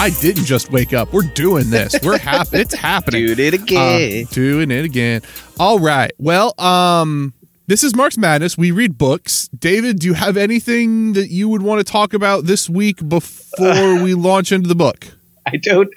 I 0.00 0.08
didn't 0.08 0.46
just 0.46 0.72
wake 0.72 0.94
up. 0.94 1.12
We're 1.12 1.24
doing 1.34 1.68
this. 1.68 1.94
We're 2.02 2.16
happy. 2.16 2.56
It's 2.60 2.72
happening. 2.72 3.26
Doing 3.26 3.38
it 3.38 3.52
again. 3.52 4.24
Uh, 4.24 4.32
doing 4.32 4.70
it 4.70 4.86
again. 4.86 5.20
All 5.58 5.78
right. 5.78 6.10
Well, 6.16 6.58
um, 6.58 7.34
this 7.66 7.84
is 7.84 7.94
Mark's 7.94 8.16
Madness. 8.16 8.56
We 8.56 8.70
read 8.70 8.96
books. 8.96 9.48
David, 9.48 9.98
do 9.98 10.06
you 10.06 10.14
have 10.14 10.38
anything 10.38 11.12
that 11.12 11.28
you 11.28 11.50
would 11.50 11.60
want 11.60 11.86
to 11.86 11.92
talk 11.92 12.14
about 12.14 12.46
this 12.46 12.66
week 12.66 13.06
before 13.06 14.02
we 14.02 14.14
launch 14.14 14.52
into 14.52 14.68
the 14.68 14.74
book? 14.74 15.06
I 15.44 15.58
don't. 15.58 15.90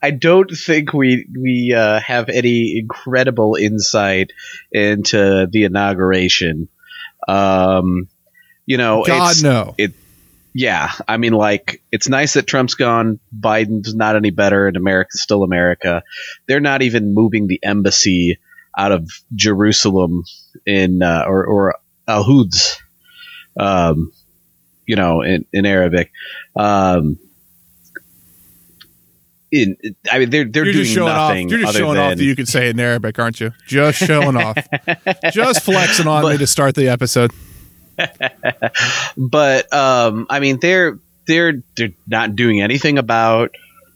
I 0.00 0.12
don't 0.12 0.52
think 0.52 0.92
we 0.92 1.26
we 1.36 1.74
uh, 1.76 1.98
have 1.98 2.28
any 2.28 2.78
incredible 2.78 3.56
insight 3.56 4.32
into 4.70 5.48
the 5.50 5.64
inauguration. 5.64 6.68
Um, 7.26 8.06
you 8.66 8.76
know, 8.76 9.02
God 9.04 9.32
it's, 9.32 9.42
no. 9.42 9.74
It, 9.76 9.94
yeah, 10.54 10.90
I 11.06 11.16
mean, 11.16 11.32
like 11.32 11.82
it's 11.92 12.08
nice 12.08 12.34
that 12.34 12.46
Trump's 12.46 12.74
gone. 12.74 13.20
Biden's 13.38 13.94
not 13.94 14.16
any 14.16 14.30
better, 14.30 14.66
and 14.66 14.76
America's 14.76 15.22
still 15.22 15.42
America. 15.42 16.02
They're 16.46 16.60
not 16.60 16.82
even 16.82 17.14
moving 17.14 17.46
the 17.46 17.60
embassy 17.62 18.38
out 18.76 18.92
of 18.92 19.10
Jerusalem 19.34 20.24
in 20.66 21.02
uh, 21.02 21.24
or 21.26 21.44
or 21.46 21.74
Al 22.06 22.24
Quds, 22.24 22.80
um, 23.58 24.12
you 24.86 24.96
know, 24.96 25.22
in 25.22 25.44
in 25.52 25.66
Arabic. 25.66 26.10
Um, 26.56 27.18
in, 29.50 29.76
I 30.10 30.18
mean, 30.18 30.30
they're 30.30 30.44
they're 30.44 30.64
You're 30.64 30.72
doing 30.72 30.84
just 30.84 30.94
showing 30.94 31.12
off. 31.12 31.36
You're 31.36 31.60
just 31.60 31.76
showing 31.76 31.94
than 31.94 32.12
off 32.12 32.18
that 32.18 32.24
you 32.24 32.36
can 32.36 32.46
say 32.46 32.68
it 32.68 32.70
in 32.70 32.80
Arabic, 32.80 33.18
aren't 33.18 33.40
you? 33.40 33.52
Just 33.66 33.98
showing 33.98 34.36
off. 34.36 34.56
just 35.32 35.62
flexing 35.62 36.06
on 36.06 36.24
me 36.24 36.38
to 36.38 36.46
start 36.46 36.74
the 36.74 36.88
episode. 36.88 37.32
but 39.16 39.72
um, 39.72 40.26
I 40.30 40.40
mean, 40.40 40.58
they're 40.60 40.98
they're 41.26 41.62
they're 41.76 41.92
not 42.06 42.36
doing 42.36 42.60
anything 42.60 42.98
about. 42.98 43.54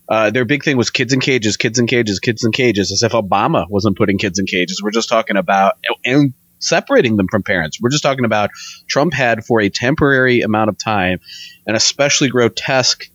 Uh, 0.09 0.31
their 0.31 0.44
big 0.44 0.62
thing 0.62 0.77
was 0.77 0.91
kids 0.91 1.12
in 1.12 1.20
cages, 1.20 1.56
kids 1.56 1.78
in 1.78 1.86
cages, 1.86 2.19
kids 2.19 2.44
in 2.44 2.53
cages. 2.53 2.92
As 2.92 3.03
if 3.03 3.12
Obama 3.12 3.69
wasn't 3.69 3.97
putting 3.97 4.19
kids 4.19 4.39
in 4.39 4.47
cages. 4.47 4.83
We're 4.83 4.91
just 4.91 5.09
talking 5.09 5.36
about 5.36 5.78
and 6.05 6.34
separating 6.59 7.17
them 7.17 7.27
from 7.31 7.42
parents. 7.42 7.81
We're 7.81 7.91
just 7.91 8.03
talking 8.03 8.25
about 8.25 8.50
Trump 8.89 9.14
had 9.14 9.44
for 9.44 9.61
a 9.61 9.69
temporary 9.69 10.42
amount 10.42 10.70
of 10.70 10.78
time 10.78 11.20
an 11.66 11.75
especially 11.75 12.28
grotesque 12.28 13.09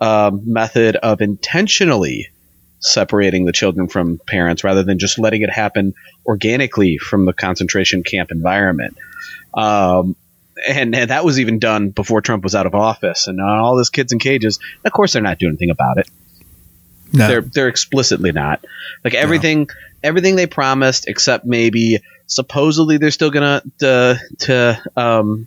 um, 0.00 0.42
method 0.52 0.96
of 0.96 1.20
intentionally 1.20 2.28
separating 2.80 3.44
the 3.44 3.52
children 3.52 3.88
from 3.88 4.20
parents 4.26 4.64
rather 4.64 4.82
than 4.82 4.98
just 4.98 5.18
letting 5.18 5.42
it 5.42 5.50
happen 5.50 5.94
organically 6.26 6.98
from 6.98 7.24
the 7.24 7.32
concentration 7.32 8.02
camp 8.02 8.30
environment. 8.30 8.96
Um, 9.54 10.16
and, 10.68 10.94
and 10.94 11.10
that 11.10 11.24
was 11.24 11.40
even 11.40 11.58
done 11.58 11.90
before 11.90 12.20
Trump 12.20 12.44
was 12.44 12.54
out 12.54 12.66
of 12.66 12.74
office. 12.74 13.26
And 13.26 13.40
all 13.40 13.76
those 13.76 13.90
kids 13.90 14.12
in 14.12 14.18
cages, 14.18 14.58
of 14.84 14.92
course, 14.92 15.12
they're 15.12 15.22
not 15.22 15.38
doing 15.38 15.52
anything 15.52 15.70
about 15.70 15.98
it. 15.98 16.08
No. 17.12 17.28
They're 17.28 17.40
they're 17.42 17.68
explicitly 17.68 18.32
not. 18.32 18.64
Like 19.04 19.14
everything 19.14 19.68
everything 20.02 20.36
they 20.36 20.46
promised, 20.46 21.08
except 21.08 21.44
maybe 21.44 22.00
supposedly 22.26 22.96
they're 22.96 23.10
still 23.10 23.30
gonna 23.30 23.62
to 23.80 24.18
to 24.40 24.82
um, 24.96 25.46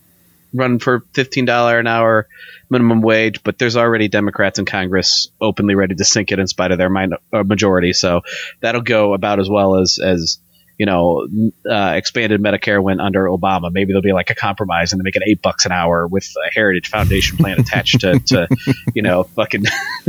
run 0.53 0.79
for 0.79 1.01
fifteen 1.13 1.45
dollar 1.45 1.79
an 1.79 1.87
hour 1.87 2.27
minimum 2.69 3.01
wage, 3.01 3.43
but 3.43 3.57
there's 3.57 3.77
already 3.77 4.07
Democrats 4.07 4.59
in 4.59 4.65
Congress 4.65 5.29
openly 5.39 5.75
ready 5.75 5.95
to 5.95 6.03
sink 6.03 6.31
it 6.31 6.39
in 6.39 6.47
spite 6.47 6.71
of 6.71 6.77
their 6.77 6.89
min- 6.89 7.13
uh, 7.33 7.43
majority. 7.43 7.93
So 7.93 8.21
that'll 8.59 8.81
go 8.81 9.13
about 9.13 9.39
as 9.39 9.49
well 9.49 9.77
as 9.77 9.99
as 9.99 10.39
you 10.77 10.85
know 10.85 11.27
uh, 11.69 11.93
expanded 11.95 12.41
Medicare 12.41 12.81
went 12.81 12.99
under 13.01 13.25
Obama. 13.25 13.71
Maybe 13.71 13.93
there'll 13.93 14.01
be 14.01 14.11
like 14.13 14.29
a 14.29 14.35
compromise 14.35 14.91
and 14.91 14.99
they 14.99 15.03
make 15.03 15.15
it 15.15 15.23
eight 15.27 15.41
bucks 15.41 15.65
an 15.65 15.71
hour 15.71 16.07
with 16.07 16.27
a 16.47 16.51
Heritage 16.53 16.89
Foundation 16.89 17.37
plan 17.37 17.59
attached 17.59 18.01
to, 18.01 18.19
to 18.19 18.47
you 18.93 19.01
know 19.01 19.23
fucking. 19.23 19.63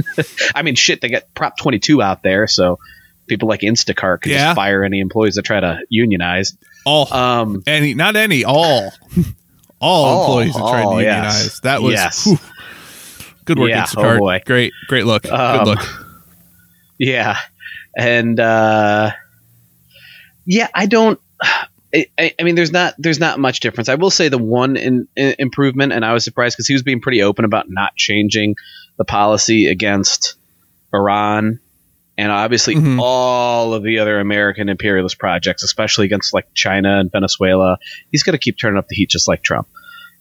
I 0.54 0.62
mean, 0.62 0.74
shit, 0.74 1.00
they 1.00 1.08
got 1.08 1.22
Prop 1.34 1.56
22 1.56 2.02
out 2.02 2.22
there, 2.22 2.46
so 2.46 2.78
people 3.28 3.48
like 3.48 3.60
Instacart 3.60 4.22
can 4.22 4.32
Yeah. 4.32 4.38
just 4.46 4.56
fire 4.56 4.84
any 4.84 5.00
employees 5.00 5.34
that 5.36 5.42
try 5.42 5.60
to 5.60 5.80
unionize. 5.88 6.56
all 6.84 7.12
Um, 7.12 7.62
any, 7.66 7.94
not 7.94 8.14
any, 8.16 8.44
all, 8.44 8.92
all, 9.80 10.04
All, 10.04 10.20
employees 10.40 10.54
that 10.54 10.60
tried 10.60 10.82
to 10.82 10.86
all, 10.86 11.02
yes. 11.02 11.14
unionize. 11.14 11.60
That 11.60 11.82
was 11.82 11.92
Yes. 11.94 12.24
whew. 12.24 12.38
good 13.44 13.58
work, 13.58 13.70
Yeah, 13.70 13.84
Instacart. 13.84 14.16
oh 14.16 14.18
boy. 14.20 14.40
Great, 14.46 14.72
great 14.88 15.06
look. 15.06 15.26
Um, 15.30 15.58
good 15.58 15.66
look. 15.76 16.06
Yeah, 16.98 17.36
and 17.96 18.38
uh, 18.40 19.10
yeah, 20.46 20.68
I 20.74 20.86
don't. 20.86 21.20
I, 21.94 22.34
I 22.38 22.42
mean, 22.42 22.56
there's 22.56 22.72
not 22.72 22.94
there's 22.98 23.20
not 23.20 23.38
much 23.38 23.60
difference. 23.60 23.88
I 23.88 23.94
will 23.94 24.10
say 24.10 24.28
the 24.28 24.36
one 24.38 24.76
in, 24.76 25.08
in- 25.16 25.36
improvement, 25.38 25.92
and 25.94 26.04
I 26.04 26.12
was 26.12 26.24
surprised 26.24 26.56
because 26.56 26.66
he 26.66 26.74
was 26.74 26.82
being 26.82 27.00
pretty 27.00 27.22
open 27.22 27.44
about 27.46 27.66
not 27.70 27.94
changing 27.96 28.56
the 28.98 29.04
policy 29.04 29.66
against 29.66 30.34
Iran, 30.92 31.58
and 32.18 32.32
obviously 32.32 32.74
Mhm. 32.74 32.98
all 33.00 33.72
of 33.72 33.82
the 33.82 34.00
other 34.00 34.20
American 34.20 34.68
imperialist 34.68 35.18
projects, 35.18 35.62
especially 35.62 36.04
against 36.04 36.34
like 36.34 36.46
China 36.54 36.98
and 36.98 37.10
Venezuela. 37.10 37.78
He's 38.12 38.24
going 38.24 38.32
to 38.34 38.38
keep 38.38 38.58
turning 38.58 38.78
up 38.78 38.88
the 38.88 38.96
heat 38.96 39.08
just 39.08 39.28
like 39.28 39.42
Trump. 39.42 39.68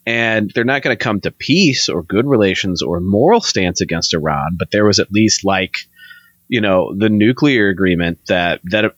And 0.07 0.51
they're 0.53 0.63
not 0.65 0.83
going 0.83 0.95
to 0.95 1.03
come 1.03 1.19
to 1.21 1.31
peace 1.31 1.89
or 1.89 2.03
good 2.03 2.27
relations 2.27 2.83
or 2.83 2.99
moral 2.99 3.41
stance 3.41 3.81
against 3.81 4.13
Iran, 4.13 4.55
but 4.57 4.69
there 4.71 4.85
was 4.85 4.99
at 4.99 5.11
least 5.11 5.43
like 5.43 5.77
you 6.47 6.61
know 6.61 6.93
the 6.95 7.09
nuclear 7.09 7.69
agreement 7.69 8.19
that 8.27 8.61
that 8.65 8.93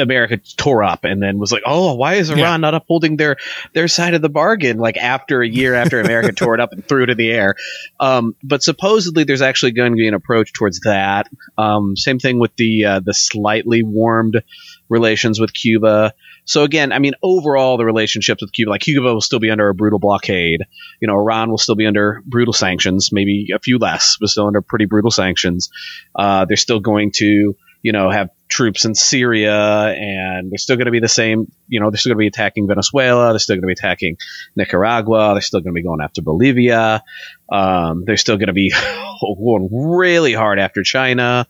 America 0.00 0.38
tore 0.56 0.82
up 0.82 1.04
and 1.04 1.22
then 1.22 1.38
was 1.38 1.52
like, 1.52 1.62
oh, 1.66 1.94
why 1.94 2.14
is 2.14 2.30
Iran 2.30 2.38
Yeah. 2.40 2.56
not 2.56 2.74
upholding 2.74 3.16
their 3.16 3.36
their 3.74 3.88
side 3.88 4.14
of 4.14 4.22
the 4.22 4.28
bargain? 4.28 4.78
Like 4.78 4.96
after 4.96 5.42
a 5.42 5.48
year 5.48 5.74
after 5.74 6.00
America 6.00 6.32
tore 6.32 6.54
it 6.54 6.60
up 6.60 6.72
and 6.72 6.84
threw 6.86 7.04
it 7.04 7.10
in 7.10 7.16
the 7.16 7.30
air. 7.30 7.54
Um, 8.00 8.34
but 8.42 8.62
supposedly 8.62 9.24
there's 9.24 9.42
actually 9.42 9.72
going 9.72 9.92
to 9.92 9.96
be 9.96 10.08
an 10.08 10.14
approach 10.14 10.52
towards 10.52 10.80
that. 10.80 11.28
Um, 11.56 11.96
same 11.96 12.18
thing 12.18 12.38
with 12.38 12.54
the 12.56 12.84
uh, 12.84 13.00
the 13.00 13.14
slightly 13.14 13.82
warmed 13.82 14.42
relations 14.88 15.38
with 15.38 15.52
Cuba. 15.54 16.12
So 16.46 16.64
again, 16.64 16.90
I 16.92 16.98
mean, 16.98 17.12
overall, 17.22 17.76
the 17.76 17.84
relationships 17.84 18.42
with 18.42 18.52
Cuba, 18.52 18.70
like 18.70 18.80
Cuba 18.80 19.12
will 19.14 19.20
still 19.20 19.38
be 19.38 19.50
under 19.50 19.68
a 19.68 19.74
brutal 19.74 20.00
blockade. 20.00 20.62
You 21.00 21.06
know, 21.06 21.14
Iran 21.14 21.48
will 21.50 21.58
still 21.58 21.76
be 21.76 21.86
under 21.86 22.22
brutal 22.26 22.52
sanctions, 22.52 23.10
maybe 23.12 23.48
a 23.54 23.60
few 23.60 23.78
less, 23.78 24.16
but 24.18 24.30
still 24.30 24.48
under 24.48 24.60
pretty 24.60 24.86
brutal 24.86 25.12
sanctions. 25.12 25.70
Uh, 26.16 26.46
they're 26.46 26.56
still 26.56 26.80
going 26.80 27.12
to, 27.16 27.54
you 27.82 27.92
know, 27.92 28.10
have 28.10 28.30
troops 28.48 28.84
in 28.84 28.94
Syria, 28.94 29.54
and 29.54 30.50
they're 30.50 30.58
still 30.58 30.76
going 30.76 30.86
to 30.86 30.92
be 30.92 31.00
the 31.00 31.08
same. 31.08 31.50
You 31.68 31.80
know, 31.80 31.90
they're 31.90 31.98
still 31.98 32.10
going 32.10 32.18
to 32.18 32.24
be 32.24 32.26
attacking 32.26 32.66
Venezuela. 32.66 33.30
They're 33.30 33.38
still 33.38 33.56
going 33.56 33.62
to 33.62 33.66
be 33.68 33.72
attacking 33.72 34.18
Nicaragua. 34.56 35.32
They're 35.34 35.40
still 35.40 35.60
going 35.60 35.72
to 35.72 35.78
be 35.78 35.82
going 35.82 36.00
after 36.02 36.20
Bolivia. 36.20 37.02
Um, 37.50 38.04
they're 38.04 38.16
still 38.16 38.36
going 38.36 38.48
to 38.48 38.52
be 38.52 38.72
going 39.20 39.68
really 39.72 40.32
hard 40.32 40.58
after 40.58 40.82
China. 40.82 41.46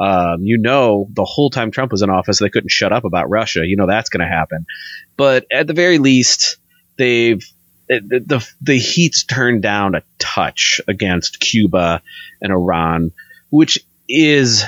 Um, 0.00 0.42
you 0.42 0.58
know, 0.58 1.08
the 1.12 1.24
whole 1.24 1.50
time 1.50 1.70
Trump 1.70 1.92
was 1.92 2.02
in 2.02 2.10
office, 2.10 2.38
they 2.38 2.50
couldn't 2.50 2.70
shut 2.70 2.92
up 2.92 3.04
about 3.04 3.28
Russia. 3.28 3.64
You 3.64 3.76
know 3.76 3.86
that's 3.86 4.08
going 4.08 4.26
to 4.26 4.32
happen. 4.32 4.66
But 5.16 5.46
at 5.52 5.66
the 5.66 5.74
very 5.74 5.98
least, 5.98 6.56
they've 6.96 7.44
the, 7.88 8.22
the 8.24 8.48
the 8.60 8.78
heat's 8.78 9.24
turned 9.24 9.62
down 9.62 9.94
a 9.94 10.02
touch 10.18 10.80
against 10.88 11.40
Cuba 11.40 12.02
and 12.40 12.52
Iran, 12.52 13.12
which 13.50 13.78
is 14.08 14.64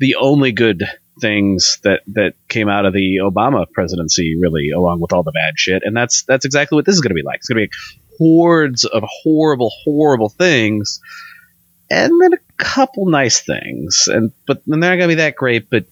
the 0.00 0.16
only 0.16 0.50
good 0.50 0.84
things 1.20 1.78
that 1.84 2.00
that 2.08 2.34
came 2.48 2.68
out 2.68 2.86
of 2.86 2.92
the 2.92 3.18
Obama 3.22 3.70
presidency, 3.70 4.36
really, 4.40 4.70
along 4.70 5.00
with 5.00 5.12
all 5.12 5.22
the 5.22 5.32
bad 5.32 5.54
shit. 5.56 5.82
And 5.84 5.96
that's 5.96 6.24
that's 6.24 6.44
exactly 6.44 6.76
what 6.76 6.86
this 6.86 6.94
is 6.94 7.00
going 7.00 7.10
to 7.10 7.14
be 7.14 7.22
like. 7.22 7.36
It's 7.36 7.48
going 7.48 7.62
to 7.62 7.68
be 7.68 7.72
hordes 8.18 8.84
of 8.84 9.04
horrible, 9.06 9.70
horrible 9.84 10.30
things, 10.30 11.00
and 11.90 12.20
then 12.20 12.32
a 12.32 12.38
couple 12.56 13.06
nice 13.06 13.40
things. 13.40 14.08
And 14.10 14.32
but 14.46 14.62
then 14.66 14.80
they're 14.80 14.90
not 14.90 14.96
going 14.96 15.10
to 15.10 15.16
be 15.16 15.22
that 15.22 15.36
great. 15.36 15.68
But 15.70 15.84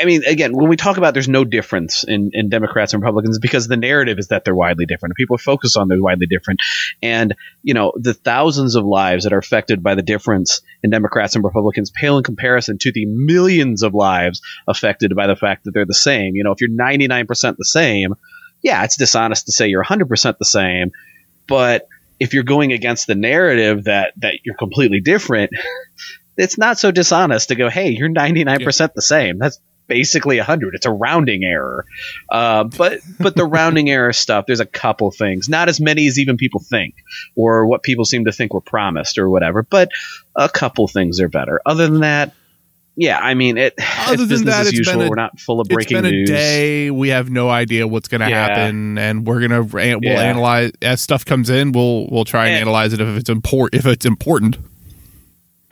I- 0.00 0.04
mean, 0.04 0.24
again, 0.24 0.54
when 0.54 0.68
we 0.68 0.76
talk 0.76 0.96
about 0.96 1.14
there's 1.14 1.28
no 1.28 1.44
difference 1.44 2.04
in, 2.04 2.30
in 2.32 2.48
Democrats 2.48 2.92
and 2.92 3.02
Republicans 3.02 3.38
because 3.38 3.68
the 3.68 3.76
narrative 3.76 4.18
is 4.18 4.28
that 4.28 4.44
they're 4.44 4.54
widely 4.54 4.86
different. 4.86 5.14
People 5.16 5.38
focus 5.38 5.76
on 5.76 5.88
they're 5.88 6.02
widely 6.02 6.26
different. 6.26 6.60
And, 7.02 7.34
you 7.62 7.74
know, 7.74 7.92
the 7.96 8.14
thousands 8.14 8.74
of 8.74 8.84
lives 8.84 9.24
that 9.24 9.32
are 9.32 9.38
affected 9.38 9.82
by 9.82 9.94
the 9.94 10.02
difference 10.02 10.60
in 10.82 10.90
Democrats 10.90 11.34
and 11.34 11.44
Republicans 11.44 11.90
pale 11.90 12.18
in 12.18 12.24
comparison 12.24 12.78
to 12.78 12.92
the 12.92 13.06
millions 13.06 13.82
of 13.82 13.94
lives 13.94 14.40
affected 14.66 15.14
by 15.14 15.26
the 15.26 15.36
fact 15.36 15.64
that 15.64 15.72
they're 15.72 15.86
the 15.86 15.94
same. 15.94 16.34
You 16.36 16.44
know, 16.44 16.52
if 16.52 16.60
you're 16.60 16.70
99% 16.70 17.56
the 17.56 17.64
same, 17.64 18.14
yeah, 18.62 18.84
it's 18.84 18.96
dishonest 18.96 19.46
to 19.46 19.52
say 19.52 19.68
you're 19.68 19.84
100% 19.84 20.38
the 20.38 20.44
same. 20.44 20.92
But 21.46 21.88
if 22.18 22.34
you're 22.34 22.44
going 22.44 22.72
against 22.72 23.06
the 23.06 23.14
narrative 23.14 23.84
that, 23.84 24.12
that 24.18 24.34
you're 24.44 24.56
completely 24.56 25.00
different, 25.00 25.50
it's 26.36 26.58
not 26.58 26.78
so 26.78 26.90
dishonest 26.90 27.48
to 27.48 27.54
go, 27.54 27.68
hey, 27.68 27.90
you're 27.90 28.08
99% 28.08 28.94
the 28.94 29.02
same. 29.02 29.38
That's 29.38 29.60
basically 29.90 30.38
a 30.38 30.42
100. 30.42 30.74
It's 30.76 30.86
a 30.86 30.90
rounding 30.90 31.42
error. 31.44 31.84
Uh, 32.30 32.64
but 32.64 33.00
but 33.18 33.34
the 33.36 33.44
rounding 33.44 33.90
error 33.96 34.12
stuff, 34.14 34.46
there's 34.46 34.60
a 34.60 34.64
couple 34.66 35.10
things. 35.10 35.48
Not 35.50 35.68
as 35.68 35.80
many 35.80 36.06
as 36.06 36.18
even 36.18 36.36
people 36.38 36.60
think 36.60 36.94
or 37.36 37.66
what 37.66 37.82
people 37.82 38.04
seem 38.06 38.24
to 38.24 38.32
think 38.32 38.54
were 38.54 38.60
promised 38.62 39.18
or 39.18 39.28
whatever, 39.28 39.64
but 39.64 39.90
a 40.36 40.48
couple 40.48 40.86
things 40.88 41.20
are 41.20 41.28
better. 41.28 41.60
Other 41.66 41.88
than 41.88 42.00
that, 42.00 42.32
yeah, 42.96 43.18
I 43.18 43.34
mean, 43.34 43.56
it. 43.58 43.74
Other 44.06 44.22
it's 44.24 44.28
than 44.32 44.44
that, 44.46 44.60
as 44.62 44.68
it's 44.68 44.78
usual. 44.78 44.98
been 44.98 45.06
a- 45.06 45.10
We're 45.10 45.16
not 45.16 45.40
full 45.40 45.60
of 45.60 45.66
It's 45.66 45.74
breaking 45.74 46.02
been 46.02 46.14
a 46.14 46.24
day. 46.26 46.90
We 46.90 47.08
have 47.10 47.30
no 47.30 47.48
idea 47.50 47.86
what's 47.86 48.08
going 48.08 48.20
to 48.20 48.28
Yeah. 48.30 48.46
happen, 48.46 48.96
and 48.98 49.26
we're 49.26 49.40
gonna 49.40 49.62
we'll 49.62 49.82
Yeah. 50.02 50.20
analyze 50.22 50.72
as 50.82 51.00
stuff 51.00 51.24
comes 51.24 51.50
in. 51.50 51.72
We'll 51.72 52.06
we'll 52.10 52.24
try 52.24 52.46
and 52.46 52.54
And- 52.54 52.62
analyze 52.62 52.92
it 52.92 53.00
if 53.00 53.08
it's 53.16 53.30
important. 53.30 53.80
If 53.80 53.86
it's 53.86 54.04
important, 54.06 54.58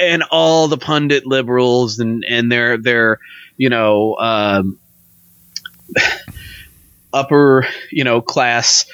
and 0.01 0.23
all 0.31 0.69
the 0.69 0.79
pundit 0.79 1.27
liberals 1.27 1.99
and 1.99 2.25
and 2.27 2.51
their 2.51 2.79
their 2.79 3.19
you 3.59 3.69
know 3.69 4.17
um, 4.17 4.79
upper 7.13 7.67
you 7.91 8.05
know 8.05 8.23
class 8.23 8.87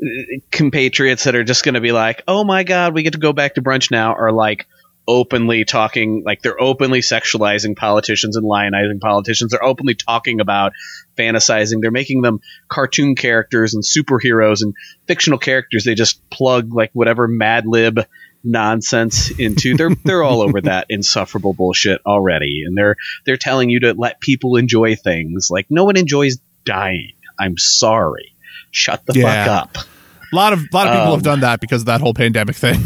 uh, 0.00 0.06
compatriots 0.52 1.24
that 1.24 1.34
are 1.34 1.44
just 1.44 1.64
going 1.64 1.74
to 1.74 1.80
be 1.80 1.90
like, 1.90 2.22
oh 2.28 2.44
my 2.44 2.62
god, 2.62 2.94
we 2.94 3.02
get 3.02 3.14
to 3.14 3.18
go 3.18 3.32
back 3.32 3.54
to 3.54 3.62
brunch 3.62 3.90
now, 3.90 4.14
are 4.14 4.30
like 4.30 4.66
openly 5.08 5.64
talking 5.64 6.22
like 6.24 6.40
they're 6.40 6.60
openly 6.60 7.00
sexualizing 7.00 7.76
politicians 7.76 8.36
and 8.36 8.46
lionizing 8.46 9.00
politicians. 9.00 9.50
They're 9.50 9.64
openly 9.64 9.94
talking 9.94 10.40
about 10.40 10.72
fantasizing. 11.16 11.80
They're 11.80 11.90
making 11.90 12.22
them 12.22 12.40
cartoon 12.68 13.16
characters 13.16 13.74
and 13.74 13.82
superheroes 13.82 14.62
and 14.62 14.74
fictional 15.08 15.38
characters. 15.38 15.84
They 15.84 15.94
just 15.94 16.28
plug 16.30 16.72
like 16.72 16.90
whatever 16.92 17.26
Mad 17.26 17.66
Lib 17.66 17.98
nonsense 18.44 19.30
into. 19.38 19.76
They're 19.76 19.94
they're 20.04 20.22
all 20.22 20.40
over 20.42 20.60
that 20.62 20.86
insufferable 20.88 21.52
bullshit 21.54 22.00
already, 22.06 22.62
and 22.66 22.76
they're 22.76 22.96
they're 23.26 23.36
telling 23.36 23.70
you 23.70 23.80
to 23.80 23.94
let 23.96 24.20
people 24.20 24.56
enjoy 24.56 24.96
things. 24.96 25.48
Like 25.50 25.66
no 25.70 25.84
one 25.84 25.96
enjoys 25.96 26.38
dying. 26.64 27.12
I'm 27.38 27.56
sorry. 27.58 28.34
Shut 28.70 29.04
the 29.06 29.18
Yeah. 29.18 29.44
fuck 29.44 29.76
up. 29.78 29.86
a 30.32 30.36
lot 30.36 30.52
of 30.52 30.60
a 30.60 30.68
lot 30.76 30.86
of 30.86 30.92
people 30.92 31.06
Um, 31.08 31.12
have 31.12 31.22
done 31.22 31.40
that 31.40 31.60
because 31.60 31.82
of 31.82 31.86
that 31.86 32.00
whole 32.00 32.14
pandemic 32.14 32.56
thing. 32.56 32.80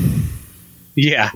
Yeah. 0.95 1.31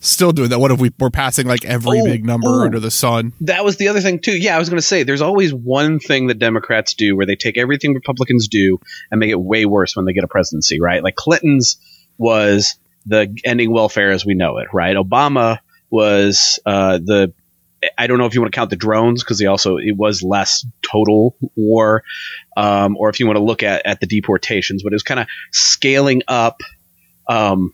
Still 0.00 0.32
doing 0.32 0.48
that. 0.50 0.58
What 0.58 0.72
if 0.72 0.80
we 0.80 0.90
we're 0.98 1.10
passing 1.10 1.46
like 1.46 1.64
every 1.64 2.00
Oh, 2.00 2.04
big 2.04 2.24
number 2.24 2.48
oh. 2.48 2.62
under 2.62 2.80
the 2.80 2.90
sun? 2.90 3.32
that 3.42 3.64
was 3.64 3.76
the 3.76 3.86
other 3.86 4.00
thing 4.00 4.18
too. 4.18 4.36
Yeah, 4.36 4.56
I 4.56 4.58
was 4.58 4.68
going 4.68 4.78
to 4.80 4.86
say 4.86 5.04
there's 5.04 5.20
always 5.20 5.54
one 5.54 6.00
thing 6.00 6.26
that 6.26 6.40
Democrats 6.40 6.94
do 6.94 7.14
where 7.16 7.24
they 7.26 7.36
take 7.36 7.56
everything 7.56 7.94
Republicans 7.94 8.48
do 8.48 8.80
and 9.12 9.20
make 9.20 9.30
it 9.30 9.40
way 9.40 9.64
worse 9.64 9.94
when 9.94 10.04
they 10.04 10.12
get 10.12 10.24
a 10.24 10.28
presidency, 10.28 10.80
right? 10.80 11.04
Like 11.04 11.14
Clinton's 11.14 11.76
was 12.18 12.74
the 13.06 13.36
ending 13.44 13.72
welfare 13.72 14.10
as 14.10 14.24
we 14.24 14.34
know 14.34 14.58
it, 14.58 14.68
right? 14.72 14.96
Obama 14.96 15.58
was 15.90 16.58
uh, 16.64 16.98
the 16.98 17.32
I 17.98 18.06
don't 18.06 18.18
know 18.18 18.26
if 18.26 18.34
you 18.34 18.40
want 18.40 18.52
to 18.52 18.56
count 18.56 18.70
the 18.70 18.76
drones 18.76 19.22
because 19.22 19.40
he 19.40 19.46
also 19.46 19.76
it 19.76 19.96
was 19.96 20.22
less 20.22 20.64
total 20.88 21.36
war, 21.56 22.04
um, 22.56 22.96
or 22.96 23.08
if 23.08 23.18
you 23.18 23.26
want 23.26 23.38
to 23.38 23.42
look 23.42 23.62
at 23.62 23.86
at 23.86 24.00
the 24.00 24.06
deportations, 24.06 24.82
but 24.82 24.92
it 24.92 24.94
was 24.94 25.02
kind 25.02 25.20
of 25.20 25.26
scaling 25.50 26.22
up. 26.28 26.60
Um, 27.28 27.72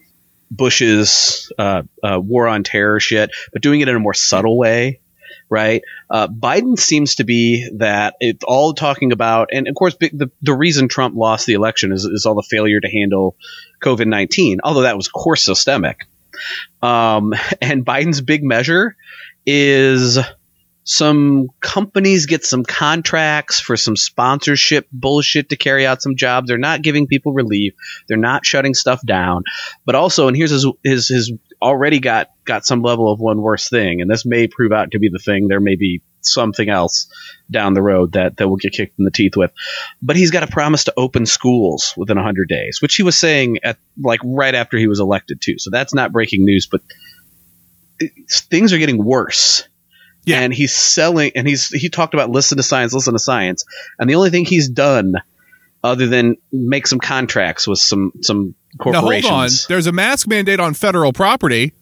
Bush's 0.51 1.53
uh, 1.59 1.83
uh, 2.03 2.19
war 2.19 2.49
on 2.49 2.65
terror 2.65 3.01
shit, 3.01 3.31
but 3.53 3.61
doing 3.61 3.81
it 3.81 3.89
in 3.89 3.97
a 3.97 3.99
more 3.99 4.15
subtle 4.15 4.57
way, 4.57 5.01
right? 5.51 5.83
Uh, 6.11 6.29
Biden 6.29 6.79
seems 6.79 7.17
to 7.17 7.25
be 7.25 7.69
that 7.79 8.17
it's 8.21 8.45
all 8.45 8.75
talking 8.75 9.13
about, 9.13 9.51
and 9.53 9.69
of 9.69 9.75
course, 9.75 9.97
the 9.97 10.31
the 10.43 10.55
reason 10.55 10.89
Trump 10.89 11.17
lost 11.17 11.47
the 11.47 11.55
election 11.55 11.93
is, 11.93 12.05
is 12.05 12.27
all 12.27 12.35
the 12.35 12.43
failure 12.43 12.81
to 12.81 12.89
handle 12.89 13.37
COVID 13.83 14.07
nineteen, 14.07 14.61
although 14.63 14.83
that 14.83 14.97
was 14.97 15.07
of 15.07 15.13
course 15.13 15.43
systemic. 15.43 16.07
Um, 16.83 17.35
and 17.61 17.85
Biden's 17.85 18.21
big 18.21 18.45
measure 18.45 18.97
is 19.47 20.19
some 20.89 21.51
companies 21.61 22.25
get 22.25 22.47
some 22.47 22.65
contracts 22.65 23.61
for 23.61 23.77
some 23.77 23.95
sponsorship 23.95 24.89
bullshit 24.91 25.51
to 25.51 25.57
carry 25.57 25.87
out 25.87 26.01
some 26.01 26.17
jobs. 26.17 26.49
They're 26.49 26.57
not 26.57 26.81
giving 26.81 27.07
people 27.07 27.35
relief. 27.35 27.75
They're 28.09 28.17
not 28.17 28.47
shutting 28.47 28.73
stuff 28.73 29.03
down. 29.05 29.43
But 29.85 29.97
also, 29.97 30.29
and 30.29 30.37
here's 30.37 30.51
his 30.51 30.67
his, 30.83 31.09
his 31.09 31.33
already 31.61 32.01
got 32.01 32.31
got 32.47 32.65
some 32.65 32.81
level 32.81 33.13
of 33.13 33.21
one 33.21 33.43
worse 33.43 33.69
thing, 33.69 34.01
and 34.01 34.11
this 34.11 34.25
may 34.25 34.47
prove 34.49 34.73
out 34.73 34.93
to 34.93 34.99
be 34.99 35.11
the 35.11 35.19
thing. 35.19 35.47
There 35.47 35.61
may 35.61 35.77
be 35.77 36.01
something 36.23 36.71
else 36.71 37.07
down 37.51 37.75
the 37.75 37.83
road 37.83 38.13
that 38.13 38.39
that 38.39 38.49
will 38.49 38.57
get 38.57 38.73
kicked 38.73 38.99
in 38.99 39.05
the 39.05 39.11
teeth 39.11 39.37
with. 39.37 39.53
But 40.01 40.17
he's 40.17 40.31
got 40.31 40.43
a 40.43 40.47
promise 40.47 40.85
to 40.85 40.95
open 40.97 41.27
schools 41.27 41.93
within 41.99 42.17
100 42.17 42.49
days, 42.49 42.81
which 42.81 42.95
he 42.95 43.03
was 43.03 43.19
saying 43.19 43.59
at 43.63 43.77
like 44.03 44.21
right 44.25 44.55
after 44.55 44.79
he 44.79 44.87
was 44.87 45.01
elected 45.01 45.43
too. 45.43 45.59
So 45.59 45.69
that's 45.69 45.93
not 45.93 46.13
breaking 46.13 46.47
news, 46.47 46.67
but 46.67 46.81
things 48.31 48.73
are 48.73 48.79
getting 48.79 49.05
worse. 49.05 49.68
Yeah. 50.29 50.41
And 50.41 50.53
he's 50.53 50.75
selling, 50.75 51.33
and 51.35 51.47
he's 51.47 51.69
he 51.69 51.89
talked 51.89 52.15
about 52.15 52.31
listen 52.31 52.57
to 52.59 52.63
science, 52.63 52.93
listen 52.93 53.15
to 53.15 53.19
science, 53.19 53.65
and 53.99 54.09
the 54.09 54.15
only 54.15 54.31
thing 54.31 54.45
he's 54.45 54.69
done 54.69 55.15
other 55.83 56.07
than 56.07 56.37
make 56.53 56.87
some 56.87 56.99
contracts 56.99 57.67
with 57.67 57.79
some 57.79 58.13
some 58.23 58.55
Now 58.79 58.85
hold 58.85 58.95
corporations. 58.95 59.65
on. 59.65 59.69
There's 59.69 59.87
a 59.87 59.93
mask 59.93 60.27
mandate 60.29 60.61
on 60.61 60.75
federal 60.75 61.13
property. 61.13 61.73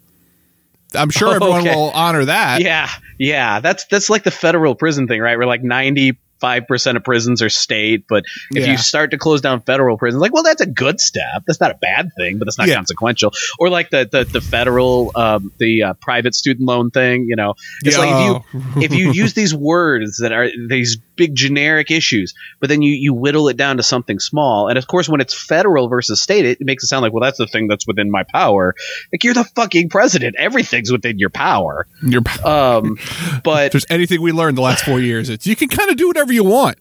I'm 0.95 1.11
sure 1.11 1.35
everyone 1.35 1.63
okay. 1.63 1.75
will 1.75 1.91
honor 1.91 2.27
that. 2.27 2.61
Yeah, 2.61 2.89
yeah, 3.19 3.61
that's 3.61 3.87
that's 3.87 4.11
like 4.11 4.23
the 4.23 4.31
federal 4.31 4.75
prison 4.75 5.09
thing, 5.09 5.21
right? 5.21 5.37
Where 5.37 5.47
like 5.47 5.63
ninety 5.63 6.19
five 6.41 6.67
percent 6.67 6.97
of 6.97 7.05
prisons 7.05 7.43
are 7.43 7.49
state, 7.49 8.05
but 8.09 8.25
if 8.51 8.65
Yeah. 8.67 8.73
you 8.73 8.79
start 8.79 9.11
to 9.13 9.19
close 9.19 9.41
down 9.41 9.63
federal 9.63 9.97
prisons, 9.99 10.21
like, 10.21 10.33
well, 10.33 10.43
that's 10.43 10.61
a 10.61 10.67
good 10.67 11.01
step. 11.01 11.43
That's 11.47 11.61
not 11.61 11.71
a 11.71 11.79
bad 11.81 12.11
thing, 12.17 12.39
but 12.39 12.45
that's 12.47 12.59
not 12.59 12.69
Yeah. 12.69 12.75
consequential. 12.77 13.33
Or 13.59 13.69
like 13.71 13.91
the 13.91 14.09
the, 14.11 14.25
the 14.25 14.41
federal 14.41 15.13
um, 15.15 15.53
the 15.59 15.83
uh, 15.83 15.93
private 15.95 16.35
student 16.35 16.67
loan 16.69 16.91
thing, 16.91 17.27
you 17.29 17.37
know, 17.37 17.55
it's 17.85 17.99
like 17.99 18.11
if 18.11 18.21
you 18.55 18.83
if 18.83 18.95
you 18.95 19.13
use 19.23 19.35
these 19.35 19.55
words 19.55 20.19
that 20.19 20.33
are 20.33 20.49
these 20.69 20.99
big 21.17 21.35
generic 21.35 21.91
issues, 21.91 22.35
but 22.61 22.69
then 22.69 22.83
you, 22.83 22.93
you 22.93 23.15
whittle 23.15 23.49
it 23.49 23.57
down 23.57 23.79
to 23.79 23.83
something 23.83 24.19
small. 24.19 24.69
And 24.69 24.77
of 24.77 24.87
course, 24.87 25.09
when 25.09 25.23
it's 25.23 25.33
federal 25.33 25.89
versus 25.89 26.21
state, 26.21 26.45
it 26.45 26.59
makes 26.61 26.85
it 26.85 26.89
sound 26.89 27.01
like, 27.03 27.13
well, 27.15 27.23
that's 27.23 27.39
the 27.39 27.47
thing 27.47 27.69
that's 27.69 27.87
within 27.87 28.11
my 28.11 28.23
power. 28.25 28.75
Like 29.11 29.25
you're 29.25 29.33
the 29.33 29.45
fucking 29.45 29.89
president. 29.89 30.37
Everything's 30.39 30.93
within 30.93 31.19
your 31.19 31.31
power. 31.31 31.87
You're- 32.03 32.23
Um, 32.45 32.99
but 33.45 33.67
if 33.67 33.73
there's 33.73 33.87
anything 33.89 34.21
we 34.21 34.33
learned 34.33 34.59
the 34.59 34.63
last 34.63 34.85
four 34.85 35.01
years, 35.01 35.31
it's 35.31 35.47
you 35.47 35.57
can 35.57 35.69
kind 35.69 35.89
of 35.91 35.97
do 35.97 36.07
whatever 36.07 36.26
you 36.33 36.45
want. 36.45 36.79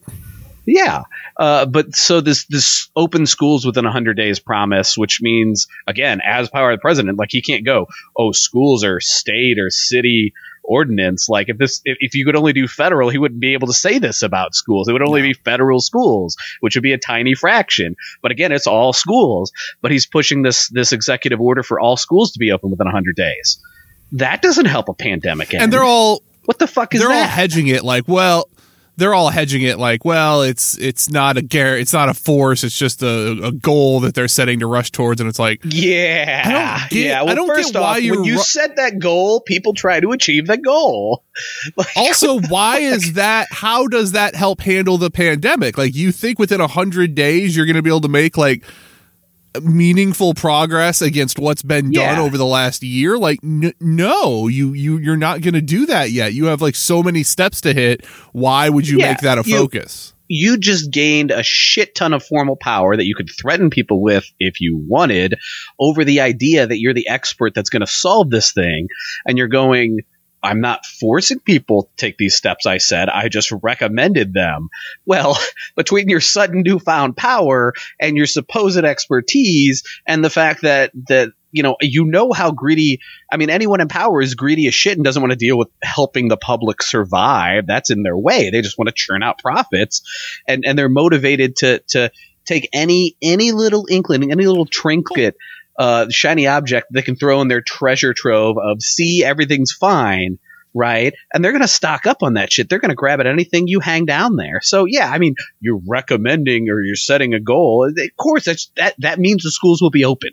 yeah, 0.66 1.04
uh, 1.38 1.66
but 1.66 1.96
so 1.96 2.22
this 2.22 2.46
this 2.46 2.90
open 2.96 3.26
schools 3.26 3.66
within 3.66 3.84
100 3.84 4.16
days 4.16 4.40
promise, 4.40 4.98
which 4.98 5.22
means 5.22 5.68
again, 5.88 6.22
as 6.24 6.50
power 6.50 6.72
of 6.72 6.78
the 6.78 6.82
president, 6.82 7.18
like 7.18 7.30
he 7.32 7.42
can't 7.42 7.66
go, 7.66 7.88
oh, 8.18 8.32
schools 8.32 8.84
are 8.84 9.00
state 9.00 9.60
or 9.60 9.70
city 9.70 10.34
ordinance. 10.68 11.30
Like 11.30 11.50
if 11.50 11.58
this, 11.58 11.82
if, 11.86 11.98
if 12.00 12.16
you 12.16 12.26
could 12.26 12.36
only 12.36 12.54
do 12.54 12.68
federal, 12.68 13.10
he 13.10 13.18
wouldn't 13.18 13.40
be 13.40 13.54
able 13.54 13.68
to 13.68 13.74
say 13.74 14.00
this 14.00 14.22
about 14.22 14.56
schools. 14.56 14.88
It 14.88 14.94
would 14.94 15.08
only 15.08 15.22
be 15.22 15.34
federal 15.34 15.80
schools, 15.80 16.36
which 16.60 16.76
would 16.76 16.84
be 16.84 16.94
a 16.94 16.98
tiny 16.98 17.36
fraction. 17.36 17.96
But 18.22 18.32
again, 18.32 18.52
it's 18.52 18.68
all 18.68 18.94
schools. 18.94 19.52
But 19.82 19.92
he's 19.92 20.06
pushing 20.06 20.42
this 20.42 20.70
this 20.70 20.92
executive 20.92 21.40
order 21.40 21.64
for 21.64 21.80
all 21.80 21.98
schools 21.98 22.32
to 22.34 22.40
be 22.40 22.52
open 22.52 22.72
within 22.72 22.86
100 22.86 23.16
days. 23.16 23.60
That 24.14 24.42
doesn't 24.42 24.66
help 24.66 24.90
a 24.90 24.94
pandemic 24.94 25.54
end. 25.54 25.64
And 25.64 25.74
they're 25.74 25.84
all 25.84 26.24
what 26.46 26.60
the 26.60 26.68
fuck 26.68 26.94
is 26.94 27.02
they're 27.02 27.12
all 27.12 27.24
hedging 27.24 27.68
it 27.68 27.84
like, 27.84 28.08
well, 28.08 28.48
they're 28.98 29.14
all 29.14 29.30
hedging 29.30 29.62
it 29.64 29.78
like, 29.78 30.06
well, 30.06 30.42
it's 30.42 30.78
it's 30.78 31.10
not 31.10 31.38
a 31.38 31.42
gar- 31.42 31.78
it's 31.78 31.94
not 31.94 32.10
a 32.10 32.14
force, 32.14 32.64
it's 32.64 32.78
just 32.78 33.04
a, 33.04 33.32
a 33.44 33.52
goal 33.52 34.00
that 34.02 34.14
they're 34.16 34.28
setting 34.28 34.60
to 34.60 34.68
rush 34.68 34.92
towards, 34.92 35.20
and 35.22 35.30
it's 35.30 35.40
like, 35.40 35.62
Yeah, 35.64 36.42
I 36.46 36.52
don't 36.52 36.90
get- 36.90 37.06
yeah. 37.08 37.20
I 37.20 37.24
Well, 37.24 37.36
don't 37.36 37.48
first 37.48 37.74
get 37.74 37.82
off, 37.82 38.02
you're 38.02 38.16
when 38.16 38.24
you 38.26 38.34
ru- 38.36 38.40
set 38.40 38.76
that 38.78 39.00
goal, 39.00 39.42
people 39.42 39.74
try 39.74 40.00
to 40.00 40.12
achieve 40.12 40.48
that 40.48 40.62
goal. 40.62 41.24
Like, 41.76 41.88
also, 41.98 42.40
why 42.48 42.78
is 42.80 43.14
that? 43.14 43.48
How 43.52 43.88
does 43.88 44.14
that 44.14 44.36
help 44.36 44.62
handle 44.62 44.98
the 44.98 45.12
pandemic? 45.12 45.78
Like, 45.78 45.94
you 45.94 46.14
think 46.14 46.40
within 46.40 46.62
a 46.62 46.68
hundred 46.68 47.14
days 47.14 47.58
you're 47.58 47.66
going 47.66 47.76
to 47.76 47.82
be 47.82 47.90
able 47.90 48.00
to 48.02 48.08
make 48.08 48.38
like 48.38 48.64
meaningful 49.64 50.34
progress 50.34 51.02
against 51.02 51.40
what's 51.40 51.62
been 51.62 51.92
done 51.92 52.20
over 52.20 52.38
the 52.38 52.46
last 52.46 52.84
year? 52.84 53.18
Like, 53.18 53.40
n- 53.44 53.74
no, 53.80 54.48
you 54.48 54.74
you 54.74 54.98
you're 54.98 55.18
not 55.18 55.42
going 55.42 55.54
to 55.54 55.62
do 55.62 55.86
that 55.88 56.12
yet. 56.12 56.34
You 56.34 56.46
have 56.46 56.62
like 56.62 56.76
so 56.76 57.02
many 57.04 57.24
steps 57.24 57.62
to 57.62 57.74
hit. 57.74 58.06
Why 58.32 58.70
would 58.70 58.88
you 58.88 59.00
Yeah, 59.00 59.10
make 59.12 59.20
that 59.20 59.38
a 59.38 59.44
you- 59.46 59.58
focus? 59.58 60.12
you 60.28 60.58
just 60.58 60.90
gained 60.92 61.30
a 61.30 61.44
shit 61.44 61.94
ton 61.94 62.12
of 62.12 62.24
formal 62.24 62.56
power 62.56 62.98
that 62.98 63.06
you 63.06 63.14
could 63.14 63.30
threaten 63.30 63.70
people 63.70 64.02
with 64.02 64.26
if 64.40 64.60
you 64.60 64.84
wanted 64.88 65.36
over 65.80 66.04
the 66.04 66.20
idea 66.22 66.66
that 66.66 66.80
you're 66.80 66.96
the 66.96 67.08
expert 67.08 67.54
that's 67.54 67.70
going 67.70 67.82
to 67.82 67.86
solve 67.88 68.32
this 68.32 68.52
thing, 68.52 68.88
and 69.28 69.38
you're 69.38 69.48
going. 69.48 70.00
I'm 70.46 70.62
not 70.62 70.86
forcing 70.86 71.40
people 71.40 71.84
to 71.84 71.90
take 71.98 72.18
these 72.18 72.36
steps 72.36 72.66
I 72.66 72.78
said. 72.78 73.10
I 73.10 73.28
just 73.30 73.52
recommended 73.52 74.34
them. 74.34 74.70
Well, 75.06 75.38
between 75.76 76.10
your 76.10 76.22
sudden 76.22 76.62
newfound 76.62 77.18
power 77.18 77.74
and 78.00 78.16
your 78.16 78.28
supposed 78.28 78.78
expertise 78.78 79.84
and 80.06 80.24
the 80.24 80.30
fact 80.30 80.62
that, 80.62 80.92
that, 81.08 81.30
you 81.52 81.64
know, 81.64 81.78
you 81.82 82.06
know 82.06 82.34
how 82.34 82.52
greedy, 82.52 83.00
I 83.32 83.38
mean, 83.38 83.50
anyone 83.50 83.82
in 83.82 83.88
power 83.88 84.22
is 84.22 84.36
greedy 84.36 84.68
as 84.68 84.76
shit 84.76 84.98
and 84.98 85.06
doesn't 85.06 85.22
want 85.22 85.32
to 85.32 85.38
deal 85.38 85.58
with 85.58 85.70
helping 85.82 86.28
the 86.28 86.38
public 86.38 86.84
survive. 86.84 87.66
That's 87.66 87.90
in 87.90 88.04
their 88.04 88.18
way. 88.18 88.50
They 88.50 88.62
just 88.62 88.78
want 88.78 88.90
to 88.90 88.96
churn 88.96 89.24
out 89.24 89.40
profits 89.40 90.02
and, 90.48 90.66
and 90.66 90.78
they're 90.78 90.90
motivated 90.90 91.56
to, 91.58 91.80
to 91.90 92.12
take 92.46 92.70
any, 92.74 93.16
any 93.22 93.52
little 93.52 93.88
inkling, 93.90 94.32
any 94.32 94.46
little 94.46 94.66
trinket, 94.66 95.38
uh, 95.78 96.08
shiny 96.10 96.48
object 96.48 96.88
they 96.94 97.02
can 97.02 97.16
throw 97.16 97.42
in 97.42 97.48
their 97.48 97.62
treasure 97.62 98.14
trove 98.14 98.58
of 98.58 98.82
see 98.82 99.24
everything's 99.24 99.72
fine, 99.72 100.40
right? 100.74 101.14
And 101.34 101.44
they're 101.44 101.52
going 101.52 101.62
to 101.62 101.68
stock 101.68 102.06
up 102.06 102.24
on 102.24 102.36
that 102.36 102.52
shit. 102.52 102.70
They're 102.70 102.80
going 102.80 102.90
to 102.90 102.96
grab 102.96 103.20
at 103.20 103.28
anything 103.28 103.68
you 103.68 103.80
hang 103.80 104.06
down 104.06 104.36
there. 104.36 104.62
So 104.62 104.86
yeah, 104.86 105.10
I 105.10 105.18
mean, 105.18 105.36
you're 105.60 105.82
recommending 105.88 106.70
or 106.70 106.82
you're 106.82 106.96
setting 106.96 107.34
a 107.34 107.40
goal. 107.40 107.86
Of 107.88 107.96
course, 108.18 108.46
that's 108.46 108.72
that 108.78 108.96
that 109.00 109.20
means 109.20 109.44
the 109.44 109.52
schools 109.52 109.82
will 109.82 109.90
be 109.92 110.06
open. 110.06 110.32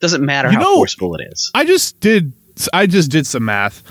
Doesn't 0.00 0.24
matter 0.24 0.48
You 0.50 0.58
how 0.58 0.62
know- 0.64 0.74
forceful 0.76 1.14
it 1.16 1.26
is. 1.32 1.50
I 1.54 1.64
just 1.64 1.98
did 2.00 2.32
I 2.72 2.86
just 2.86 3.10
did 3.10 3.26
some 3.26 3.44
math. 3.44 3.82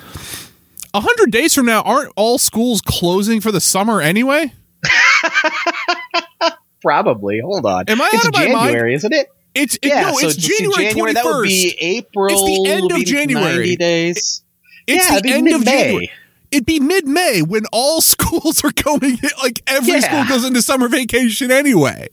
A 0.93 1.01
hundred 1.01 1.31
days 1.31 1.53
from 1.53 1.65
now, 1.65 1.81
aren't 1.81 2.13
all 2.15 2.37
schools 2.37 2.79
closing 2.79 3.41
for 3.41 3.51
the 3.51 3.59
summer 3.59 3.99
anyway? 4.01 4.53
Probably. 6.81 7.39
Hold 7.39 7.65
on. 7.65 7.85
Am 7.87 7.99
I 8.01 8.09
it's 8.13 8.25
out 8.25 8.29
of 8.29 8.33
my 8.39 8.47
mind? 8.47 8.67
January, 8.69 8.93
isn't 8.93 9.11
it? 9.13 9.27
It's 9.55 9.75
it, 9.75 9.85
yeah, 9.87 10.01
no, 10.01 10.17
so 10.17 10.27
it's 10.27 10.35
January 10.35 10.91
twenty 10.91 11.13
That 11.13 11.25
would 11.25 11.43
be 11.43 11.75
April. 11.79 12.27
It's 12.29 12.43
the 12.65 12.69
end 12.71 12.91
of 12.91 13.05
January. 13.05 13.55
90 13.55 13.75
days. 13.77 14.43
It's 14.85 15.09
yeah, 15.09 15.19
the 15.21 15.29
end 15.31 15.47
of 15.47 15.59
mid-May. 15.61 15.83
January. 15.83 16.11
It'd 16.51 16.65
be 16.65 16.79
mid 16.79 17.07
May 17.07 17.41
when 17.41 17.65
all 17.71 18.01
schools 18.01 18.63
are 18.63 18.71
going. 18.71 19.17
Like 19.41 19.63
every 19.67 19.93
Yeah. 19.93 19.99
school 20.01 20.25
goes 20.27 20.45
into 20.45 20.61
summer 20.61 20.87
vacation 20.89 21.51
anyway. 21.51 22.09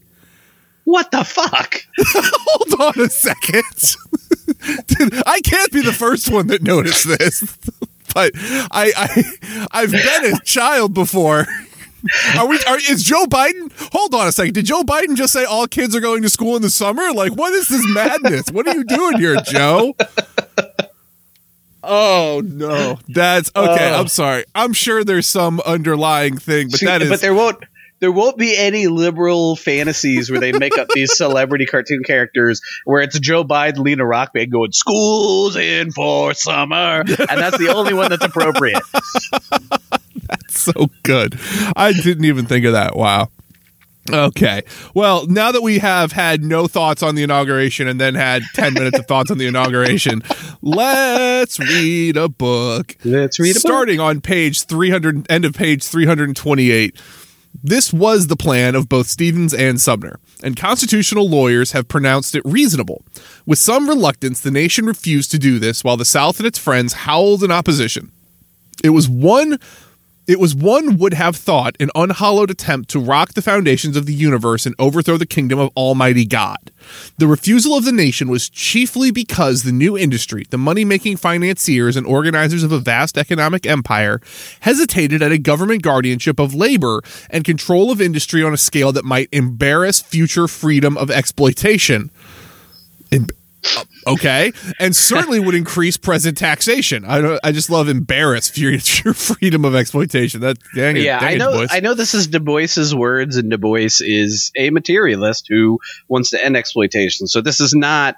What 0.85 1.11
the 1.11 1.23
fuck? 1.23 1.85
Hold 1.99 2.81
on 2.97 3.05
a 3.05 3.09
second. 3.09 3.63
Dude, 4.87 5.13
I 5.25 5.39
can't 5.41 5.71
be 5.71 5.81
the 5.81 5.93
first 5.93 6.29
one 6.29 6.47
that 6.47 6.61
noticed 6.61 7.07
this, 7.07 7.57
but 8.13 8.31
I, 8.35 8.91
I 8.95 9.67
I've 9.71 9.91
been 9.91 10.33
a 10.33 10.39
child 10.43 10.93
before. 10.93 11.45
Are 12.37 12.47
we? 12.47 12.59
Are, 12.67 12.77
is 12.77 13.03
Joe 13.03 13.25
Biden? 13.25 13.71
Hold 13.93 14.13
on 14.13 14.27
a 14.27 14.31
second. 14.31 14.53
Did 14.53 14.65
Joe 14.65 14.83
Biden 14.83 15.15
just 15.15 15.31
say 15.33 15.45
all 15.45 15.67
kids 15.67 15.95
are 15.95 16.01
going 16.01 16.21
to 16.23 16.29
school 16.29 16.55
in 16.55 16.61
the 16.61 16.69
summer? 16.69 17.11
Like, 17.13 17.33
what 17.33 17.53
is 17.53 17.67
this 17.69 17.85
madness? 17.93 18.49
What 18.51 18.67
are 18.67 18.75
you 18.75 18.83
doing 18.83 19.17
here, 19.19 19.37
Joe? 19.45 19.95
Oh 21.85 22.41
no, 22.45 22.97
that's 23.09 23.51
okay. 23.53 23.91
Oh. 23.91 23.99
I'm 23.99 24.07
sorry. 24.07 24.45
I'm 24.55 24.71
sure 24.71 25.03
there's 25.03 25.27
some 25.27 25.59
underlying 25.65 26.37
thing, 26.37 26.69
but 26.69 26.79
See, 26.79 26.85
that 26.85 27.01
is. 27.01 27.09
but 27.09 27.19
there 27.19 27.33
won't 27.33 27.57
there 27.99 28.11
won't 28.11 28.37
be 28.37 28.55
any 28.57 28.87
liberal 28.87 29.57
fantasies 29.57 30.31
where 30.31 30.39
they 30.39 30.53
make 30.53 30.77
up 30.77 30.87
these 30.93 31.13
celebrity 31.17 31.65
cartoon 31.65 32.03
characters 32.03 32.61
where 32.85 33.01
it's 33.01 33.19
Joe 33.19 33.43
Biden 33.43 33.79
Lena 33.79 34.03
a 34.03 34.07
rock 34.07 34.31
band 34.33 34.51
going 34.51 34.71
"School's 34.71 35.57
in 35.57 35.91
for 35.91 36.33
summer," 36.33 37.01
and 37.01 37.07
that's 37.07 37.57
the 37.57 37.73
only 37.75 37.93
one 37.93 38.09
that's 38.09 38.23
appropriate. 38.23 38.81
So 40.49 40.87
good. 41.03 41.39
I 41.75 41.93
didn't 41.93 42.25
even 42.25 42.45
think 42.45 42.65
of 42.65 42.73
that. 42.73 42.95
Wow. 42.95 43.29
Okay. 44.11 44.63
Well, 44.93 45.25
now 45.27 45.51
that 45.53 45.61
we 45.61 45.79
have 45.79 46.11
had 46.11 46.43
no 46.43 46.67
thoughts 46.67 47.01
on 47.01 47.15
the 47.15 47.23
inauguration 47.23 47.87
and 47.87 48.01
then 48.01 48.15
had 48.15 48.43
10 48.53 48.73
minutes 48.73 48.99
of 48.99 49.07
thoughts 49.07 49.31
on 49.31 49.37
the 49.37 49.47
inauguration, 49.47 50.23
let's 50.61 51.59
read 51.59 52.17
a 52.17 52.27
book. 52.27 52.95
Let's 53.05 53.39
read 53.39 53.51
a 53.51 53.53
book. 53.53 53.61
Starting 53.61 53.99
on 53.99 54.19
page 54.19 54.63
300, 54.65 55.31
end 55.31 55.45
of 55.45 55.53
page 55.53 55.83
328. 55.83 57.01
This 57.63 57.93
was 57.93 58.27
the 58.27 58.35
plan 58.35 58.75
of 58.75 58.89
both 58.89 59.07
Stevens 59.07 59.53
and 59.53 59.79
Sumner, 59.79 60.19
and 60.43 60.57
constitutional 60.57 61.29
lawyers 61.29 61.71
have 61.71 61.87
pronounced 61.87 62.35
it 62.35 62.41
reasonable. 62.43 63.05
With 63.45 63.59
some 63.59 63.87
reluctance, 63.87 64.41
the 64.41 64.51
nation 64.51 64.85
refused 64.85 65.29
to 65.31 65.39
do 65.39 65.59
this 65.59 65.83
while 65.83 65.95
the 65.95 66.03
South 66.03 66.39
and 66.39 66.47
its 66.47 66.57
friends 66.57 66.93
howled 66.93 67.43
in 67.43 67.51
opposition. 67.51 68.11
It 68.83 68.89
was 68.89 69.07
one 69.07 69.59
it 70.27 70.39
was 70.39 70.55
one 70.55 70.97
would 70.97 71.13
have 71.13 71.35
thought 71.35 71.75
an 71.79 71.89
unhallowed 71.95 72.49
attempt 72.49 72.89
to 72.91 72.99
rock 72.99 73.33
the 73.33 73.41
foundations 73.41 73.97
of 73.97 74.05
the 74.05 74.13
universe 74.13 74.65
and 74.65 74.75
overthrow 74.79 75.17
the 75.17 75.25
kingdom 75.25 75.59
of 75.59 75.69
Almighty 75.75 76.25
God. 76.25 76.71
The 77.17 77.27
refusal 77.27 77.75
of 77.75 77.85
the 77.85 77.91
nation 77.91 78.29
was 78.29 78.49
chiefly 78.49 79.11
because 79.11 79.63
the 79.63 79.71
new 79.71 79.97
industry, 79.97 80.45
the 80.49 80.57
money 80.57 80.85
making 80.85 81.17
financiers 81.17 81.97
and 81.97 82.07
organizers 82.07 82.63
of 82.63 82.71
a 82.71 82.79
vast 82.79 83.17
economic 83.17 83.65
empire, 83.65 84.21
hesitated 84.61 85.21
at 85.21 85.31
a 85.31 85.37
government 85.37 85.81
guardianship 85.81 86.39
of 86.39 86.53
labor 86.53 87.01
and 87.29 87.43
control 87.43 87.91
of 87.91 88.01
industry 88.01 88.43
on 88.43 88.53
a 88.53 88.57
scale 88.57 88.91
that 88.93 89.05
might 89.05 89.29
embarrass 89.31 90.01
future 90.01 90.47
freedom 90.47 90.97
of 90.97 91.11
exploitation. 91.11 92.09
Okay, 94.07 94.51
and 94.79 94.95
certainly 94.95 95.39
would 95.39 95.55
increase 95.55 95.97
present 95.97 96.37
taxation. 96.37 97.05
I 97.05 97.39
I 97.43 97.51
just 97.51 97.69
love 97.69 97.89
embarrass 97.89 98.49
future 98.49 99.13
freedom 99.13 99.65
of 99.65 99.75
exploitation. 99.75 100.41
That 100.41 100.57
dang 100.75 100.97
it, 100.97 101.03
yeah, 101.03 101.19
dang 101.19 101.33
I 101.33 101.37
know. 101.37 101.51
boys. 101.51 101.69
I 101.71 101.79
know 101.79 101.93
this 101.93 102.13
is 102.13 102.27
Du 102.27 102.39
Bois's 102.39 102.93
words, 102.95 103.37
and 103.37 103.49
Du 103.49 103.57
Bois 103.57 103.87
is 104.01 104.51
a 104.57 104.69
materialist 104.69 105.45
who 105.49 105.79
wants 106.07 106.31
to 106.31 106.43
end 106.43 106.57
exploitation. 106.57 107.27
So 107.27 107.41
this 107.41 107.59
is 107.59 107.73
not 107.73 108.15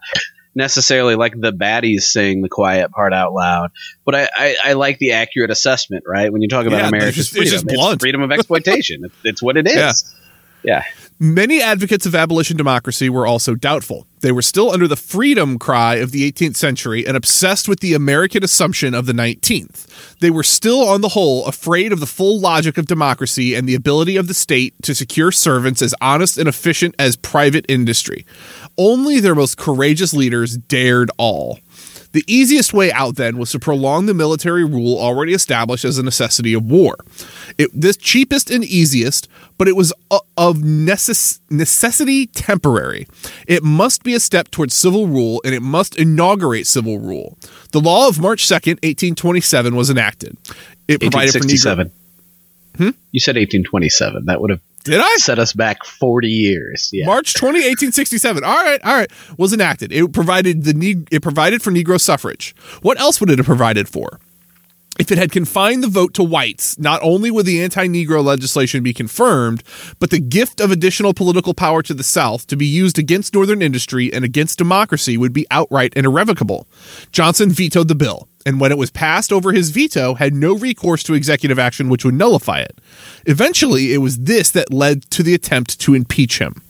necessarily 0.57 1.15
like 1.15 1.33
the 1.37 1.51
baddies 1.51 2.03
saying 2.03 2.41
the 2.41 2.49
quiet 2.49 2.89
part 2.91 3.13
out 3.13 3.33
loud. 3.33 3.71
But 4.05 4.15
I, 4.15 4.29
I, 4.37 4.55
I 4.65 4.73
like 4.73 4.99
the 4.99 5.11
accurate 5.11 5.51
assessment, 5.51 6.05
right? 6.07 6.31
When 6.31 6.41
you 6.41 6.47
talk 6.47 6.65
about 6.65 6.81
Yeah, 6.81 6.87
America's 6.87 7.07
it's 7.09 7.15
just- 7.17 7.31
freedom, 7.33 7.53
it's 7.55 7.63
just 7.63 7.75
blunt. 7.75 7.99
freedom 8.01 8.21
of 8.21 8.31
exploitation. 8.31 9.03
It's- 9.05 9.19
it's 9.25 9.41
what 9.43 9.57
it 9.57 9.67
is. 9.67 10.15
Yeah. 10.63 10.83
yeah. 10.85 11.04
Many 11.17 11.61
advocates 11.61 12.05
of 12.05 12.13
abolition 12.13 12.57
democracy 12.57 13.09
were 13.09 13.25
also 13.25 13.55
doubtful. 13.55 14.05
They 14.19 14.33
were 14.33 14.41
still 14.41 14.71
under 14.71 14.85
the 14.85 14.97
freedom 14.97 15.57
cry 15.57 15.95
of 15.95 16.11
the 16.11 16.29
18th 16.29 16.57
century 16.57 17.07
and 17.07 17.15
obsessed 17.15 17.69
with 17.69 17.79
the 17.79 17.93
American 17.93 18.43
assumption 18.43 18.93
of 18.93 19.05
the 19.05 19.13
19th. 19.13 20.17
They 20.19 20.29
were 20.29 20.43
still, 20.43 20.81
on 20.81 20.99
the 20.99 21.09
whole, 21.09 21.45
afraid 21.45 21.93
of 21.93 22.01
the 22.01 22.05
full 22.05 22.37
logic 22.41 22.77
of 22.77 22.87
democracy 22.87 23.55
and 23.55 23.65
the 23.65 23.75
ability 23.75 24.17
of 24.17 24.27
the 24.27 24.33
state 24.33 24.73
to 24.81 24.93
secure 24.93 25.31
servants 25.31 25.81
as 25.81 25.95
honest 26.01 26.37
and 26.37 26.49
efficient 26.49 26.95
as 26.99 27.15
private 27.15 27.65
industry. 27.69 28.25
Only 28.77 29.21
their 29.21 29.35
most 29.35 29.57
courageous 29.57 30.13
leaders 30.13 30.57
dared 30.57 31.11
all. 31.17 31.59
The 32.15 32.23
easiest 32.27 32.73
way 32.73 32.93
out 32.93 33.17
then 33.17 33.37
was 33.37 33.51
to 33.51 33.59
prolong 33.59 34.05
the 34.05 34.13
military 34.13 34.63
rule 34.63 34.97
already 34.97 35.33
established 35.33 35.83
as 35.83 35.97
a 35.97 36.03
necessity 36.03 36.53
of 36.53 36.63
war. 36.63 36.95
It 37.57 37.69
this 37.73 37.97
cheapest 37.97 38.49
and 38.49 38.63
easiest, 38.63 39.27
but 39.57 39.67
it 39.67 39.75
was 39.75 39.93
uh, 40.11 40.19
of 40.37 40.57
necess- 40.57 41.39
necessity 41.49 42.27
temporary. 42.27 43.07
It 43.47 43.63
must 43.63 44.03
be 44.03 44.13
a 44.13 44.19
step 44.19 44.51
towards 44.51 44.73
civil 44.73 45.07
rule 45.07 45.41
and 45.45 45.53
it 45.55 45.61
must 45.61 45.97
inaugurate 45.97 46.67
civil 46.67 46.99
rule. 46.99 47.37
The 47.71 47.79
law 47.79 48.07
of 48.07 48.19
March 48.19 48.45
2nd, 48.47 48.81
1827 48.83 49.75
was 49.75 49.89
enacted. 49.89 50.37
It 50.87 50.99
provided 51.01 51.31
for 51.33 51.39
Negro 51.39 51.89
1867. 51.89 51.91
Hmm? 52.77 52.89
You 53.11 53.19
said 53.19 53.35
1827. 53.37 54.25
That 54.25 54.41
would 54.41 54.49
have 54.49 54.61
Did 54.83 54.99
I? 55.01 55.15
set 55.15 55.39
us 55.39 55.53
back 55.53 55.85
40 55.85 56.27
years. 56.27 56.89
Yeah. 56.91 57.05
March 57.05 57.33
20, 57.33 57.53
1867. 57.59 58.43
All 58.43 58.51
right, 58.53 58.81
all 58.83 58.93
right. 58.95 59.09
Was 59.37 59.53
enacted. 59.53 59.93
It 59.93 60.11
provided 60.11 60.63
the 60.65 61.05
it 61.11 61.21
provided 61.21 61.61
for 61.61 61.71
Negro 61.71 61.99
suffrage. 61.99 62.53
What 62.81 62.99
else 62.99 63.19
would 63.21 63.29
it 63.29 63.37
have 63.39 63.45
provided 63.45 63.87
for? 63.87 64.19
If 64.97 65.11
it 65.11 65.17
had 65.17 65.31
confined 65.31 65.83
the 65.83 65.89
vote 65.89 66.13
to 66.13 66.23
whites, 66.23 66.79
not 66.79 67.01
only 67.03 67.29
would 67.29 67.45
the 67.45 67.61
anti 67.61 67.87
Negro 67.87 68.23
legislation 68.23 68.81
be 68.81 68.93
confirmed, 68.93 69.61
but 69.99 70.09
the 70.09 70.19
gift 70.19 70.61
of 70.61 70.71
additional 70.71 71.13
political 71.13 71.53
power 71.53 71.83
to 71.83 71.93
the 71.93 72.03
South 72.03 72.47
to 72.47 72.55
be 72.55 72.65
used 72.65 72.97
against 72.97 73.33
Northern 73.33 73.61
industry 73.61 74.13
and 74.13 74.23
against 74.23 74.57
democracy 74.57 75.17
would 75.17 75.33
be 75.33 75.47
outright 75.51 75.91
and 75.97 76.05
irrevocable. 76.05 76.65
Johnson 77.11 77.51
vetoed 77.51 77.89
the 77.89 77.95
bill, 77.95 78.29
and 78.45 78.61
when 78.61 78.71
it 78.71 78.77
was 78.77 78.89
passed 78.89 79.33
over 79.33 79.51
his 79.51 79.71
veto, 79.71 80.13
had 80.13 80.33
no 80.33 80.55
recourse 80.55 81.03
to 81.03 81.13
executive 81.13 81.59
action 81.59 81.89
which 81.89 82.05
would 82.05 82.15
nullify 82.15 82.59
it. 82.59 82.79
Eventually, 83.25 83.93
it 83.93 83.97
was 83.97 84.19
this 84.19 84.49
that 84.51 84.71
led 84.71 85.09
to 85.11 85.23
the 85.23 85.33
attempt 85.33 85.77
to 85.81 85.93
impeach 85.93 86.39
him. 86.39 86.61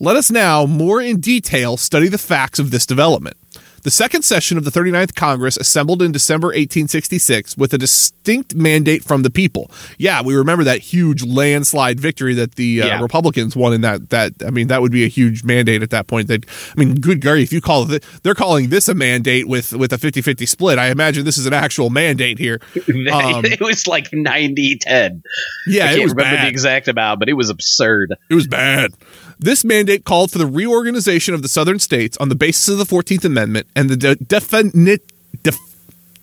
Let 0.00 0.16
us 0.16 0.30
now, 0.30 0.64
more 0.64 1.00
in 1.00 1.20
detail, 1.20 1.76
study 1.76 2.08
the 2.08 2.18
facts 2.18 2.58
of 2.58 2.70
this 2.70 2.86
development. 2.86 3.36
The 3.84 3.90
second 3.90 4.22
session 4.22 4.56
of 4.58 4.64
the 4.64 4.70
39th 4.70 5.14
Congress 5.14 5.56
assembled 5.58 6.00
in 6.00 6.10
December 6.10 6.48
1866 6.48 7.56
with 7.58 7.74
a 7.74 7.78
distinct 7.78 8.54
mandate 8.54 9.04
from 9.04 9.22
the 9.22 9.30
people. 9.30 9.70
Yeah, 9.98 10.22
we 10.22 10.34
remember 10.34 10.64
that 10.64 10.80
huge 10.80 11.22
landslide 11.22 12.00
victory 12.00 12.32
that 12.34 12.54
the 12.56 12.80
uh, 12.80 12.86
Yeah. 12.86 13.00
Republicans 13.02 13.54
won 13.54 13.74
in 13.74 13.82
that 13.82 14.08
that 14.08 14.32
I 14.44 14.48
mean 14.50 14.68
that 14.68 14.80
would 14.80 14.90
be 14.90 15.04
a 15.04 15.08
huge 15.08 15.44
mandate 15.44 15.82
at 15.82 15.90
that 15.90 16.06
point. 16.06 16.28
That 16.28 16.46
I 16.74 16.80
mean, 16.80 16.94
good 16.94 17.20
grief, 17.20 17.48
if 17.48 17.52
you 17.52 17.60
call 17.60 17.90
it 17.92 18.02
they're 18.22 18.34
calling 18.34 18.70
this 18.70 18.88
a 18.88 18.94
mandate 18.94 19.48
with 19.48 19.72
with 19.74 19.92
a 19.92 19.96
50-50 19.98 20.48
split. 20.48 20.78
I 20.78 20.86
imagine 20.88 21.26
this 21.26 21.36
is 21.36 21.44
an 21.44 21.52
actual 21.52 21.90
mandate 21.90 22.38
here. 22.38 22.60
Um, 22.74 22.84
it 23.44 23.60
was 23.60 23.86
like 23.86 24.08
90 24.12 24.78
10. 24.80 25.22
Yeah, 25.66 25.84
I 25.84 25.86
can't 25.88 26.02
was 26.04 26.12
remember 26.12 26.36
bad. 26.36 26.46
the 26.46 26.48
exact 26.50 26.88
amount, 26.88 27.20
but 27.20 27.28
it 27.28 27.34
was 27.34 27.50
absurd. 27.50 28.14
It 28.30 28.34
was 28.34 28.46
bad. 28.46 28.92
This 29.38 29.64
mandate 29.64 30.04
called 30.04 30.30
for 30.30 30.38
the 30.38 30.46
reorganization 30.46 31.34
of 31.34 31.42
the 31.42 31.48
southern 31.48 31.78
states 31.78 32.16
on 32.18 32.28
the 32.28 32.34
basis 32.34 32.68
of 32.68 32.78
the 32.78 32.84
14th 32.84 33.24
Amendment 33.24 33.66
and 33.74 33.90
the 33.90 33.96
de- 33.96 34.16
definite 34.16 35.02
def, 35.42 35.56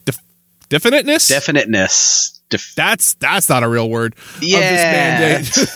def, 0.06 0.18
definiteness 0.70 1.28
Definiteness. 1.28 2.40
Def- 2.50 2.74
that's 2.76 3.14
that's 3.16 3.48
not 3.48 3.64
a 3.64 3.68
real 3.70 3.90
word 3.90 4.16
Yeah. 4.42 4.58
of 4.58 5.52
this 5.52 5.72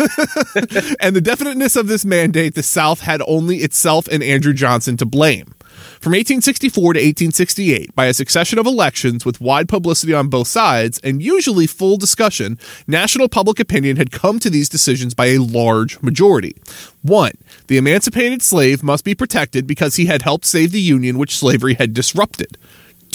mandate. 0.76 0.96
and 1.02 1.16
the 1.16 1.22
definiteness 1.22 1.76
of 1.78 1.88
this 1.88 2.04
mandate, 2.06 2.56
the 2.56 2.64
South 2.64 3.00
had 3.02 3.22
only 3.28 3.58
itself 3.58 4.08
and 4.10 4.22
Andrew 4.22 4.54
Johnson 4.54 4.98
to 4.98 5.06
blame. 5.06 5.54
From 6.00 6.12
1864 6.12 6.94
to 6.94 7.00
1868, 7.00 7.96
by 7.96 8.06
a 8.08 8.14
succession 8.14 8.60
of 8.60 8.66
elections 8.66 9.26
with 9.26 9.42
wide 9.42 9.70
publicity 9.70 10.14
on 10.14 10.28
both 10.28 10.48
sides 10.48 11.00
and 11.00 11.22
usually 11.22 11.68
full 11.68 11.98
discussion, 11.98 12.60
national 12.88 13.30
public 13.30 13.60
opinion 13.60 13.98
had 13.98 14.12
come 14.12 14.40
to 14.40 14.50
these 14.50 14.70
decisions 14.70 15.14
by 15.14 15.28
a 15.28 15.40
large 15.40 16.02
majority. 16.02 16.56
One, 17.02 17.34
the 17.68 17.78
emancipated 17.78 18.42
slave 18.42 18.84
must 18.84 19.04
be 19.06 19.16
protected 19.16 19.68
because 19.68 19.96
he 19.96 20.06
had 20.06 20.22
helped 20.22 20.46
save 20.46 20.72
the 20.72 20.82
Union 20.82 21.18
which 21.18 21.38
slavery 21.38 21.76
had 21.76 21.94
disrupted. 21.94 22.58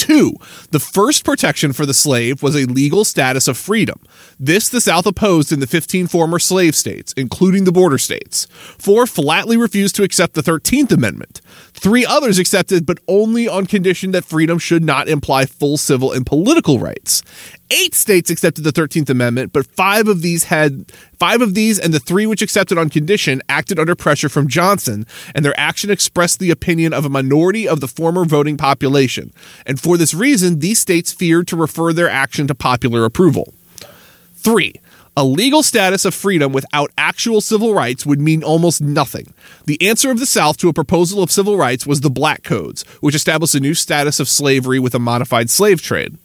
Two, 0.00 0.34
the 0.70 0.80
first 0.80 1.24
protection 1.24 1.74
for 1.74 1.84
the 1.84 1.92
slave 1.92 2.42
was 2.42 2.56
a 2.56 2.64
legal 2.64 3.04
status 3.04 3.46
of 3.46 3.58
freedom. 3.58 4.00
This 4.38 4.66
the 4.68 4.80
South 4.80 5.04
opposed 5.04 5.52
in 5.52 5.60
the 5.60 5.66
15 5.66 6.06
former 6.06 6.38
slave 6.38 6.74
states, 6.74 7.12
including 7.18 7.64
the 7.64 7.72
border 7.72 7.98
states. 7.98 8.46
Four, 8.78 9.06
flatly 9.06 9.58
refused 9.58 9.96
to 9.96 10.02
accept 10.02 10.32
the 10.32 10.42
13th 10.42 10.90
Amendment. 10.90 11.42
Three 11.80 12.04
others 12.04 12.38
accepted, 12.38 12.84
but 12.84 12.98
only 13.08 13.48
on 13.48 13.64
condition 13.64 14.10
that 14.10 14.26
freedom 14.26 14.58
should 14.58 14.84
not 14.84 15.08
imply 15.08 15.46
full 15.46 15.78
civil 15.78 16.12
and 16.12 16.26
political 16.26 16.78
rights. 16.78 17.22
Eight 17.70 17.94
states 17.94 18.28
accepted 18.28 18.64
the 18.64 18.70
13th 18.72 19.08
Amendment, 19.08 19.54
but 19.54 19.64
five 19.64 20.06
of 20.06 20.20
these 20.20 20.44
had 20.44 20.92
five 21.18 21.40
of 21.40 21.54
these 21.54 21.78
and 21.78 21.94
the 21.94 21.98
three 21.98 22.26
which 22.26 22.42
accepted 22.42 22.76
on 22.76 22.90
condition 22.90 23.40
acted 23.48 23.78
under 23.78 23.94
pressure 23.94 24.28
from 24.28 24.46
Johnson, 24.46 25.06
and 25.34 25.42
their 25.42 25.58
action 25.58 25.88
expressed 25.88 26.38
the 26.38 26.50
opinion 26.50 26.92
of 26.92 27.06
a 27.06 27.08
minority 27.08 27.66
of 27.66 27.80
the 27.80 27.88
former 27.88 28.26
voting 28.26 28.58
population. 28.58 29.32
And 29.64 29.80
for 29.80 29.96
this 29.96 30.12
reason, 30.12 30.58
these 30.58 30.80
states 30.80 31.14
feared 31.14 31.48
to 31.48 31.56
refer 31.56 31.94
their 31.94 32.10
action 32.10 32.46
to 32.48 32.54
popular 32.54 33.06
approval. 33.06 33.54
Three, 34.34 34.74
a 35.16 35.24
legal 35.24 35.62
status 35.62 36.04
of 36.04 36.14
freedom 36.14 36.52
without 36.52 36.90
actual 36.96 37.40
civil 37.40 37.74
rights 37.74 38.06
would 38.06 38.20
mean 38.20 38.42
almost 38.42 38.80
nothing. 38.80 39.34
The 39.66 39.80
answer 39.88 40.10
of 40.10 40.18
the 40.18 40.26
South 40.26 40.56
to 40.58 40.68
a 40.68 40.72
proposal 40.72 41.22
of 41.22 41.30
civil 41.30 41.56
rights 41.56 41.86
was 41.86 42.00
the 42.00 42.10
Black 42.10 42.42
Codes, 42.42 42.84
which 43.00 43.14
established 43.14 43.54
a 43.54 43.60
new 43.60 43.74
status 43.74 44.20
of 44.20 44.28
slavery 44.28 44.78
with 44.78 44.94
a 44.94 44.98
modified 44.98 45.50
slave 45.50 45.82
trade. 45.82 46.16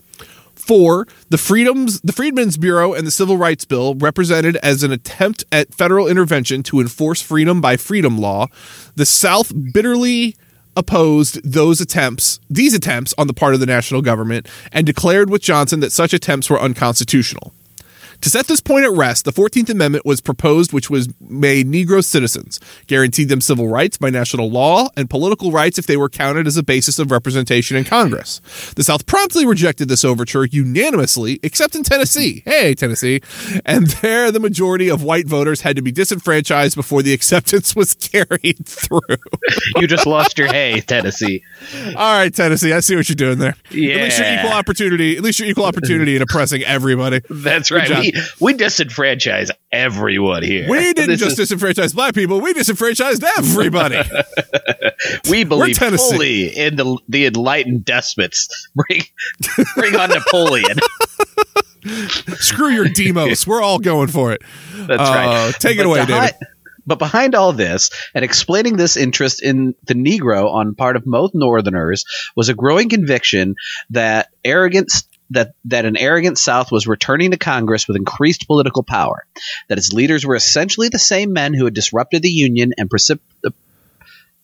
Four, 0.54 1.08
the 1.30 1.38
freedoms, 1.38 2.02
the 2.02 2.14
Freedmen's 2.14 2.58
Bureau 2.58 2.94
and 2.94 3.06
the 3.06 3.12
Civil 3.12 3.38
Rights 3.38 3.66
Bill 3.66 3.94
represented 3.96 4.56
as 4.58 4.82
an 4.82 4.92
attempt 4.92 5.44
at 5.52 5.74
federal 5.74 6.08
intervention 6.08 6.64
to 6.64 6.80
enforce 6.80 7.22
freedom 7.22 7.62
by 7.62 7.78
freedom 7.78 8.18
law. 8.18 8.48
The 8.96 9.06
South 9.06 9.52
bitterly 9.74 10.36
opposed 10.76 11.40
those 11.44 11.82
attempts, 11.82 12.40
these 12.50 12.74
attempts 12.74 13.14
on 13.18 13.28
the 13.28 13.34
part 13.34 13.54
of 13.54 13.60
the 13.60 13.66
national 13.66 14.02
government, 14.02 14.48
and 14.72 14.86
declared 14.86 15.30
with 15.30 15.42
Johnson 15.42 15.82
that 15.82 15.92
such 15.92 16.14
attempts 16.14 16.50
were 16.50 16.60
unconstitutional. 16.60 17.54
To 18.26 18.32
set 18.32 18.48
this 18.48 18.60
point 18.60 18.86
at 18.86 18.92
rest, 18.92 19.24
the 19.24 19.32
14th 19.32 19.70
Amendment 19.70 20.04
was 20.04 20.20
proposed, 20.20 20.74
which 20.74 20.90
was 20.90 21.08
made 21.22 21.68
Negro 21.68 22.04
citizens, 22.04 22.60
guaranteed 22.88 23.30
them 23.30 23.40
civil 23.40 23.68
rights 23.68 23.98
by 23.98 24.10
national 24.10 24.50
law, 24.50 24.88
and 24.98 25.08
political 25.08 25.52
rights 25.52 25.78
if 25.78 25.86
they 25.86 25.96
were 25.96 26.10
counted 26.10 26.48
as 26.48 26.58
a 26.58 26.64
basis 26.64 26.98
of 26.98 27.12
representation 27.12 27.78
in 27.78 27.84
Congress. 27.84 28.42
The 28.76 28.84
South 28.84 29.06
promptly 29.06 29.46
rejected 29.46 29.90
this 29.90 30.04
overture 30.04 30.44
unanimously, 30.46 31.40
except 31.44 31.76
in 31.76 31.84
Tennessee. 31.84 32.42
Hey, 32.46 32.74
Tennessee. 32.74 33.22
And 33.64 33.86
there, 34.02 34.32
the 34.32 34.40
majority 34.40 34.90
of 34.90 35.04
white 35.04 35.28
voters 35.28 35.62
had 35.62 35.76
to 35.76 35.84
be 35.84 35.92
disenfranchised 35.92 36.76
before 36.76 37.04
the 37.04 37.14
acceptance 37.14 37.76
was 37.76 37.94
carried 37.94 38.66
through. 38.66 39.02
you 39.76 39.86
just 39.86 40.08
lost 40.08 40.40
your 40.40 40.48
hay, 40.48 40.82
Tennessee. 40.82 41.44
All 41.90 42.18
right, 42.18 42.34
Tennessee, 42.34 42.74
I 42.74 42.80
see 42.80 42.96
what 42.96 43.08
you're 43.08 43.16
doing 43.16 43.38
there. 43.38 43.56
Yeah. 43.70 43.98
At 43.98 44.04
least 44.06 44.18
you're 44.18 44.34
equal 44.34 44.54
opportunity. 44.54 45.16
At 45.16 45.22
least 45.22 45.38
you're 45.38 45.48
equal 45.48 45.66
opportunity 45.66 46.16
in 46.16 46.24
oppressing 46.24 46.64
everybody. 46.64 47.22
That's 47.30 47.70
right. 47.70 47.88
We, 47.88 48.15
we 48.40 48.54
disenfranchise 48.54 49.52
everyone 49.72 50.44
here. 50.44 50.70
We 50.70 50.94
didn't 50.94 51.18
just 51.18 51.40
is... 51.40 51.52
disenfranchise 51.52 51.94
black 51.94 52.14
people. 52.16 52.40
We 52.42 52.54
disenfranchised 52.54 53.24
everybody. 53.38 54.02
we 55.30 55.44
believe 55.44 55.78
fully 55.78 56.48
in 56.48 56.76
the, 56.76 56.98
the 57.08 57.26
enlightened 57.26 57.86
despots. 57.86 58.70
Bring, 58.76 59.02
bring 59.76 59.96
on 59.96 60.10
Napoleon. 60.10 60.78
Screw 62.40 62.70
your 62.70 62.88
demos. 62.88 63.46
We're 63.46 63.62
all 63.62 63.80
going 63.80 64.08
for 64.08 64.34
it. 64.34 64.42
That's 64.74 65.02
uh, 65.02 65.14
right. 65.14 65.54
Take 65.60 65.78
but 65.78 65.84
it 65.84 65.86
away, 65.86 66.06
David. 66.06 66.36
But 66.88 67.00
behind 67.00 67.36
all 67.36 67.52
this, 67.52 67.90
and 68.14 68.24
explaining 68.24 68.78
this 68.78 68.96
interest 68.96 69.42
in 69.42 69.76
the 69.86 69.96
Negro 69.96 70.52
on 70.52 70.76
part 70.76 70.96
of 70.96 71.06
most 71.06 71.34
Northerners, 71.34 72.06
was 72.36 72.50
a 72.50 72.54
growing 72.54 72.90
conviction 72.90 73.56
that 73.90 74.30
arrogance 74.44 75.08
that 75.32 75.54
that 75.66 75.86
an 75.86 75.98
arrogant 75.98 76.38
South 76.38 76.72
was 76.72 76.88
returning 76.88 77.32
to 77.32 77.38
Congress 77.38 77.88
with 77.88 77.98
increased 77.98 78.48
political 78.48 78.84
power, 78.84 79.26
that 79.68 79.78
its 79.78 79.94
leaders 79.94 80.26
were 80.26 80.36
essentially 80.36 80.90
the 80.90 81.00
same 81.00 81.34
men 81.34 81.54
who 81.54 81.66
had 81.66 81.74
disrupted 81.74 82.22
the 82.22 82.30
Union 82.30 82.72
and 82.78 82.90
precip- 82.90 83.20
uh, 83.46 83.50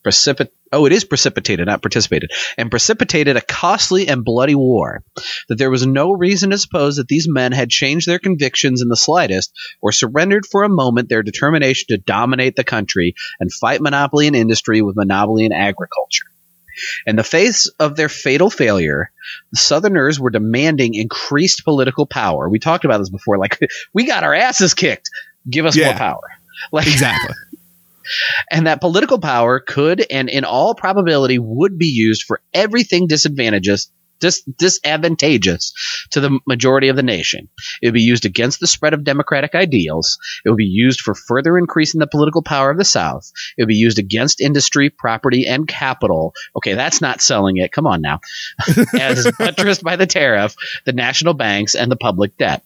precipit 0.03 0.51
oh 0.71 0.85
it 0.85 0.91
is 0.91 1.03
precipitated 1.03 1.67
not 1.67 1.81
participated 1.81 2.31
and 2.57 2.71
precipitated 2.71 3.37
a 3.37 3.41
costly 3.41 4.07
and 4.07 4.25
bloody 4.25 4.55
war 4.55 5.03
that 5.47 5.57
there 5.57 5.69
was 5.69 5.85
no 5.85 6.11
reason 6.11 6.49
to 6.49 6.57
suppose 6.57 6.95
that 6.95 7.07
these 7.07 7.27
men 7.29 7.51
had 7.51 7.69
changed 7.69 8.07
their 8.07 8.17
convictions 8.17 8.81
in 8.81 8.87
the 8.87 8.97
slightest 8.97 9.51
or 9.79 9.91
surrendered 9.91 10.45
for 10.45 10.63
a 10.63 10.69
moment 10.69 11.07
their 11.07 11.21
determination 11.21 11.85
to 11.89 11.97
dominate 11.97 12.55
the 12.55 12.63
country 12.63 13.13
and 13.39 13.53
fight 13.53 13.81
monopoly 13.81 14.25
in 14.27 14.33
industry 14.33 14.81
with 14.81 14.95
monopoly 14.95 15.45
in 15.45 15.51
agriculture 15.51 16.25
in 17.05 17.15
the 17.15 17.23
face 17.23 17.67
of 17.79 17.95
their 17.95 18.09
fatal 18.09 18.49
failure, 18.49 19.11
the 19.51 19.59
Southerners 19.59 20.19
were 20.19 20.29
demanding 20.29 20.95
increased 20.95 21.63
political 21.63 22.05
power. 22.05 22.49
We 22.49 22.59
talked 22.59 22.85
about 22.85 22.99
this 22.99 23.09
before. 23.09 23.37
Like, 23.37 23.59
we 23.93 24.05
got 24.05 24.23
our 24.23 24.33
asses 24.33 24.73
kicked. 24.73 25.09
Give 25.49 25.65
us 25.65 25.75
yeah, 25.75 25.87
more 25.87 25.95
power. 25.95 26.21
Like, 26.71 26.85
exactly. 26.85 27.33
and 28.51 28.67
that 28.67 28.81
political 28.81 29.19
power 29.19 29.59
could 29.59 30.05
and 30.11 30.29
in 30.29 30.43
all 30.43 30.75
probability 30.75 31.39
would 31.39 31.79
be 31.79 31.87
used 31.87 32.23
for 32.23 32.39
everything 32.53 33.07
disadvantageous 33.07 33.89
dis- 34.21 34.43
disadvantageous 34.57 35.73
to 36.11 36.21
the 36.21 36.39
majority 36.47 36.87
of 36.87 36.95
the 36.95 37.03
nation. 37.03 37.49
It 37.81 37.87
would 37.87 37.95
be 37.95 38.01
used 38.01 38.25
against 38.25 38.61
the 38.61 38.67
spread 38.67 38.93
of 38.93 39.03
democratic 39.03 39.55
ideals. 39.55 40.17
It 40.45 40.49
would 40.49 40.57
be 40.57 40.65
used 40.65 41.01
for 41.01 41.13
further 41.13 41.57
increasing 41.57 41.99
the 41.99 42.07
political 42.07 42.41
power 42.41 42.71
of 42.71 42.77
the 42.77 42.85
South. 42.85 43.29
It 43.57 43.63
would 43.63 43.67
be 43.67 43.75
used 43.75 43.99
against 43.99 44.39
industry, 44.39 44.89
property, 44.89 45.45
and 45.47 45.67
capital. 45.67 46.33
Okay, 46.55 46.75
that's 46.75 47.01
not 47.01 47.21
selling 47.21 47.57
it. 47.57 47.71
Come 47.71 47.87
on 47.87 48.01
now. 48.01 48.21
As 48.99 49.29
buttressed 49.37 49.83
by 49.83 49.97
the 49.97 50.07
tariff, 50.07 50.55
the 50.85 50.93
national 50.93 51.33
banks, 51.33 51.75
and 51.75 51.91
the 51.91 51.97
public 51.97 52.37
debt. 52.37 52.63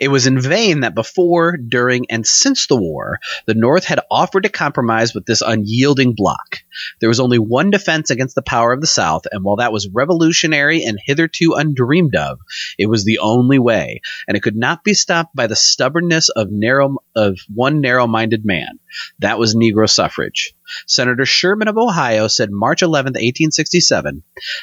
It 0.00 0.08
was 0.08 0.26
in 0.26 0.40
vain 0.40 0.80
that 0.80 0.94
before, 0.94 1.56
during, 1.56 2.10
and 2.10 2.26
since 2.26 2.66
the 2.66 2.76
war, 2.76 3.18
the 3.46 3.54
North 3.54 3.84
had 3.84 4.00
offered 4.10 4.42
to 4.42 4.48
compromise 4.48 5.14
with 5.14 5.26
this 5.26 5.42
unyielding 5.42 6.14
bloc. 6.14 6.58
There 7.00 7.08
was 7.08 7.20
only 7.20 7.38
one 7.38 7.70
defense 7.70 8.10
against 8.10 8.34
the 8.34 8.42
power 8.42 8.72
of 8.72 8.80
the 8.80 8.86
South, 8.86 9.26
and 9.30 9.44
while 9.44 9.56
that 9.56 9.72
was 9.72 9.88
revolutionary 9.88 10.84
and 10.84 10.98
hitherto 11.02 11.54
undreamed 11.54 12.16
of, 12.16 12.40
it 12.78 12.86
was 12.86 13.04
the 13.04 13.18
only 13.18 13.58
way, 13.58 14.00
and 14.26 14.36
it 14.36 14.42
could 14.42 14.56
not 14.56 14.84
be 14.84 14.94
stopped 14.94 15.34
by 15.34 15.46
the 15.46 15.56
stubbornness 15.56 16.28
of 16.28 16.50
narrow 16.50 16.96
of 17.14 17.38
one 17.54 17.80
narrow-minded 17.80 18.44
man. 18.44 18.78
That 19.18 19.38
was 19.38 19.54
Negro 19.54 19.88
suffrage. 19.88 20.54
Senator 20.86 21.26
Sherman 21.26 21.68
of 21.68 21.76
Ohio 21.76 22.28
said 22.28 22.50
March 22.50 22.82
11, 22.82 23.10
1867, 23.10 24.22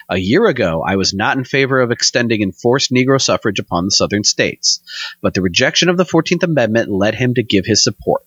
A 0.10 0.17
year 0.17 0.48
ago, 0.48 0.84
I 0.86 0.95
was 0.95 1.13
not 1.13 1.38
in 1.38 1.43
favor 1.43 1.80
of 1.80 1.91
extending 1.91 2.41
enforced 2.41 2.91
Negro 2.91 3.22
suffrage 3.22 3.60
upon 3.60 3.86
the 3.86 3.91
Southern 3.91 4.24
states, 4.24 4.82
but 5.22 5.34
the 5.34 5.41
rejection 5.41 5.89
of 5.89 5.98
the 5.98 6.06
14th 6.06 6.43
Amendment 6.43 6.89
led 6.89 7.15
him 7.15 7.34
to 7.34 7.43
give 7.43 7.65
his 7.65 7.84
support. 7.84 8.24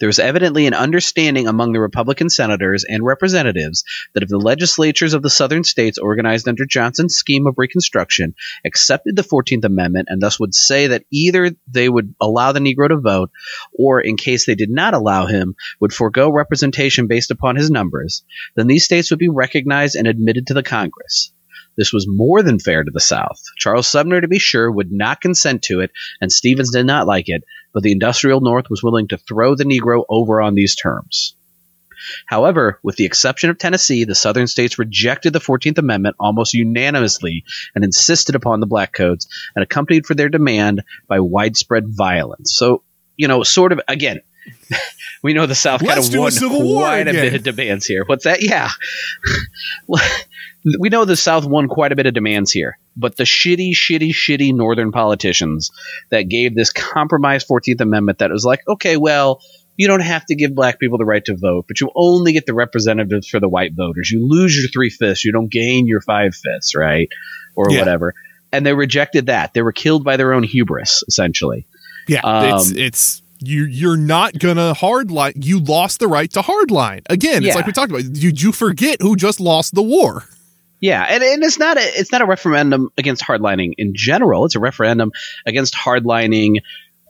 There 0.00 0.08
was 0.08 0.18
evidently 0.18 0.66
an 0.66 0.74
understanding 0.74 1.46
among 1.46 1.72
the 1.72 1.80
Republican 1.80 2.28
senators 2.28 2.84
and 2.84 3.04
representatives 3.04 3.84
that 4.12 4.22
if 4.22 4.28
the 4.28 4.38
legislatures 4.38 5.14
of 5.14 5.22
the 5.22 5.30
Southern 5.30 5.64
states 5.64 5.98
organized 5.98 6.48
under 6.48 6.66
Johnson's 6.66 7.14
scheme 7.14 7.46
of 7.46 7.54
Reconstruction 7.56 8.34
accepted 8.64 9.16
the 9.16 9.22
14th 9.22 9.64
Amendment 9.64 10.08
and 10.10 10.22
thus 10.22 10.38
would 10.38 10.54
say 10.54 10.88
that 10.88 11.04
either 11.12 11.52
they 11.66 11.88
would 11.88 12.14
allow 12.20 12.52
the 12.52 12.60
Negro 12.60 12.88
to 12.88 13.00
vote 13.00 13.30
or, 13.72 14.00
in 14.00 14.16
case 14.16 14.46
they 14.46 14.54
did 14.54 14.70
not 14.70 14.94
allow 14.94 15.26
him, 15.26 15.54
would 15.80 15.92
forego 15.92 16.30
representation 16.30 17.06
based 17.06 17.30
upon 17.30 17.56
his 17.56 17.70
numbers, 17.70 18.24
then 18.56 18.66
these 18.66 18.84
states 18.84 19.10
would 19.10 19.18
be 19.18 19.28
recognized 19.28 19.96
and 19.96 20.06
admitted 20.06 20.46
to 20.46 20.54
the 20.54 20.62
Congress. 20.62 21.32
This 21.76 21.92
was 21.92 22.06
more 22.08 22.42
than 22.42 22.60
fair 22.60 22.84
to 22.84 22.90
the 22.92 23.00
South. 23.00 23.40
Charles 23.58 23.88
Sumner, 23.88 24.20
to 24.20 24.28
be 24.28 24.38
sure, 24.38 24.70
would 24.70 24.92
not 24.92 25.20
consent 25.20 25.62
to 25.62 25.80
it, 25.80 25.90
and 26.20 26.30
Stevens 26.30 26.70
did 26.70 26.86
not 26.86 27.06
like 27.06 27.28
it, 27.28 27.42
but 27.74 27.82
the 27.82 27.92
industrial 27.92 28.40
North 28.40 28.70
was 28.70 28.82
willing 28.82 29.08
to 29.08 29.18
throw 29.18 29.54
the 29.54 29.64
Negro 29.64 30.04
over 30.08 30.40
on 30.40 30.54
these 30.54 30.74
terms. 30.74 31.34
However, 32.26 32.78
with 32.82 32.96
the 32.96 33.04
exception 33.04 33.50
of 33.50 33.58
Tennessee, 33.58 34.04
the 34.04 34.14
Southern 34.14 34.46
states 34.46 34.78
rejected 34.78 35.32
the 35.32 35.40
14th 35.40 35.78
Amendment 35.78 36.16
almost 36.18 36.54
unanimously 36.54 37.44
and 37.74 37.84
insisted 37.84 38.34
upon 38.34 38.60
the 38.60 38.66
black 38.66 38.92
codes 38.92 39.28
and 39.54 39.62
accompanied 39.62 40.06
for 40.06 40.14
their 40.14 40.28
demand 40.28 40.84
by 41.08 41.20
widespread 41.20 41.88
violence. 41.88 42.54
So, 42.54 42.82
you 43.16 43.28
know, 43.28 43.42
sort 43.42 43.72
of, 43.72 43.80
again, 43.88 44.20
we 45.22 45.32
know 45.32 45.46
the 45.46 45.54
South 45.54 45.82
Let's 45.82 46.08
kind 46.10 46.14
of 46.14 46.40
won 46.40 46.50
quite 46.50 47.08
a 47.08 47.12
bit 47.12 47.34
of 47.34 47.42
demands 47.42 47.86
here. 47.86 48.04
What's 48.04 48.24
that? 48.24 48.42
Yeah. 48.42 48.70
we 50.78 50.88
know 50.88 51.04
the 51.04 51.16
South 51.16 51.44
won 51.44 51.68
quite 51.68 51.92
a 51.92 51.96
bit 51.96 52.06
of 52.06 52.14
demands 52.14 52.50
here, 52.50 52.78
but 52.96 53.16
the 53.16 53.24
shitty, 53.24 53.72
shitty, 53.72 54.10
shitty 54.10 54.54
Northern 54.54 54.92
politicians 54.92 55.70
that 56.10 56.22
gave 56.22 56.54
this 56.54 56.72
compromised 56.72 57.46
14th 57.48 57.80
Amendment 57.80 58.18
that 58.18 58.30
was 58.30 58.44
like, 58.44 58.60
okay, 58.66 58.96
well, 58.96 59.40
you 59.76 59.88
don't 59.88 60.00
have 60.00 60.24
to 60.26 60.34
give 60.34 60.54
black 60.54 60.78
people 60.78 60.98
the 60.98 61.04
right 61.04 61.24
to 61.24 61.36
vote, 61.36 61.66
but 61.68 61.80
you 61.80 61.90
only 61.94 62.32
get 62.32 62.46
the 62.46 62.54
representatives 62.54 63.28
for 63.28 63.40
the 63.40 63.48
white 63.48 63.72
voters. 63.74 64.10
You 64.10 64.26
lose 64.26 64.56
your 64.56 64.68
three 64.68 64.90
fifths, 64.90 65.24
you 65.24 65.32
don't 65.32 65.50
gain 65.50 65.86
your 65.86 66.00
five 66.00 66.34
fifths, 66.34 66.74
right? 66.74 67.08
Or 67.56 67.70
yeah. 67.70 67.80
whatever. 67.80 68.14
And 68.52 68.64
they 68.64 68.72
rejected 68.72 69.26
that. 69.26 69.52
They 69.52 69.62
were 69.62 69.72
killed 69.72 70.04
by 70.04 70.16
their 70.16 70.32
own 70.32 70.44
hubris, 70.44 71.02
essentially. 71.08 71.66
Yeah, 72.06 72.20
um, 72.22 72.56
it's 72.56 72.70
it's 72.70 73.22
you 73.40 73.64
you're 73.64 73.96
not 73.96 74.38
gonna 74.38 74.74
hardline. 74.74 75.32
You 75.44 75.58
lost 75.58 75.98
the 75.98 76.06
right 76.06 76.30
to 76.34 76.40
hardline 76.40 77.02
again. 77.10 77.38
It's 77.38 77.46
yeah. 77.46 77.54
like 77.54 77.66
we 77.66 77.72
talked 77.72 77.90
about. 77.90 78.12
Did 78.12 78.40
you 78.40 78.52
forget 78.52 79.02
who 79.02 79.16
just 79.16 79.40
lost 79.40 79.74
the 79.74 79.82
war? 79.82 80.24
Yeah, 80.84 81.02
and, 81.02 81.22
and 81.22 81.42
it's 81.42 81.58
not 81.58 81.78
a 81.78 81.80
it's 81.98 82.12
not 82.12 82.20
a 82.20 82.26
referendum 82.26 82.90
against 82.98 83.22
hardlining 83.22 83.72
in 83.78 83.92
general. 83.94 84.44
It's 84.44 84.54
a 84.54 84.60
referendum 84.60 85.12
against 85.46 85.74
hardlining 85.74 86.56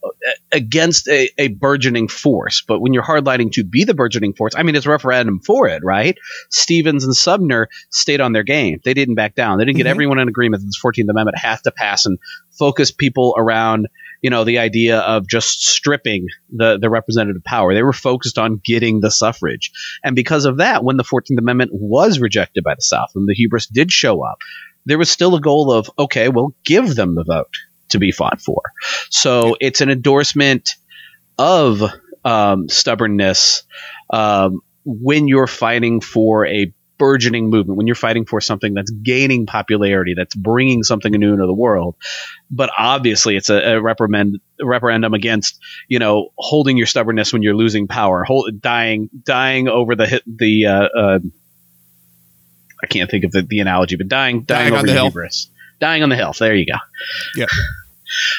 uh, 0.04 0.08
against 0.52 1.08
a, 1.08 1.28
a 1.38 1.48
burgeoning 1.48 2.06
force. 2.06 2.62
But 2.62 2.78
when 2.78 2.92
you're 2.92 3.02
hardlining 3.02 3.50
to 3.54 3.64
be 3.64 3.82
the 3.82 3.92
burgeoning 3.92 4.34
force, 4.34 4.54
I 4.56 4.62
mean, 4.62 4.76
it's 4.76 4.86
a 4.86 4.90
referendum 4.90 5.40
for 5.40 5.66
it, 5.66 5.82
right? 5.82 6.16
Stevens 6.50 7.02
and 7.04 7.16
Sumner 7.16 7.68
stayed 7.90 8.20
on 8.20 8.32
their 8.32 8.44
game. 8.44 8.78
They 8.84 8.94
didn't 8.94 9.16
back 9.16 9.34
down. 9.34 9.58
They 9.58 9.64
didn't 9.64 9.78
get 9.78 9.86
Mhm. 9.86 9.90
everyone 9.90 10.18
in 10.20 10.28
agreement 10.28 10.62
that 10.62 10.66
this 10.68 10.78
14th 10.80 11.08
Amendment 11.10 11.38
has 11.38 11.60
to 11.62 11.72
pass 11.72 12.06
and 12.06 12.20
focus 12.52 12.92
people 12.92 13.34
around, 13.36 13.88
you 14.24 14.30
know, 14.30 14.42
the 14.42 14.58
idea 14.58 15.00
of 15.00 15.28
just 15.28 15.66
stripping 15.66 16.28
the, 16.48 16.78
the 16.78 16.88
representative 16.88 17.44
power. 17.44 17.74
They 17.74 17.82
were 17.82 17.92
focused 17.92 18.38
on 18.38 18.58
getting 18.64 19.00
the 19.00 19.10
suffrage. 19.10 19.70
And 20.02 20.16
because 20.16 20.46
of 20.46 20.56
that, 20.56 20.82
when 20.82 20.96
the 20.96 21.04
14th 21.04 21.36
Amendment 21.36 21.72
was 21.74 22.18
rejected 22.18 22.64
by 22.64 22.74
the 22.74 22.80
South, 22.80 23.10
when 23.12 23.26
the 23.26 23.34
hubris 23.34 23.66
did 23.66 23.92
show 23.92 24.24
up, 24.24 24.38
there 24.86 24.96
was 24.96 25.10
still 25.10 25.34
a 25.34 25.42
goal 25.42 25.70
of, 25.70 25.90
okay, 25.98 26.30
well, 26.30 26.54
give 26.64 26.94
them 26.94 27.14
the 27.14 27.22
vote 27.22 27.52
to 27.90 27.98
be 27.98 28.12
fought 28.12 28.40
for. 28.40 28.62
So 29.10 29.58
it's 29.60 29.82
an 29.82 29.90
endorsement 29.90 30.70
of 31.36 31.82
um, 32.24 32.70
stubbornness 32.70 33.64
um, 34.08 34.62
when 34.86 35.28
you're 35.28 35.46
fighting 35.46 36.00
for 36.00 36.46
a 36.46 36.72
burgeoning 36.98 37.50
movement, 37.50 37.76
when 37.76 37.86
you're 37.86 37.96
fighting 37.96 38.24
for 38.26 38.40
something 38.40 38.74
that's 38.74 38.90
gaining 38.90 39.46
popularity, 39.46 40.14
that's 40.14 40.34
bringing 40.34 40.82
something 40.82 41.12
new 41.12 41.32
into 41.32 41.46
the 41.46 41.52
world. 41.54 41.96
But 42.50 42.70
obviously, 42.78 43.36
it's 43.36 43.50
a, 43.50 43.74
a 43.74 43.80
reprimand, 43.80 44.40
a 44.60 44.66
referendum 44.66 45.14
against 45.14 45.58
you 45.88 45.98
know 45.98 46.30
holding 46.36 46.76
your 46.76 46.86
stubbornness 46.86 47.32
when 47.32 47.42
you're 47.42 47.56
losing 47.56 47.88
power, 47.88 48.24
hold, 48.24 48.60
dying, 48.60 49.10
dying 49.24 49.68
over 49.68 49.94
the 49.96 50.06
hit, 50.06 50.22
the. 50.26 50.66
Uh, 50.66 50.88
uh, 50.88 51.18
I 52.82 52.86
can't 52.86 53.10
think 53.10 53.24
of 53.24 53.32
the, 53.32 53.42
the 53.42 53.60
analogy, 53.60 53.96
but 53.96 54.08
dying, 54.08 54.42
dying, 54.42 54.70
Dying 54.70 54.72
on 54.72 54.78
over 54.80 54.86
the 54.86 54.92
the 54.92 54.98
hill. 54.98 55.04
hubris, 55.06 55.48
dying 55.80 56.02
on 56.02 56.10
the 56.10 56.16
hill. 56.16 56.34
There 56.38 56.54
you 56.54 56.66
go. 56.66 56.76
Yeah. 57.34 57.46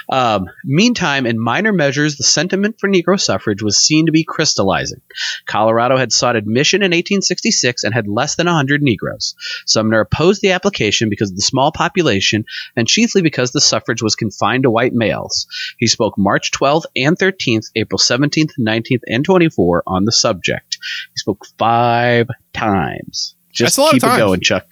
Um, 0.10 0.50
meantime, 0.64 1.26
in 1.26 1.40
minor 1.40 1.74
measures, 1.74 2.18
the 2.18 2.24
sentiment 2.24 2.80
for 2.80 2.90
Negro 2.90 3.20
suffrage 3.20 3.62
was 3.62 3.78
seen 3.78 4.06
to 4.06 4.12
be 4.12 4.24
crystallizing. 4.24 5.02
Colorado 5.46 5.98
had 5.98 6.12
sought 6.12 6.36
admission 6.36 6.82
in 6.82 6.92
1866 6.92 7.84
and 7.84 7.94
had 7.94 8.08
less 8.08 8.36
than 8.36 8.48
100 8.48 8.82
Negroes. 8.82 9.36
Sumner 9.66 10.02
opposed 10.02 10.42
the 10.42 10.52
application 10.52 11.10
because 11.10 11.32
of 11.32 11.36
the 11.36 11.42
small 11.42 11.72
population 11.72 12.46
and 12.76 12.88
chiefly 12.88 13.22
because 13.22 13.52
the 13.52 13.62
suffrage 13.62 14.02
was 14.02 14.16
confined 14.16 14.64
to 14.64 14.72
white 14.72 14.94
males. 14.94 15.48
He 15.78 15.88
spoke 15.88 16.16
March 16.18 16.52
12th 16.52 16.86
and 16.96 17.18
13th, 17.18 17.68
April 17.76 18.00
17th, 18.00 18.52
19th, 18.60 19.02
and 19.08 19.26
24 19.26 19.84
on 19.88 20.06
the 20.06 20.12
subject. 20.12 20.78
He 21.14 21.18
spoke 21.18 21.46
five 21.58 22.30
times. 22.54 23.36
Just 23.56 23.78
That's 23.78 23.78
a 23.78 23.82
lot 23.82 23.96
of 23.96 24.02
keep 24.02 24.12
it 24.12 24.18
going, 24.18 24.42
Chuck. 24.42 24.68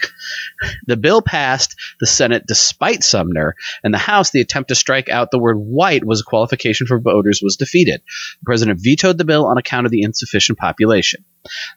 The 0.87 0.97
bill 0.97 1.21
passed 1.21 1.75
the 2.01 2.05
Senate 2.05 2.43
despite 2.45 3.01
Sumner, 3.03 3.55
and 3.81 3.93
the 3.93 3.97
House, 3.97 4.31
the 4.31 4.41
attempt 4.41 4.69
to 4.69 4.75
strike 4.75 5.07
out 5.07 5.31
the 5.31 5.39
word 5.39 5.57
white 5.57 6.03
was 6.03 6.19
a 6.19 6.25
qualification 6.25 6.85
for 6.85 6.99
voters, 6.99 7.41
was 7.41 7.55
defeated. 7.55 8.01
The 8.41 8.45
president 8.45 8.81
vetoed 8.83 9.17
the 9.17 9.25
bill 9.25 9.45
on 9.45 9.57
account 9.57 9.85
of 9.85 9.91
the 9.91 10.01
insufficient 10.01 10.59
population. 10.59 11.23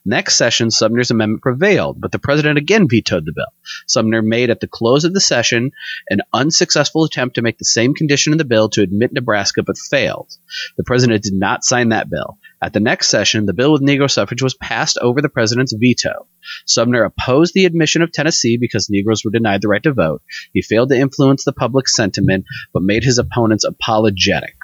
Next 0.04 0.36
session, 0.36 0.70
Sumner's 0.72 1.12
amendment 1.12 1.42
prevailed, 1.42 2.00
but 2.00 2.10
the 2.10 2.18
president 2.18 2.58
again 2.58 2.88
vetoed 2.88 3.24
the 3.24 3.32
bill. 3.32 3.46
Sumner 3.86 4.22
made 4.22 4.50
at 4.50 4.58
the 4.58 4.68
close 4.68 5.04
of 5.04 5.14
the 5.14 5.20
session 5.20 5.70
an 6.10 6.22
unsuccessful 6.32 7.04
attempt 7.04 7.36
to 7.36 7.42
make 7.42 7.58
the 7.58 7.64
same 7.64 7.94
condition 7.94 8.32
in 8.32 8.38
the 8.38 8.44
bill 8.44 8.68
to 8.70 8.82
admit 8.82 9.12
Nebraska, 9.12 9.62
but 9.62 9.78
failed. 9.78 10.32
The 10.76 10.84
president 10.84 11.22
did 11.22 11.34
not 11.34 11.64
sign 11.64 11.90
that 11.90 12.10
bill. 12.10 12.38
At 12.66 12.72
the 12.72 12.80
next 12.80 13.10
session, 13.10 13.46
the 13.46 13.52
bill 13.52 13.70
with 13.70 13.82
Negro 13.82 14.10
suffrage 14.10 14.42
was 14.42 14.54
passed 14.54 14.98
over 14.98 15.22
the 15.22 15.28
president's 15.28 15.72
veto. 15.72 16.26
Sumner 16.66 17.04
opposed 17.04 17.54
the 17.54 17.64
admission 17.64 18.02
of 18.02 18.10
Tennessee 18.10 18.56
because 18.56 18.90
Negroes 18.90 19.24
were 19.24 19.30
denied 19.30 19.62
the 19.62 19.68
right 19.68 19.84
to 19.84 19.92
vote. 19.92 20.20
He 20.52 20.62
failed 20.62 20.88
to 20.88 20.98
influence 20.98 21.44
the 21.44 21.52
public 21.52 21.88
sentiment, 21.88 22.44
but 22.72 22.82
made 22.82 23.04
his 23.04 23.18
opponents 23.18 23.62
apologetic. 23.62 24.56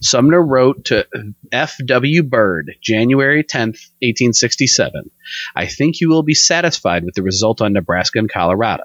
Sumner 0.00 0.42
wrote 0.42 0.86
to 0.86 1.06
F.W. 1.52 2.22
Bird, 2.22 2.76
January 2.80 3.44
10th, 3.44 3.90
1867. 4.00 5.10
I 5.54 5.66
think 5.66 6.00
you 6.00 6.08
will 6.08 6.22
be 6.22 6.32
satisfied 6.32 7.04
with 7.04 7.14
the 7.14 7.22
result 7.22 7.60
on 7.60 7.74
Nebraska 7.74 8.20
and 8.20 8.32
Colorado. 8.32 8.84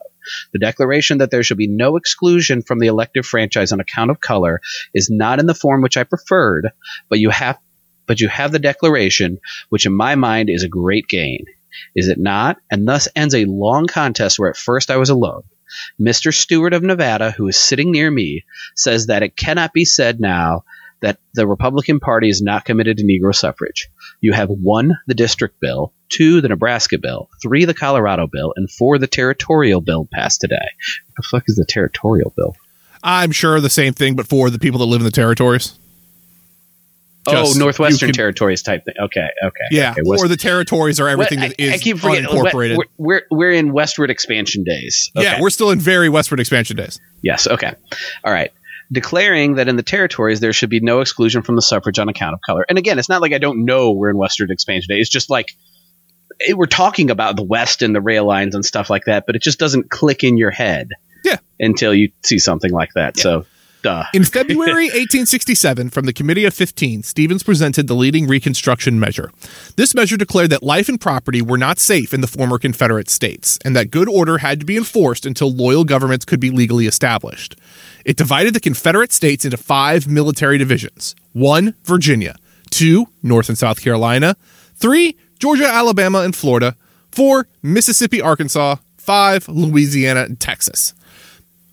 The 0.52 0.60
declaration 0.60 1.20
that 1.20 1.32
there 1.32 1.44
shall 1.44 1.56
be 1.56 1.68
no 1.68 1.96
exclusion 1.96 2.62
from 2.62 2.80
the 2.80 2.88
elective 2.88 3.26
franchise 3.26 3.72
on 3.72 3.80
account 3.80 4.12
of 4.12 4.20
color 4.20 4.60
is 4.94 5.10
not 5.10 5.40
in 5.40 5.46
the 5.46 5.56
form 5.56 5.82
which 5.82 5.96
I 5.96 6.04
preferred, 6.04 6.72
but 7.08 7.20
you 7.20 7.30
have 7.30 7.58
but 8.08 8.20
you 8.20 8.28
have 8.28 8.52
the 8.52 8.60
declaration, 8.60 9.40
which 9.70 9.86
in 9.86 9.94
my 9.94 10.16
mind 10.16 10.50
is 10.50 10.64
a 10.64 10.70
great 10.70 11.08
gain. 11.08 11.46
Is 11.96 12.08
it 12.08 12.18
not? 12.18 12.58
And 12.72 12.88
thus 12.88 13.08
ends 13.16 13.36
a 13.36 13.46
long 13.46 13.88
contest 13.88 14.40
where 14.40 14.50
at 14.50 14.58
first 14.58 14.90
I 14.90 14.98
was 14.98 15.10
alone. 15.10 15.44
Mr. 16.00 16.34
Stewart 16.34 16.74
of 16.74 16.84
Nevada, 16.84 17.32
who 17.32 17.48
is 17.48 17.58
sitting 17.58 17.92
near 17.92 18.10
me, 18.10 18.46
says 18.76 19.08
that 19.08 19.24
it 19.24 19.36
cannot 19.36 19.74
be 19.74 19.86
said 19.86 20.20
now 20.20 20.64
that 21.02 21.20
the 21.34 21.46
Republican 21.46 22.00
Party 22.00 22.30
is 22.30 22.42
not 22.42 22.66
committed 22.66 22.98
to 22.98 23.04
Negro 23.04 23.36
suffrage. 23.36 23.90
You 24.20 24.34
have 24.34 24.50
one, 24.50 24.98
the 25.06 25.14
district 25.14 25.60
bill, 25.60 25.94
two, 26.10 26.42
the 26.42 26.48
Nebraska 26.48 26.98
bill, 26.98 27.30
three, 27.42 27.66
the 27.66 27.74
Colorado 27.74 28.28
bill, 28.28 28.54
and 28.56 28.72
four, 28.72 28.98
the 28.98 29.08
territorial 29.08 29.82
bill 29.82 30.08
passed 30.12 30.42
today. 30.42 30.56
What 30.56 31.16
the 31.18 31.28
fuck 31.30 31.44
is 31.48 31.56
the 31.56 31.66
territorial 31.66 32.34
bill? 32.36 32.56
I'm 33.04 33.32
sure 33.32 33.60
the 33.60 33.70
same 33.70 33.94
thing, 33.94 34.16
but 34.16 34.28
for 34.28 34.50
the 34.50 34.58
people 34.58 34.80
that 34.80 34.86
live 34.86 35.02
in 35.02 35.06
the 35.06 35.12
territories. 35.12 35.78
Oh, 37.28 37.54
Northwestern 37.58 38.08
can- 38.10 38.16
Territories 38.16 38.62
type 38.62 38.86
thing. 38.86 38.96
Okay, 39.00 39.28
okay. 39.44 39.64
Yeah, 39.72 39.92
okay. 39.92 40.02
West- 40.06 40.24
or 40.24 40.28
the 40.28 40.38
territories 40.38 41.00
are 41.00 41.08
everything 41.10 41.40
What- 41.40 41.50
that 41.58 41.62
is 41.62 41.72
I, 41.72 41.76
I 41.76 41.78
keep 41.78 41.98
forgetting. 42.00 42.26
unincorporated. 42.26 42.78
We're, 42.78 42.86
we're, 42.98 43.22
we're 43.30 43.52
in 43.52 43.74
westward 43.74 44.10
expansion 44.10 44.64
days. 44.64 45.12
Okay. 45.16 45.26
Yeah, 45.26 45.42
we're 45.42 45.50
still 45.50 45.72
in 45.72 45.80
very 45.80 46.10
westward 46.10 46.40
expansion 46.40 46.78
days. 46.78 47.00
Yes. 47.22 47.48
Okay. 47.48 47.74
All 48.24 48.32
right. 48.34 48.52
Declaring 48.92 49.56
that 49.56 49.68
in 49.68 49.76
the 49.76 49.84
territories 49.84 50.40
there 50.40 50.54
should 50.54 50.70
be 50.70 50.80
no 50.80 51.02
exclusion 51.02 51.42
from 51.42 51.56
the 51.56 51.62
suffrage 51.62 52.00
on 52.00 52.08
account 52.08 52.34
of 52.34 52.40
color. 52.46 52.66
And 52.70 52.78
again, 52.78 53.00
it's 53.00 53.10
not 53.10 53.22
like 53.22 53.34
I 53.34 53.38
don't 53.38 53.66
know 53.66 53.92
we're 53.92 54.10
in 54.10 54.18
westward 54.18 54.50
expansion 54.50 54.88
day. 54.96 55.00
It's 55.02 55.10
just 55.10 55.30
like 55.30 55.52
it, 56.40 56.58
we're 56.58 56.68
talking 56.68 57.10
about 57.12 57.36
the 57.36 57.44
West 57.44 57.82
and 57.82 57.94
the 57.94 58.00
rail 58.02 58.26
lines 58.26 58.56
and 58.56 58.64
stuff 58.64 58.90
like 58.90 59.06
that, 59.06 59.26
but 59.26 59.36
it 59.36 59.42
just 59.42 59.60
doesn't 59.60 59.90
click 59.90 60.24
in 60.24 60.38
your 60.38 60.52
head. 60.52 60.90
Yeah. 61.26 61.38
Until 61.60 61.94
you 61.94 62.12
see 62.24 62.40
something 62.40 62.72
like 62.72 62.90
that. 62.96 63.18
So, 63.18 63.46
duh. 63.88 64.04
In 64.14 64.24
February 64.24 64.86
1867, 64.88 65.90
from 65.90 66.06
the 66.06 66.14
Committee 66.14 66.46
of 66.46 66.54
15, 66.54 67.04
Stevens 67.04 67.44
presented 67.44 67.88
the 67.88 67.96
leading 67.96 68.28
Reconstruction 68.28 69.00
measure. 69.00 69.32
This 69.76 69.96
measure 69.96 70.18
declared 70.18 70.50
that 70.50 70.64
life 70.64 70.90
and 70.90 71.00
property 71.00 71.42
were 71.42 71.58
not 71.58 71.80
safe 71.80 72.14
in 72.14 72.22
the 72.22 72.28
former 72.28 72.58
Confederate 72.60 73.10
states, 73.10 73.58
and 73.64 73.76
that 73.76 73.92
good 73.92 74.10
order 74.10 74.40
had 74.40 74.60
to 74.60 74.66
be 74.66 74.78
enforced 74.78 75.26
until 75.26 75.52
loyal 75.52 75.86
governments 75.86 76.26
could 76.26 76.40
be 76.40 76.50
legally 76.50 76.86
established. 76.86 77.56
It 78.04 78.18
divided 78.18 78.54
the 78.54 78.60
Confederate 78.60 79.14
states 79.14 79.46
into 79.46 79.58
five 79.58 80.08
military 80.08 80.58
divisions 80.58 81.16
one, 81.34 81.76
Virginia, 81.84 82.36
two, 82.70 83.08
North 83.24 83.48
and 83.48 83.58
South 83.58 83.82
Carolina, 83.82 84.36
three, 84.76 85.16
Georgia, 85.40 85.68
Alabama, 85.68 86.20
and 86.22 86.36
Florida, 86.36 86.76
four, 87.12 87.48
Mississippi, 87.62 88.22
Arkansas, 88.22 88.78
five, 88.98 89.48
Louisiana, 89.48 90.24
and 90.24 90.40
Texas. 90.40 90.94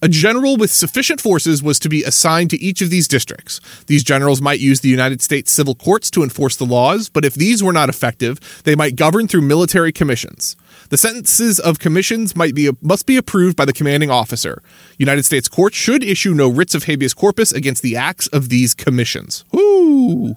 A 0.05 0.09
general 0.09 0.59
with 0.59 0.71
sufficient 0.71 1.19
forces 1.19 1.62
was 1.62 1.79
to 1.79 1.88
be 1.88 2.05
assigned 2.05 2.51
to 2.51 2.61
each 2.61 2.83
of 2.83 2.90
these 2.90 3.09
districts. 3.09 3.59
These 3.87 4.05
generals 4.05 4.43
might 4.43 4.61
use 4.61 4.83
the 4.83 4.90
United 4.90 5.23
States 5.23 5.51
civil 5.51 5.75
courts 5.75 6.11
to 6.11 6.23
enforce 6.23 6.57
the 6.57 6.67
laws, 6.67 7.09
but 7.09 7.25
if 7.25 7.33
these 7.33 7.62
were 7.62 7.73
not 7.73 7.88
effective, 7.88 8.38
they 8.64 8.75
might 8.75 8.97
govern 8.97 9.27
through 9.27 9.40
military 9.40 9.93
commissions. 9.93 10.57
The 10.90 10.99
sentences 10.99 11.59
of 11.59 11.79
commissions 11.79 12.37
might 12.37 12.55
be 12.55 12.71
must 12.83 13.07
be 13.07 13.17
approved 13.17 13.57
by 13.57 13.64
the 13.64 13.73
commanding 13.73 14.11
officer. 14.11 14.62
United 14.99 15.25
States 15.25 15.49
courts 15.49 15.75
should 15.75 16.05
issue 16.05 16.35
no 16.35 16.51
writs 16.51 16.75
of 16.75 16.85
habeas 16.85 17.14
corpus 17.14 17.51
against 17.51 17.83
the 17.83 17.97
acts 17.97 18.27
of 18.27 18.51
these 18.51 18.75
commissions. 18.75 19.47
Woo! 19.53 20.37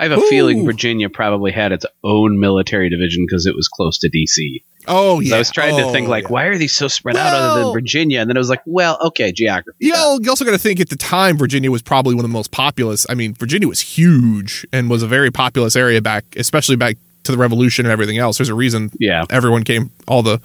I 0.00 0.08
have 0.08 0.18
a 0.18 0.20
Ooh. 0.20 0.28
feeling 0.28 0.66
Virginia 0.66 1.08
probably 1.08 1.52
had 1.52 1.70
its 1.70 1.86
own 2.02 2.40
military 2.40 2.90
division 2.90 3.24
because 3.24 3.46
it 3.46 3.54
was 3.54 3.68
close 3.68 3.98
to 3.98 4.10
DC. 4.10 4.64
Oh 4.88 5.20
So 5.20 5.28
yeah. 5.28 5.34
I 5.36 5.38
was 5.38 5.50
trying 5.50 5.76
to 5.76 5.84
Oh, 5.84 5.92
think 5.92 6.08
like, 6.08 6.24
yeah. 6.24 6.30
why 6.30 6.44
are 6.44 6.56
these 6.56 6.72
so 6.74 6.88
spread 6.88 7.16
out 7.16 7.34
other 7.34 7.62
than 7.64 7.72
Virginia? 7.72 8.20
And 8.20 8.28
then 8.30 8.36
I 8.36 8.40
was 8.40 8.48
like, 8.50 8.62
well, 8.66 8.98
okay, 9.02 9.32
geography. 9.32 9.88
Know, 9.90 10.18
you 10.22 10.30
also 10.30 10.44
got 10.44 10.52
to 10.52 10.58
think 10.58 10.80
at 10.80 10.88
the 10.88 10.96
time 10.96 11.36
Virginia 11.36 11.70
was 11.70 11.82
probably 11.82 12.14
one 12.14 12.24
of 12.24 12.30
the 12.30 12.32
most 12.34 12.50
populous. 12.52 13.06
I 13.08 13.14
mean, 13.14 13.34
Virginia 13.34 13.68
was 13.68 13.80
huge 13.80 14.66
and 14.72 14.88
was 14.90 15.02
a 15.02 15.06
very 15.08 15.30
populous 15.30 15.76
area 15.76 16.00
back, 16.00 16.24
especially 16.36 16.76
back 16.76 16.96
to 17.24 17.32
the 17.32 17.38
Revolution 17.38 17.84
and 17.86 17.92
everything 17.92 18.18
else. 18.18 18.38
There's 18.38 18.48
a 18.48 18.54
reason 18.54 18.90
Yeah, 19.00 19.24
everyone 19.30 19.64
came, 19.64 19.90
all 20.06 20.22
the 20.22 20.40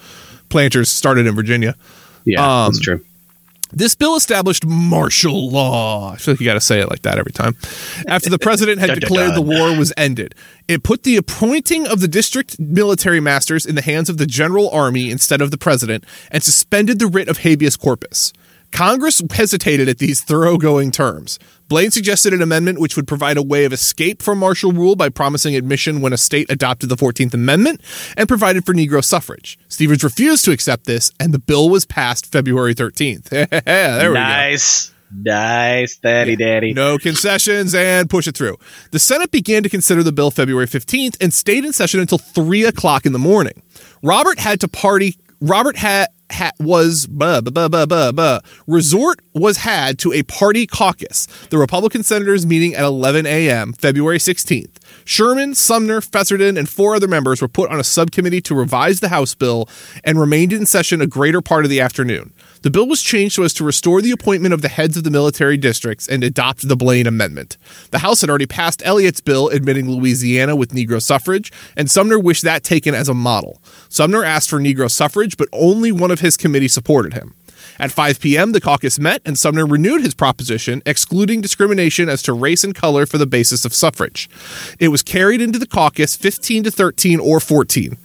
planters 0.50 0.90
started 0.90 1.28
in 1.28 1.36
Virginia. 1.36 1.76
yeah, 2.26 2.42
Um, 2.66 2.72
that's 2.72 2.80
true. 2.80 3.06
This 3.74 3.96
bill 3.96 4.16
established 4.16 4.66
martial 4.66 5.50
law. 5.50 6.12
I 6.12 6.18
feel 6.18 6.34
like 6.34 6.42
you 6.42 6.46
got 6.46 6.56
to 6.56 6.62
say 6.62 6.80
it 6.82 6.90
like 6.90 7.04
that 7.04 7.18
every 7.18 7.32
time. 7.32 7.56
After 8.08 8.30
the 8.30 8.40
president 8.40 8.80
had 8.80 9.00
declared 9.00 9.36
the 9.36 9.42
war 9.42 9.78
was 9.78 9.94
ended, 9.96 10.36
it 10.68 10.84
put 10.84 11.04
the 11.04 11.18
appointing 11.18 11.88
of 11.88 12.02
the 12.02 12.08
district 12.08 12.60
military 12.60 13.20
masters 13.20 13.66
in 13.66 13.76
the 13.76 13.82
hands 13.82 14.10
of 14.10 14.18
the 14.18 14.26
general 14.26 14.70
army 14.70 15.10
instead 15.10 15.42
of 15.42 15.52
the 15.52 15.58
president 15.58 16.04
and 16.32 16.44
suspended 16.44 17.00
the 17.00 17.08
writ 17.08 17.30
of 17.30 17.40
habeas 17.40 17.78
corpus. 17.78 18.34
Congress 18.72 19.22
hesitated 19.32 19.90
at 19.90 19.98
these 19.98 20.22
thoroughgoing 20.22 20.92
terms. 20.92 21.40
Blaine 21.68 21.92
suggested 21.92 22.34
an 22.34 22.42
amendment 22.42 22.80
which 22.80 22.96
would 22.96 23.08
provide 23.08 23.38
a 23.38 23.44
way 23.44 23.64
of 23.66 23.72
escape 23.74 24.22
from 24.22 24.40
martial 24.40 24.72
rule 24.72 24.96
by 24.96 25.10
promising 25.10 25.56
admission 25.56 26.02
when 26.02 26.14
a 26.14 26.18
state 26.18 26.50
adopted 26.50 26.90
the 26.90 26.98
14th 26.98 27.34
Amendment 27.34 27.82
and 28.18 28.28
provided 28.28 28.66
for 28.66 28.74
Negro 28.74 29.04
suffrage. 29.04 29.58
Stevens 29.68 30.04
refused 30.04 30.44
to 30.46 30.52
accept 30.52 30.86
this, 30.86 31.12
and 31.20 31.34
the 31.34 31.40
bill 31.40 31.70
was 31.70 31.86
passed 31.86 32.32
February 32.32 32.76
13th. 32.76 33.30
there 33.66 34.10
we 34.10 34.14
nice. 34.16 34.90
go. 34.90 34.96
Nice, 35.14 35.98
daddy, 35.98 36.38
daddy. 36.38 36.74
No 36.74 36.98
concessions 36.98 37.76
and 37.76 38.10
push 38.10 38.28
it 38.28 38.36
through. 38.38 38.58
The 38.92 39.00
Senate 39.00 39.32
began 39.32 39.62
to 39.64 39.70
consider 39.70 40.04
the 40.04 40.14
bill 40.14 40.32
February 40.32 40.68
15th 40.68 41.18
and 41.20 41.34
stayed 41.34 41.66
in 41.66 41.74
session 41.74 42.00
until 42.00 42.18
3 42.18 42.64
o'clock 42.64 43.06
in 43.06 43.12
the 43.12 43.20
morning. 43.20 43.62
Robert 44.02 44.40
had 44.40 44.62
to 44.62 44.68
party. 44.68 45.18
Robert 45.42 45.76
had 45.76 46.08
ha- 46.34 46.52
was 46.60 47.08
buh, 47.08 47.42
resort 48.68 49.22
was 49.34 49.58
had 49.58 50.00
to 50.00 50.14
a 50.14 50.24
party 50.24 50.66
caucus. 50.68 51.28
The 51.50 51.58
Republican 51.58 52.04
senators 52.04 52.46
meeting 52.46 52.74
at 52.76 52.84
11 52.84 53.26
a.m. 53.26 53.74
February 53.74 54.18
16th. 54.18 54.78
Sherman, 55.06 55.56
Sumner, 55.56 56.02
Fessenden, 56.02 56.58
and 56.58 56.70
four 56.70 56.96
other 56.96 57.08
members 57.08 57.42
were 57.42 57.48
put 57.48 57.70
on 57.70 57.80
a 57.80 57.84
subcommittee 57.84 58.42
to 58.42 58.56
revise 58.56 59.00
the 59.00 59.10
House 59.10 59.36
bill 59.36 59.68
and 60.04 60.20
remained 60.20 60.54
in 60.54 60.66
session 60.66 61.02
a 61.02 61.08
greater 61.08 61.42
part 61.42 61.66
of 61.66 61.70
the 61.70 61.82
afternoon. 61.82 62.34
The 62.62 62.70
bill 62.70 62.88
was 62.88 63.02
changed 63.02 63.36
so 63.36 63.44
as 63.44 63.54
to 63.56 63.64
restore 63.64 64.02
the 64.02 64.12
appointment 64.12 64.54
of 64.54 64.62
the 64.62 64.68
heads 64.68 64.96
of 64.96 65.04
the 65.04 65.10
military 65.10 65.58
districts 65.58 66.08
and 66.08 66.24
adopt 66.24 66.68
the 66.68 66.76
Blaine 66.76 67.08
Amendment. 67.08 67.58
The 67.90 68.00
House 68.00 68.22
had 68.22 68.30
already 68.30 68.46
passed 68.46 68.86
Eliot's 68.86 69.22
bill 69.22 69.50
admitting 69.50 69.90
Louisiana 69.90 70.56
with 70.56 70.72
Negro 70.72 71.02
suffrage, 71.02 71.52
and 71.76 71.90
Sumner 71.90 72.20
wished 72.20 72.44
that 72.44 72.64
taken 72.64 72.94
as 72.94 73.10
a 73.10 73.16
model. 73.16 73.62
Sumner 73.90 74.24
asked 74.24 74.50
for 74.50 74.60
Negro 74.60 74.92
suffrage, 74.92 75.38
but 75.38 75.50
only 75.52 75.92
one 75.92 76.12
of 76.12 76.20
his 76.20 76.38
committee 76.38 76.68
supported 76.68 77.14
him. 77.14 77.34
At 77.82 77.92
5 77.92 78.20
p.m., 78.20 78.52
the 78.52 78.62
caucus 78.62 79.00
met, 79.00 79.24
and 79.26 79.40
Sumner 79.40 79.66
renewed 79.66 80.02
his 80.02 80.14
proposition, 80.14 80.84
excluding 80.86 81.42
discrimination 81.42 82.10
as 82.10 82.22
to 82.22 82.32
race 82.32 82.64
and 82.64 82.76
color 82.76 83.08
for 83.08 83.18
the 83.18 83.26
basis 83.26 83.66
of 83.66 83.74
suffrage. 83.74 84.30
It 84.80 84.90
was 84.90 85.02
carried 85.02 85.42
into 85.42 85.58
the 85.58 85.66
caucus 85.66 86.16
15 86.16 86.66
to 86.66 86.72
13 86.72 87.20
or 87.20 87.40
14. 87.40 87.98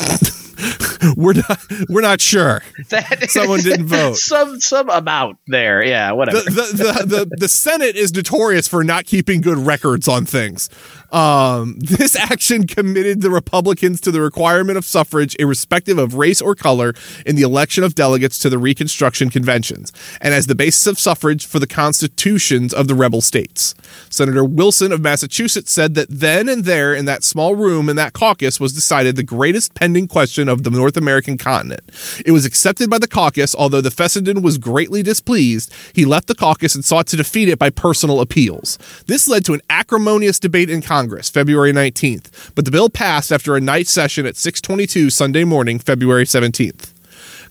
we're 1.16 1.34
not 1.34 1.60
we're 1.88 2.00
not 2.00 2.20
sure. 2.20 2.62
That, 2.88 3.30
Someone 3.30 3.60
didn't 3.60 3.86
vote. 3.86 4.16
Some 4.16 4.60
some 4.60 4.88
amount 4.90 5.38
there. 5.46 5.84
Yeah, 5.84 6.12
whatever. 6.12 6.40
The 6.40 6.50
the, 6.50 6.72
the, 6.72 7.06
the, 7.06 7.36
the 7.36 7.48
Senate 7.48 7.96
is 7.96 8.14
notorious 8.14 8.66
for 8.66 8.82
not 8.82 9.04
keeping 9.04 9.40
good 9.40 9.58
records 9.58 10.08
on 10.08 10.24
things. 10.24 10.68
Um, 11.10 11.76
this 11.78 12.16
action 12.16 12.66
committed 12.66 13.22
the 13.22 13.30
Republicans 13.30 14.00
to 14.02 14.10
the 14.10 14.20
requirement 14.20 14.78
of 14.78 14.84
suffrage, 14.84 15.36
irrespective 15.38 15.98
of 15.98 16.14
race 16.14 16.40
or 16.40 16.54
color, 16.54 16.94
in 17.24 17.36
the 17.36 17.42
election 17.42 17.84
of 17.84 17.94
delegates 17.94 18.38
to 18.40 18.50
the 18.50 18.58
Reconstruction 18.58 19.30
conventions, 19.30 19.92
and 20.20 20.34
as 20.34 20.46
the 20.46 20.54
basis 20.54 20.86
of 20.86 20.98
suffrage 20.98 21.46
for 21.46 21.58
the 21.58 21.66
constitutions 21.66 22.74
of 22.74 22.88
the 22.88 22.94
rebel 22.94 23.20
states. 23.20 23.74
Senator 24.10 24.44
Wilson 24.44 24.92
of 24.92 25.00
Massachusetts 25.00 25.72
said 25.72 25.94
that 25.94 26.08
then 26.10 26.48
and 26.48 26.64
there, 26.64 26.94
in 26.94 27.04
that 27.06 27.24
small 27.24 27.54
room 27.54 27.88
in 27.88 27.96
that 27.96 28.12
caucus, 28.12 28.60
was 28.60 28.72
decided 28.72 29.16
the 29.16 29.22
greatest 29.22 29.74
pending 29.74 30.08
question 30.08 30.48
of 30.48 30.62
the 30.62 30.70
North 30.70 30.96
American 30.96 31.38
continent. 31.38 31.82
It 32.24 32.32
was 32.32 32.44
accepted 32.44 32.90
by 32.90 32.98
the 32.98 33.08
caucus, 33.08 33.54
although 33.54 33.80
the 33.80 33.90
Fessenden 33.90 34.42
was 34.42 34.58
greatly 34.58 35.02
displeased. 35.02 35.72
He 35.94 36.04
left 36.04 36.26
the 36.26 36.34
caucus 36.34 36.74
and 36.74 36.84
sought 36.84 37.06
to 37.08 37.16
defeat 37.16 37.48
it 37.48 37.58
by 37.58 37.70
personal 37.70 38.20
appeals. 38.20 38.78
This 39.06 39.28
led 39.28 39.44
to 39.46 39.54
an 39.54 39.62
acrimonious 39.70 40.38
debate 40.38 40.70
in 40.70 40.82
Congress 40.82 40.97
Congress, 40.98 41.30
February 41.30 41.72
19th, 41.72 42.52
but 42.56 42.64
the 42.64 42.72
bill 42.72 42.90
passed 42.90 43.30
after 43.30 43.54
a 43.54 43.60
night 43.60 43.86
session 43.86 44.26
at 44.26 44.34
6:22 44.34 45.10
Sunday 45.10 45.44
morning, 45.44 45.78
February 45.78 46.24
17th. 46.24 46.92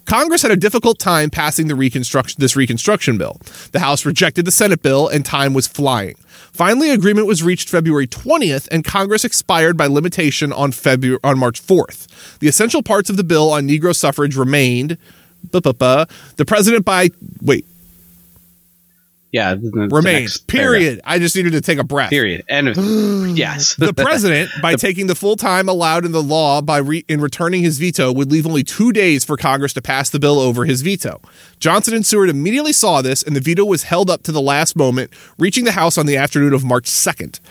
Congress 0.03 0.41
had 0.41 0.51
a 0.51 0.57
difficult 0.57 0.99
time 0.99 1.29
passing 1.29 1.69
the 1.69 1.75
reconstruction 1.75 2.35
this 2.41 2.57
reconstruction 2.57 3.17
bill. 3.17 3.39
The 3.71 3.79
House 3.79 4.05
rejected 4.05 4.43
the 4.43 4.51
Senate 4.51 4.81
bill 4.81 5.07
and 5.07 5.23
time 5.23 5.53
was 5.53 5.65
flying. 5.65 6.15
Finally, 6.51 6.89
agreement 6.89 7.25
was 7.25 7.41
reached 7.41 7.69
February 7.69 8.05
20th 8.05 8.67
and 8.69 8.83
Congress 8.83 9.23
expired 9.23 9.77
by 9.77 9.87
limitation 9.87 10.51
on 10.51 10.73
February 10.73 11.21
on 11.23 11.39
March 11.39 11.65
4th. 11.65 12.05
The 12.39 12.49
essential 12.49 12.83
parts 12.83 13.09
of 13.09 13.15
the 13.15 13.23
bill 13.23 13.49
on 13.49 13.65
Negro 13.65 13.95
suffrage 13.95 14.35
remained 14.35 14.97
the 15.51 16.45
president 16.45 16.83
by 16.83 17.11
wait 17.41 17.65
yeah, 19.31 19.55
remains. 19.59 20.37
Period. 20.37 21.01
I 21.03 21.19
just 21.19 21.35
needed 21.35 21.51
to 21.51 21.61
take 21.61 21.79
a 21.79 21.83
breath. 21.83 22.09
Period. 22.09 22.43
And 22.47 22.67
yes, 23.37 23.75
the 23.75 23.93
president, 23.93 24.49
by 24.61 24.71
the, 24.73 24.77
taking 24.77 25.07
the 25.07 25.15
full 25.15 25.35
time 25.35 25.67
allowed 25.67 26.05
in 26.05 26.13
the 26.13 26.23
law 26.23 26.61
by 26.61 26.77
re, 26.77 27.03
in 27.09 27.19
returning 27.19 27.61
his 27.61 27.77
veto, 27.77 28.11
would 28.11 28.31
leave 28.31 28.47
only 28.47 28.63
two 28.63 28.93
days 28.93 29.25
for 29.25 29.35
Congress 29.35 29.73
to 29.73 29.81
pass 29.81 30.09
the 30.09 30.19
bill 30.19 30.39
over 30.39 30.63
his 30.63 30.81
veto. 30.81 31.21
Johnson 31.59 31.93
and 31.93 32.05
Seward 32.05 32.29
immediately 32.29 32.71
saw 32.71 33.01
this, 33.01 33.21
and 33.21 33.35
the 33.35 33.41
veto 33.41 33.65
was 33.65 33.83
held 33.83 34.09
up 34.09 34.23
to 34.23 34.31
the 34.31 34.41
last 34.41 34.77
moment, 34.77 35.11
reaching 35.37 35.65
the 35.65 35.73
House 35.73 35.97
on 35.97 36.05
the 36.05 36.15
afternoon 36.15 36.53
of 36.53 36.63
March 36.63 36.87
second. 36.87 37.41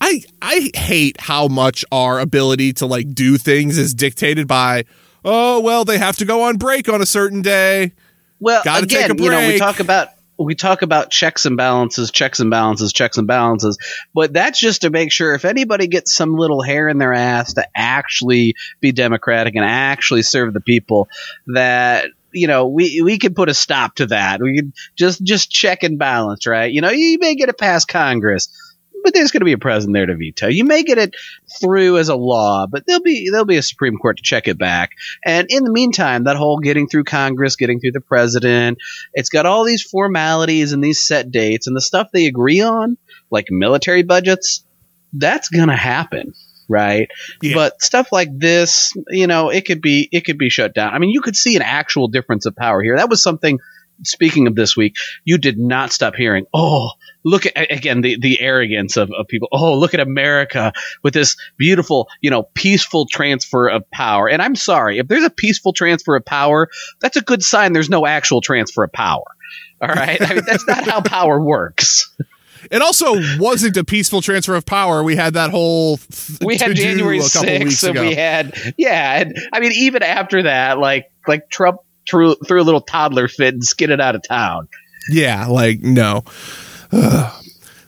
I 0.00 0.22
I 0.42 0.70
hate 0.74 1.18
how 1.20 1.48
much 1.48 1.82
our 1.90 2.20
ability 2.20 2.74
to 2.74 2.86
like 2.86 3.14
do 3.14 3.38
things 3.38 3.78
is 3.78 3.94
dictated 3.94 4.46
by. 4.46 4.84
Oh 5.24 5.60
well, 5.60 5.84
they 5.84 5.98
have 5.98 6.16
to 6.16 6.24
go 6.26 6.42
on 6.42 6.58
break 6.58 6.90
on 6.90 7.00
a 7.00 7.06
certain 7.06 7.40
day. 7.40 7.92
Well, 8.38 8.62
Gotta 8.64 8.84
again, 8.84 9.16
you 9.18 9.30
know, 9.30 9.46
we 9.46 9.58
talk 9.58 9.80
about 9.80 10.08
we 10.44 10.54
talk 10.54 10.82
about 10.82 11.10
checks 11.10 11.46
and 11.46 11.56
balances, 11.56 12.10
checks 12.10 12.40
and 12.40 12.50
balances, 12.50 12.92
checks 12.92 13.18
and 13.18 13.26
balances, 13.26 13.78
but 14.14 14.32
that's 14.32 14.58
just 14.58 14.82
to 14.82 14.90
make 14.90 15.12
sure 15.12 15.34
if 15.34 15.44
anybody 15.44 15.86
gets 15.86 16.12
some 16.12 16.34
little 16.34 16.62
hair 16.62 16.88
in 16.88 16.98
their 16.98 17.12
ass 17.12 17.54
to 17.54 17.66
actually 17.74 18.54
be 18.80 18.92
democratic 18.92 19.54
and 19.54 19.64
actually 19.64 20.22
serve 20.22 20.52
the 20.52 20.60
people, 20.60 21.08
that 21.48 22.06
you 22.32 22.46
know 22.46 22.68
we 22.68 23.02
we 23.02 23.18
can 23.18 23.34
put 23.34 23.48
a 23.48 23.54
stop 23.54 23.96
to 23.96 24.06
that. 24.06 24.40
We 24.40 24.56
can 24.56 24.72
just 24.96 25.22
just 25.22 25.50
check 25.50 25.82
and 25.82 25.98
balance, 25.98 26.46
right? 26.46 26.72
You 26.72 26.80
know, 26.80 26.90
you 26.90 27.18
may 27.20 27.34
get 27.34 27.48
it 27.48 27.58
past 27.58 27.88
Congress 27.88 28.48
but 29.02 29.14
there's 29.14 29.30
going 29.30 29.40
to 29.40 29.46
be 29.46 29.52
a 29.52 29.58
president 29.58 29.94
there 29.94 30.06
to 30.06 30.16
veto. 30.16 30.48
You 30.48 30.64
may 30.64 30.82
get 30.82 30.98
it 30.98 31.14
through 31.60 31.98
as 31.98 32.08
a 32.08 32.16
law, 32.16 32.66
but 32.66 32.86
there'll 32.86 33.02
be 33.02 33.28
there'll 33.30 33.46
be 33.46 33.56
a 33.56 33.62
Supreme 33.62 33.98
Court 33.98 34.18
to 34.18 34.22
check 34.22 34.48
it 34.48 34.58
back. 34.58 34.90
And 35.24 35.46
in 35.50 35.64
the 35.64 35.72
meantime, 35.72 36.24
that 36.24 36.36
whole 36.36 36.58
getting 36.58 36.88
through 36.88 37.04
Congress, 37.04 37.56
getting 37.56 37.80
through 37.80 37.92
the 37.92 38.00
president, 38.00 38.78
it's 39.12 39.28
got 39.28 39.46
all 39.46 39.64
these 39.64 39.82
formalities 39.82 40.72
and 40.72 40.82
these 40.82 41.02
set 41.06 41.30
dates 41.30 41.66
and 41.66 41.76
the 41.76 41.80
stuff 41.80 42.10
they 42.12 42.26
agree 42.26 42.60
on, 42.60 42.96
like 43.30 43.46
military 43.50 44.02
budgets. 44.02 44.64
That's 45.12 45.48
going 45.48 45.68
to 45.68 45.76
happen 45.76 46.34
right? 46.68 47.08
Yeah. 47.42 47.54
But 47.54 47.82
stuff 47.82 48.12
like 48.12 48.30
this, 48.32 48.94
you 49.08 49.26
know, 49.26 49.50
it 49.50 49.66
could 49.66 49.82
be 49.82 50.08
it 50.10 50.24
could 50.24 50.38
be 50.38 50.48
shut 50.48 50.74
down. 50.74 50.94
I 50.94 50.98
mean, 51.00 51.10
you 51.10 51.20
could 51.20 51.36
see 51.36 51.54
an 51.54 51.60
actual 51.60 52.08
difference 52.08 52.46
of 52.46 52.56
power 52.56 52.82
here. 52.82 52.96
That 52.96 53.10
was 53.10 53.22
something 53.22 53.58
speaking 54.04 54.46
of 54.46 54.54
this 54.54 54.76
week, 54.76 54.96
you 55.24 55.38
did 55.38 55.58
not 55.58 55.92
stop 55.92 56.14
hearing, 56.14 56.46
oh, 56.52 56.90
look 57.24 57.46
at 57.46 57.70
again 57.70 58.00
the, 58.00 58.18
the 58.18 58.40
arrogance 58.40 58.96
of, 58.96 59.10
of 59.12 59.28
people. 59.28 59.48
Oh, 59.52 59.78
look 59.78 59.94
at 59.94 60.00
America 60.00 60.72
with 61.02 61.14
this 61.14 61.36
beautiful, 61.56 62.08
you 62.20 62.30
know, 62.30 62.44
peaceful 62.54 63.06
transfer 63.06 63.68
of 63.68 63.88
power. 63.90 64.28
And 64.28 64.42
I'm 64.42 64.56
sorry, 64.56 64.98
if 64.98 65.08
there's 65.08 65.24
a 65.24 65.30
peaceful 65.30 65.72
transfer 65.72 66.16
of 66.16 66.24
power, 66.24 66.68
that's 67.00 67.16
a 67.16 67.22
good 67.22 67.42
sign 67.42 67.72
there's 67.72 67.90
no 67.90 68.06
actual 68.06 68.40
transfer 68.40 68.84
of 68.84 68.92
power. 68.92 69.24
All 69.80 69.88
right. 69.88 70.20
I 70.20 70.34
mean, 70.34 70.44
that's 70.46 70.66
not 70.66 70.84
how 70.84 71.00
power 71.04 71.42
works. 71.42 72.14
It 72.70 72.80
also 72.80 73.14
wasn't 73.38 73.76
a 73.76 73.84
peaceful 73.84 74.22
transfer 74.22 74.54
of 74.54 74.64
power. 74.64 75.02
We 75.02 75.16
had 75.16 75.34
that 75.34 75.50
whole 75.50 75.96
th- 75.96 76.38
we 76.42 76.56
had 76.56 76.76
January 76.76 77.20
sixth, 77.20 77.82
and 77.82 77.98
we 77.98 78.14
had 78.14 78.74
yeah, 78.76 79.20
and 79.20 79.36
I 79.52 79.58
mean 79.58 79.72
even 79.72 80.04
after 80.04 80.44
that, 80.44 80.78
like 80.78 81.10
like 81.26 81.50
Trump 81.50 81.80
threw 82.08 82.36
threw 82.36 82.62
a 82.62 82.64
little 82.64 82.80
toddler 82.80 83.26
fit 83.26 83.54
and 83.54 83.64
skidded 83.64 84.00
out 84.00 84.14
of 84.14 84.22
town. 84.22 84.68
Yeah, 85.10 85.46
like 85.46 85.80
no. 85.80 86.22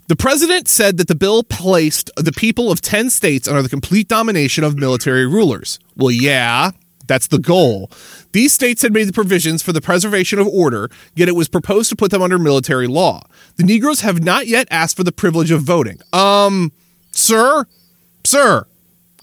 The 0.06 0.16
president 0.16 0.68
said 0.68 0.98
that 0.98 1.08
the 1.08 1.14
bill 1.14 1.42
placed 1.42 2.10
the 2.16 2.30
people 2.30 2.70
of 2.70 2.82
10 2.82 3.08
states 3.08 3.48
under 3.48 3.62
the 3.62 3.70
complete 3.70 4.06
domination 4.06 4.62
of 4.62 4.76
military 4.76 5.26
rulers. 5.26 5.78
Well, 5.96 6.10
yeah, 6.10 6.72
that's 7.06 7.28
the 7.28 7.38
goal. 7.38 7.90
These 8.32 8.52
states 8.52 8.82
had 8.82 8.92
made 8.92 9.08
the 9.08 9.14
provisions 9.14 9.62
for 9.62 9.72
the 9.72 9.80
preservation 9.80 10.38
of 10.38 10.46
order, 10.46 10.90
yet 11.14 11.28
it 11.28 11.34
was 11.34 11.48
proposed 11.48 11.88
to 11.88 11.96
put 11.96 12.10
them 12.10 12.20
under 12.20 12.38
military 12.38 12.86
law. 12.86 13.26
The 13.56 13.64
Negroes 13.64 14.02
have 14.02 14.22
not 14.22 14.46
yet 14.46 14.68
asked 14.70 14.96
for 14.96 15.04
the 15.04 15.12
privilege 15.12 15.50
of 15.50 15.62
voting. 15.62 16.00
Um, 16.12 16.72
sir? 17.10 17.64
Sir? 18.24 18.66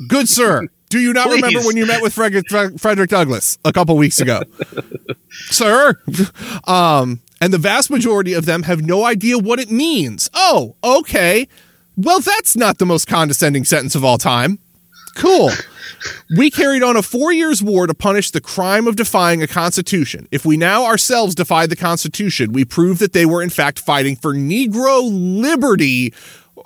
Good 0.08 0.30
sir. 0.30 0.68
Do 0.92 1.00
you 1.00 1.14
not 1.14 1.28
Please. 1.28 1.42
remember 1.42 1.66
when 1.66 1.78
you 1.78 1.86
met 1.86 2.02
with 2.02 2.14
Frederick, 2.14 2.50
Frederick 2.78 3.10
Douglass 3.10 3.58
a 3.64 3.72
couple 3.72 3.96
weeks 3.96 4.20
ago? 4.20 4.42
Sir? 5.30 5.98
Um, 6.66 7.22
and 7.40 7.54
the 7.54 7.58
vast 7.58 7.90
majority 7.90 8.34
of 8.34 8.46
them 8.46 8.64
have 8.64 8.82
no 8.82 9.06
idea 9.06 9.38
what 9.38 9.58
it 9.58 9.72
means. 9.72 10.30
Oh, 10.34 10.76
okay. 10.84 11.48
Well, 11.96 12.20
that's 12.20 12.58
not 12.58 12.78
the 12.78 12.86
most 12.86 13.08
condescending 13.08 13.64
sentence 13.64 13.96
of 13.96 14.04
all 14.04 14.18
time. 14.18 14.60
Cool. 15.16 15.52
we 16.38 16.52
carried 16.52 16.84
on 16.84 16.98
a 16.98 17.02
four 17.02 17.32
years 17.32 17.64
war 17.64 17.88
to 17.88 17.94
punish 17.94 18.32
the 18.32 18.42
crime 18.42 18.86
of 18.86 18.98
defying 18.98 19.42
a 19.42 19.48
constitution. 19.48 20.28
If 20.30 20.46
we 20.46 20.58
now 20.58 20.86
ourselves 20.86 21.36
defy 21.36 21.68
the 21.68 21.76
constitution, 21.78 22.52
we 22.52 22.66
prove 22.66 23.00
that 23.00 23.14
they 23.14 23.26
were 23.26 23.42
in 23.42 23.50
fact 23.50 23.80
fighting 23.80 24.18
for 24.18 24.34
Negro 24.34 25.02
liberty 25.10 26.14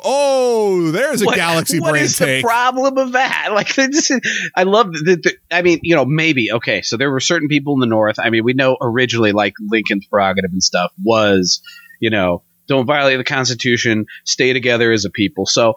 Oh, 0.03 0.91
there's 0.91 1.21
a 1.21 1.25
What- 1.25 1.35
galaxy 1.35 1.79
what 1.79 1.91
brain 1.91 2.03
is 2.03 2.17
take. 2.17 2.41
the 2.41 2.47
problem 2.47 2.97
of 2.97 3.13
that? 3.13 3.49
Like, 3.55 3.73
this 3.75 4.11
is, 4.11 4.19
I 4.55 4.63
love 4.63 4.91
the. 4.91 5.33
I 5.49 5.61
mean, 5.61 5.79
you 5.83 5.95
know, 5.95 6.03
maybe 6.03 6.51
okay. 6.51 6.81
So 6.81 6.97
there 6.97 7.09
were 7.09 7.19
certain 7.21 7.47
people 7.47 7.73
in 7.75 7.79
the 7.79 7.85
North. 7.85 8.17
I 8.19 8.29
mean, 8.29 8.43
we 8.43 8.53
know 8.53 8.75
originally, 8.81 9.31
like 9.31 9.53
Lincoln's 9.61 10.05
prerogative 10.07 10.51
and 10.51 10.61
stuff 10.61 10.91
was, 11.01 11.61
you 12.01 12.09
know, 12.09 12.43
don't 12.67 12.85
violate 12.85 13.17
the 13.17 13.23
Constitution, 13.23 14.07
stay 14.25 14.51
together 14.51 14.91
as 14.91 15.05
a 15.05 15.09
people. 15.09 15.45
So 15.45 15.75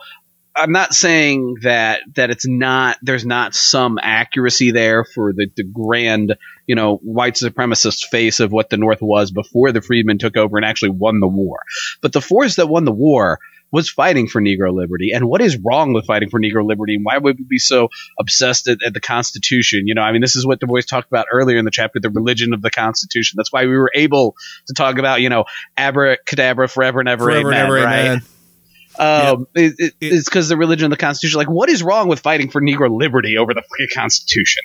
I'm 0.56 0.72
not 0.72 0.92
saying 0.92 1.58
that 1.62 2.00
that 2.16 2.30
it's 2.30 2.48
not 2.48 2.96
there's 3.02 3.24
not 3.24 3.54
some 3.54 3.98
accuracy 4.02 4.72
there 4.72 5.04
for 5.04 5.32
the, 5.32 5.46
the 5.56 5.62
grand 5.62 6.34
you 6.66 6.74
know 6.74 6.96
white 6.96 7.34
supremacist 7.34 8.06
face 8.10 8.40
of 8.40 8.50
what 8.50 8.70
the 8.70 8.76
North 8.76 9.00
was 9.00 9.30
before 9.30 9.70
the 9.70 9.80
freedmen 9.82 10.18
took 10.18 10.36
over 10.36 10.56
and 10.56 10.66
actually 10.66 10.90
won 10.90 11.20
the 11.20 11.28
war. 11.28 11.60
But 12.00 12.12
the 12.12 12.20
force 12.20 12.56
that 12.56 12.68
won 12.68 12.84
the 12.84 12.92
war 12.92 13.38
was 13.70 13.90
fighting 13.90 14.28
for 14.28 14.40
Negro 14.40 14.72
liberty. 14.72 15.10
And 15.12 15.26
what 15.28 15.42
is 15.42 15.58
wrong 15.58 15.92
with 15.92 16.06
fighting 16.06 16.30
for 16.30 16.40
Negro 16.40 16.66
liberty? 16.66 16.94
And 16.94 17.04
why 17.04 17.18
would 17.18 17.36
we 17.38 17.44
be 17.44 17.58
so 17.58 17.88
obsessed 18.18 18.66
at, 18.68 18.78
at 18.84 18.94
the 18.94 19.00
Constitution? 19.00 19.86
You 19.86 19.94
know, 19.94 20.02
I 20.02 20.12
mean, 20.12 20.20
this 20.22 20.36
is 20.36 20.46
what 20.46 20.60
Du 20.60 20.66
Bois 20.66 20.80
talked 20.88 21.08
about 21.08 21.26
earlier 21.32 21.58
in 21.58 21.64
the 21.64 21.70
chapter, 21.70 22.00
the 22.00 22.10
religion 22.10 22.54
of 22.54 22.62
the 22.62 22.70
Constitution. 22.70 23.36
That's 23.36 23.52
why 23.52 23.64
we 23.66 23.76
were 23.76 23.90
able 23.94 24.36
to 24.68 24.74
talk 24.74 24.98
about, 24.98 25.20
you 25.20 25.28
know, 25.28 25.44
abracadabra 25.76 26.68
forever 26.68 27.00
and 27.00 27.08
ever, 27.08 27.24
Forever 27.24 27.52
amen, 27.52 27.60
and 27.60 27.66
ever, 27.66 27.74
right? 27.74 28.06
amen. 28.06 28.22
Um, 28.98 29.46
it, 29.54 29.74
it, 29.78 29.94
It- 30.00 30.12
it's 30.12 30.28
because 30.28 30.48
the 30.48 30.56
religion 30.56 30.86
of 30.86 30.90
the 30.90 30.96
Constitution. 30.96 31.38
Like, 31.38 31.50
what 31.50 31.68
is 31.68 31.82
wrong 31.82 32.08
with 32.08 32.20
fighting 32.20 32.50
for 32.50 32.60
Negro 32.60 32.90
liberty 32.90 33.36
over 33.36 33.54
the 33.54 33.62
free 33.62 33.88
Constitution? 33.94 34.62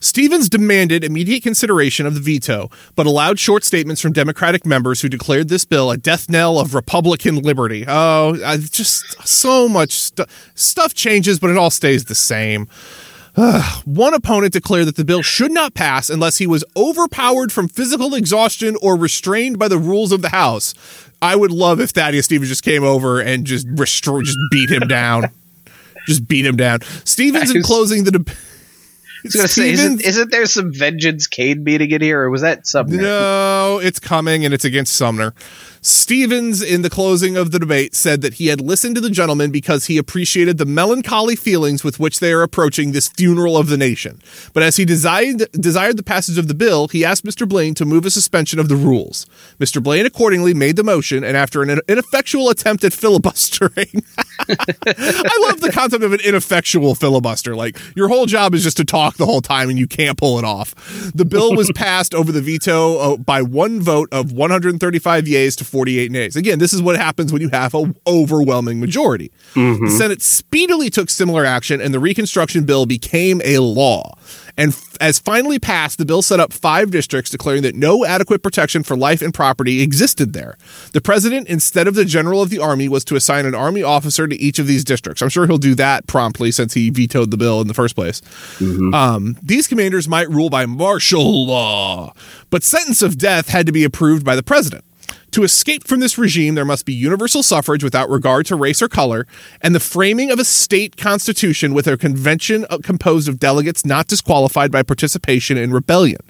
Stevens 0.00 0.48
demanded 0.48 1.04
immediate 1.04 1.42
consideration 1.42 2.06
of 2.06 2.14
the 2.14 2.20
veto, 2.20 2.70
but 2.96 3.06
allowed 3.06 3.38
short 3.38 3.64
statements 3.64 4.00
from 4.00 4.12
Democratic 4.12 4.64
members 4.64 5.02
who 5.02 5.08
declared 5.08 5.48
this 5.48 5.66
bill 5.66 5.90
a 5.90 5.96
death 5.98 6.28
knell 6.30 6.58
of 6.58 6.74
Republican 6.74 7.36
liberty. 7.42 7.84
Oh, 7.86 8.38
I, 8.44 8.56
just 8.56 9.26
so 9.26 9.68
much 9.68 9.92
stu- 9.92 10.24
stuff 10.54 10.94
changes, 10.94 11.38
but 11.38 11.50
it 11.50 11.58
all 11.58 11.70
stays 11.70 12.06
the 12.06 12.14
same. 12.14 12.66
One 13.84 14.12
opponent 14.12 14.52
declared 14.52 14.86
that 14.86 14.96
the 14.96 15.04
bill 15.04 15.22
should 15.22 15.52
not 15.52 15.74
pass 15.74 16.10
unless 16.10 16.38
he 16.38 16.46
was 16.46 16.64
overpowered 16.76 17.52
from 17.52 17.68
physical 17.68 18.14
exhaustion 18.14 18.76
or 18.82 18.96
restrained 18.96 19.58
by 19.58 19.68
the 19.68 19.78
rules 19.78 20.12
of 20.12 20.20
the 20.22 20.30
House. 20.30 20.74
I 21.22 21.36
would 21.36 21.50
love 21.50 21.80
if 21.80 21.90
Thaddeus 21.90 22.24
Stevens 22.24 22.48
just 22.48 22.64
came 22.64 22.84
over 22.84 23.20
and 23.20 23.44
just 23.44 23.68
restra- 23.68 24.24
just 24.24 24.38
beat 24.50 24.70
him 24.70 24.88
down. 24.88 25.30
just 26.06 26.26
beat 26.26 26.44
him 26.44 26.56
down. 26.56 26.80
Stevens, 27.04 27.54
in 27.54 27.62
closing 27.62 28.04
the 28.04 28.10
debate. 28.10 28.36
I 29.24 29.26
was 29.26 29.32
to 29.32 29.48
say, 29.48 29.70
isn't, 29.70 30.02
isn't 30.02 30.30
there 30.30 30.46
some 30.46 30.72
Vengeance 30.72 31.26
Cade 31.26 31.62
meeting 31.62 31.90
in 31.90 32.00
here, 32.00 32.22
or 32.22 32.30
was 32.30 32.42
that 32.42 32.66
something? 32.66 32.96
No, 33.00 33.80
it's 33.82 33.98
coming 33.98 34.44
and 34.44 34.54
it's 34.54 34.64
against 34.64 34.94
Sumner. 34.94 35.34
Stevens, 35.82 36.60
in 36.60 36.82
the 36.82 36.90
closing 36.90 37.38
of 37.38 37.52
the 37.52 37.58
debate, 37.58 37.94
said 37.94 38.20
that 38.20 38.34
he 38.34 38.48
had 38.48 38.60
listened 38.60 38.94
to 38.96 39.00
the 39.00 39.08
gentleman 39.08 39.50
because 39.50 39.86
he 39.86 39.96
appreciated 39.96 40.58
the 40.58 40.66
melancholy 40.66 41.34
feelings 41.34 41.82
with 41.82 41.98
which 41.98 42.20
they 42.20 42.32
are 42.32 42.42
approaching 42.42 42.92
this 42.92 43.08
funeral 43.08 43.56
of 43.56 43.68
the 43.68 43.78
nation. 43.78 44.20
But 44.52 44.62
as 44.62 44.76
he 44.76 44.84
desired, 44.84 45.50
desired 45.52 45.96
the 45.96 46.02
passage 46.02 46.36
of 46.36 46.48
the 46.48 46.54
bill, 46.54 46.88
he 46.88 47.02
asked 47.02 47.24
Mr. 47.24 47.48
Blaine 47.48 47.74
to 47.74 47.86
move 47.86 48.04
a 48.04 48.10
suspension 48.10 48.58
of 48.58 48.68
the 48.68 48.76
rules. 48.76 49.26
Mr. 49.58 49.82
Blaine 49.82 50.04
accordingly 50.04 50.52
made 50.52 50.76
the 50.76 50.84
motion, 50.84 51.24
and 51.24 51.34
after 51.34 51.62
an 51.62 51.80
ineffectual 51.88 52.50
attempt 52.50 52.84
at 52.84 52.92
filibustering, 52.92 54.04
I 54.40 55.46
love 55.48 55.60
the 55.60 55.70
concept 55.72 56.04
of 56.04 56.12
an 56.12 56.20
ineffectual 56.20 56.94
filibuster. 56.94 57.56
Like 57.56 57.78
your 57.96 58.08
whole 58.08 58.26
job 58.26 58.54
is 58.54 58.62
just 58.62 58.76
to 58.76 58.84
talk 58.84 59.16
the 59.16 59.26
whole 59.26 59.40
time 59.40 59.70
and 59.70 59.78
you 59.78 59.86
can't 59.86 60.18
pull 60.18 60.38
it 60.38 60.44
off. 60.44 60.74
The 61.14 61.24
bill 61.24 61.56
was 61.56 61.70
passed 61.74 62.14
over 62.14 62.32
the 62.32 62.42
veto 62.42 62.98
uh, 62.98 63.16
by 63.16 63.40
one 63.40 63.80
vote 63.80 64.08
of 64.12 64.32
135 64.32 65.26
yeas 65.26 65.56
to 65.56 65.69
48 65.70 66.10
nays. 66.10 66.36
Again, 66.36 66.58
this 66.58 66.72
is 66.72 66.82
what 66.82 66.96
happens 66.96 67.32
when 67.32 67.40
you 67.42 67.48
have 67.50 67.74
an 67.74 67.96
overwhelming 68.06 68.80
majority. 68.80 69.30
The 69.54 69.90
Senate 69.90 70.20
speedily 70.22 70.90
took 70.90 71.08
similar 71.10 71.44
action 71.44 71.80
and 71.80 71.94
the 71.94 71.98
Reconstruction 72.00 72.64
bill 72.64 72.86
became 72.86 73.40
a 73.44 73.58
law. 73.58 74.16
And 74.56 74.72
f- 74.72 74.96
as 75.00 75.18
finally 75.18 75.58
passed, 75.58 75.96
the 75.96 76.04
bill 76.04 76.20
set 76.22 76.40
up 76.40 76.52
five 76.52 76.90
districts 76.90 77.30
declaring 77.30 77.62
that 77.62 77.74
no 77.74 78.04
adequate 78.04 78.42
protection 78.42 78.82
for 78.82 78.96
life 78.96 79.22
and 79.22 79.32
property 79.32 79.80
existed 79.80 80.32
there. 80.34 80.58
The 80.92 81.00
president, 81.00 81.48
instead 81.48 81.86
of 81.86 81.94
the 81.94 82.04
general 82.04 82.42
of 82.42 82.50
the 82.50 82.58
army, 82.58 82.88
was 82.88 83.04
to 83.06 83.16
assign 83.16 83.46
an 83.46 83.54
army 83.54 83.82
officer 83.82 84.26
to 84.28 84.36
each 84.36 84.58
of 84.58 84.66
these 84.66 84.84
districts. 84.84 85.22
I'm 85.22 85.28
sure 85.30 85.46
he'll 85.46 85.56
do 85.56 85.74
that 85.76 86.06
promptly 86.06 86.50
since 86.50 86.74
he 86.74 86.90
vetoed 86.90 87.30
the 87.30 87.36
bill 87.38 87.60
in 87.62 87.68
the 87.68 87.74
first 87.74 87.94
place. 87.94 88.20
Um, 88.92 89.36
these 89.42 89.66
commanders 89.66 90.08
might 90.08 90.28
rule 90.28 90.50
by 90.50 90.66
martial 90.66 91.46
law, 91.46 92.12
but 92.50 92.62
sentence 92.62 93.00
of 93.02 93.16
death 93.16 93.48
had 93.48 93.66
to 93.66 93.72
be 93.72 93.84
approved 93.84 94.24
by 94.24 94.36
the 94.36 94.42
president. 94.42 94.84
To 95.32 95.44
escape 95.44 95.86
from 95.86 96.00
this 96.00 96.18
regime, 96.18 96.56
there 96.56 96.64
must 96.64 96.84
be 96.84 96.92
universal 96.92 97.44
suffrage 97.44 97.84
without 97.84 98.10
regard 98.10 98.46
to 98.46 98.56
race 98.56 98.82
or 98.82 98.88
color, 98.88 99.28
and 99.60 99.76
the 99.76 99.80
framing 99.80 100.32
of 100.32 100.40
a 100.40 100.44
state 100.44 100.96
constitution 100.96 101.72
with 101.72 101.86
a 101.86 101.96
convention 101.96 102.66
uh, 102.68 102.78
composed 102.82 103.28
of 103.28 103.38
delegates 103.38 103.84
not 103.84 104.08
disqualified 104.08 104.72
by 104.72 104.82
participation 104.82 105.56
in 105.56 105.72
rebellion. 105.72 106.20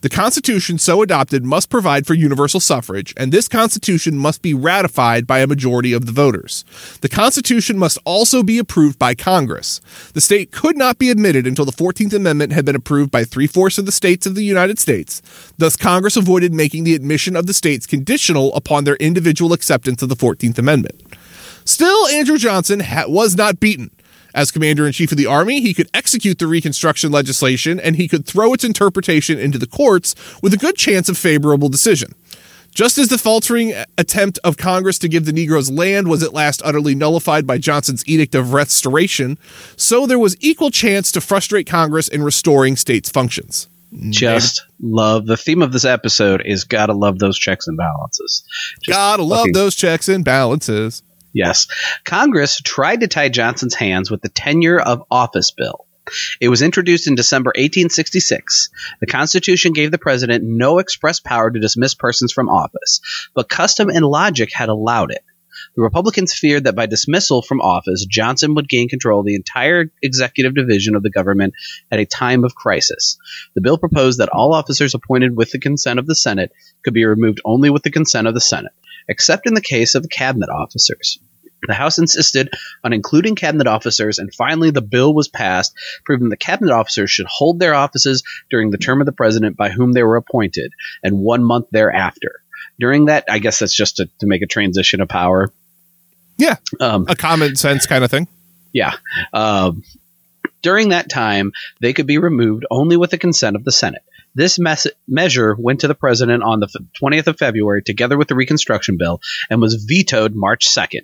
The 0.00 0.08
constitution 0.08 0.78
so 0.78 1.02
adopted 1.02 1.44
must 1.44 1.68
provide 1.68 2.06
for 2.06 2.14
universal 2.14 2.60
suffrage, 2.60 3.12
and 3.16 3.32
this 3.32 3.48
constitution 3.48 4.16
must 4.16 4.42
be 4.42 4.54
ratified 4.54 5.26
by 5.26 5.40
a 5.40 5.46
majority 5.46 5.92
of 5.92 6.06
the 6.06 6.12
voters. 6.12 6.64
The 7.02 7.08
constitution 7.08 7.78
must 7.78 7.98
also 8.04 8.42
be 8.42 8.58
approved 8.58 8.98
by 8.98 9.14
Congress. 9.14 9.80
The 10.14 10.20
state 10.20 10.52
could 10.52 10.76
not 10.76 10.98
be 10.98 11.10
admitted 11.10 11.46
until 11.46 11.64
the 11.64 11.72
14th 11.72 12.14
Amendment 12.14 12.52
had 12.52 12.64
been 12.64 12.76
approved 12.76 13.10
by 13.10 13.24
three 13.24 13.46
fourths 13.46 13.78
of 13.78 13.86
the 13.86 13.92
states 13.92 14.26
of 14.26 14.34
the 14.34 14.44
United 14.44 14.78
States. 14.78 15.20
Thus, 15.58 15.76
Congress 15.76 16.16
avoided 16.16 16.54
making 16.54 16.84
the 16.84 16.94
admission 16.94 17.36
of 17.36 17.46
the 17.46 17.54
states 17.54 17.86
conditional 17.86 18.54
upon 18.54 18.84
their 18.84 18.96
individual 18.96 19.52
acceptance 19.52 20.02
of 20.02 20.08
the 20.08 20.16
14th 20.16 20.58
Amendment. 20.58 21.02
Still, 21.64 22.08
Andrew 22.08 22.38
Johnson 22.38 22.80
ha- 22.80 23.04
was 23.06 23.36
not 23.36 23.60
beaten. 23.60 23.90
As 24.34 24.50
commander 24.50 24.86
in 24.86 24.92
chief 24.92 25.10
of 25.12 25.18
the 25.18 25.26
army, 25.26 25.60
he 25.60 25.74
could 25.74 25.88
execute 25.94 26.38
the 26.38 26.46
Reconstruction 26.46 27.10
legislation 27.12 27.80
and 27.80 27.96
he 27.96 28.08
could 28.08 28.26
throw 28.26 28.52
its 28.52 28.64
interpretation 28.64 29.38
into 29.38 29.58
the 29.58 29.66
courts 29.66 30.14
with 30.42 30.54
a 30.54 30.58
good 30.58 30.76
chance 30.76 31.08
of 31.08 31.18
favorable 31.18 31.68
decision. 31.68 32.14
Just 32.72 32.98
as 32.98 33.08
the 33.08 33.18
faltering 33.18 33.74
attempt 33.98 34.38
of 34.44 34.56
Congress 34.56 34.98
to 35.00 35.08
give 35.08 35.24
the 35.24 35.32
Negroes 35.32 35.70
land 35.70 36.06
was 36.08 36.22
at 36.22 36.32
last 36.32 36.62
utterly 36.64 36.94
nullified 36.94 37.44
by 37.44 37.58
Johnson's 37.58 38.06
Edict 38.06 38.34
of 38.36 38.52
Restoration, 38.52 39.38
so 39.76 40.06
there 40.06 40.20
was 40.20 40.36
equal 40.40 40.70
chance 40.70 41.10
to 41.12 41.20
frustrate 41.20 41.66
Congress 41.66 42.06
in 42.06 42.22
restoring 42.22 42.76
states' 42.76 43.10
functions. 43.10 43.68
Just 44.10 44.62
love 44.80 45.26
the 45.26 45.36
theme 45.36 45.62
of 45.62 45.72
this 45.72 45.84
episode 45.84 46.42
is 46.44 46.62
gotta 46.62 46.92
love 46.92 47.18
those 47.18 47.36
checks 47.36 47.66
and 47.66 47.76
balances. 47.76 48.44
Just 48.84 48.96
Gotta 48.96 49.24
love 49.24 49.40
fucking- 49.40 49.52
those 49.52 49.74
checks 49.74 50.08
and 50.08 50.24
balances. 50.24 51.02
Yes. 51.32 51.68
Congress 52.04 52.60
tried 52.60 53.00
to 53.00 53.08
tie 53.08 53.28
Johnson's 53.28 53.74
hands 53.74 54.10
with 54.10 54.22
the 54.22 54.28
Tenure 54.28 54.80
of 54.80 55.04
Office 55.10 55.52
Bill. 55.52 55.86
It 56.40 56.48
was 56.48 56.62
introduced 56.62 57.06
in 57.06 57.14
December 57.14 57.50
1866. 57.50 58.70
The 59.00 59.06
Constitution 59.06 59.72
gave 59.72 59.90
the 59.90 59.98
president 59.98 60.42
no 60.44 60.78
express 60.78 61.20
power 61.20 61.50
to 61.50 61.60
dismiss 61.60 61.94
persons 61.94 62.32
from 62.32 62.48
office, 62.48 63.00
but 63.34 63.48
custom 63.48 63.90
and 63.90 64.04
logic 64.04 64.50
had 64.52 64.68
allowed 64.68 65.12
it. 65.12 65.22
The 65.76 65.82
Republicans 65.82 66.34
feared 66.34 66.64
that 66.64 66.74
by 66.74 66.86
dismissal 66.86 67.42
from 67.42 67.60
office, 67.60 68.04
Johnson 68.04 68.54
would 68.54 68.68
gain 68.68 68.88
control 68.88 69.20
of 69.20 69.26
the 69.26 69.36
entire 69.36 69.92
executive 70.02 70.54
division 70.54 70.96
of 70.96 71.02
the 71.02 71.10
government 71.10 71.54
at 71.92 72.00
a 72.00 72.06
time 72.06 72.44
of 72.44 72.54
crisis. 72.54 73.18
The 73.54 73.60
bill 73.60 73.78
proposed 73.78 74.18
that 74.18 74.30
all 74.30 74.52
officers 74.52 74.94
appointed 74.94 75.36
with 75.36 75.52
the 75.52 75.60
consent 75.60 75.98
of 76.00 76.06
the 76.06 76.14
Senate 76.14 76.50
could 76.82 76.94
be 76.94 77.04
removed 77.04 77.40
only 77.44 77.70
with 77.70 77.82
the 77.82 77.90
consent 77.90 78.26
of 78.26 78.34
the 78.34 78.40
Senate, 78.40 78.72
except 79.10 79.46
in 79.46 79.52
the 79.52 79.60
case 79.60 79.94
of 79.94 80.06
cabinet 80.10 80.48
officers. 80.48 81.18
The 81.66 81.74
House 81.74 81.98
insisted 81.98 82.48
on 82.82 82.94
including 82.94 83.34
cabinet 83.34 83.66
officers, 83.66 84.18
and 84.18 84.32
finally 84.34 84.70
the 84.70 84.80
bill 84.80 85.12
was 85.14 85.28
passed, 85.28 85.74
proving 86.06 86.30
that 86.30 86.38
cabinet 86.40 86.72
officers 86.72 87.10
should 87.10 87.26
hold 87.28 87.60
their 87.60 87.74
offices 87.74 88.22
during 88.48 88.70
the 88.70 88.78
term 88.78 89.00
of 89.02 89.06
the 89.06 89.12
president 89.12 89.58
by 89.58 89.68
whom 89.68 89.92
they 89.92 90.02
were 90.02 90.16
appointed, 90.16 90.72
and 91.02 91.18
one 91.18 91.44
month 91.44 91.66
thereafter. 91.70 92.40
During 92.78 93.04
that, 93.06 93.24
I 93.28 93.40
guess 93.40 93.58
that's 93.58 93.76
just 93.76 93.96
to, 93.98 94.06
to 94.20 94.26
make 94.26 94.40
a 94.40 94.46
transition 94.46 95.02
of 95.02 95.08
power. 95.10 95.52
Yeah, 96.38 96.56
Um, 96.80 97.04
a 97.08 97.14
common 97.14 97.56
sense 97.56 97.84
kind 97.84 98.02
of 98.04 98.10
thing. 98.10 98.26
yeah. 98.72 98.94
Um, 99.34 99.82
during 100.62 100.88
that 100.90 101.10
time, 101.10 101.52
they 101.82 101.92
could 101.92 102.06
be 102.06 102.16
removed 102.16 102.64
only 102.70 102.96
with 102.96 103.10
the 103.10 103.18
consent 103.18 103.56
of 103.56 103.64
the 103.64 103.72
Senate. 103.72 104.02
This 104.34 104.58
mes- 104.58 104.86
measure 105.08 105.56
went 105.58 105.80
to 105.80 105.88
the 105.88 105.94
president 105.94 106.42
on 106.42 106.60
the 106.60 106.66
f- 106.66 106.84
20th 107.02 107.26
of 107.26 107.38
February 107.38 107.82
together 107.82 108.16
with 108.16 108.28
the 108.28 108.34
Reconstruction 108.34 108.96
Bill 108.98 109.20
and 109.48 109.60
was 109.60 109.74
vetoed 109.74 110.34
March 110.34 110.66
2nd. 110.68 111.02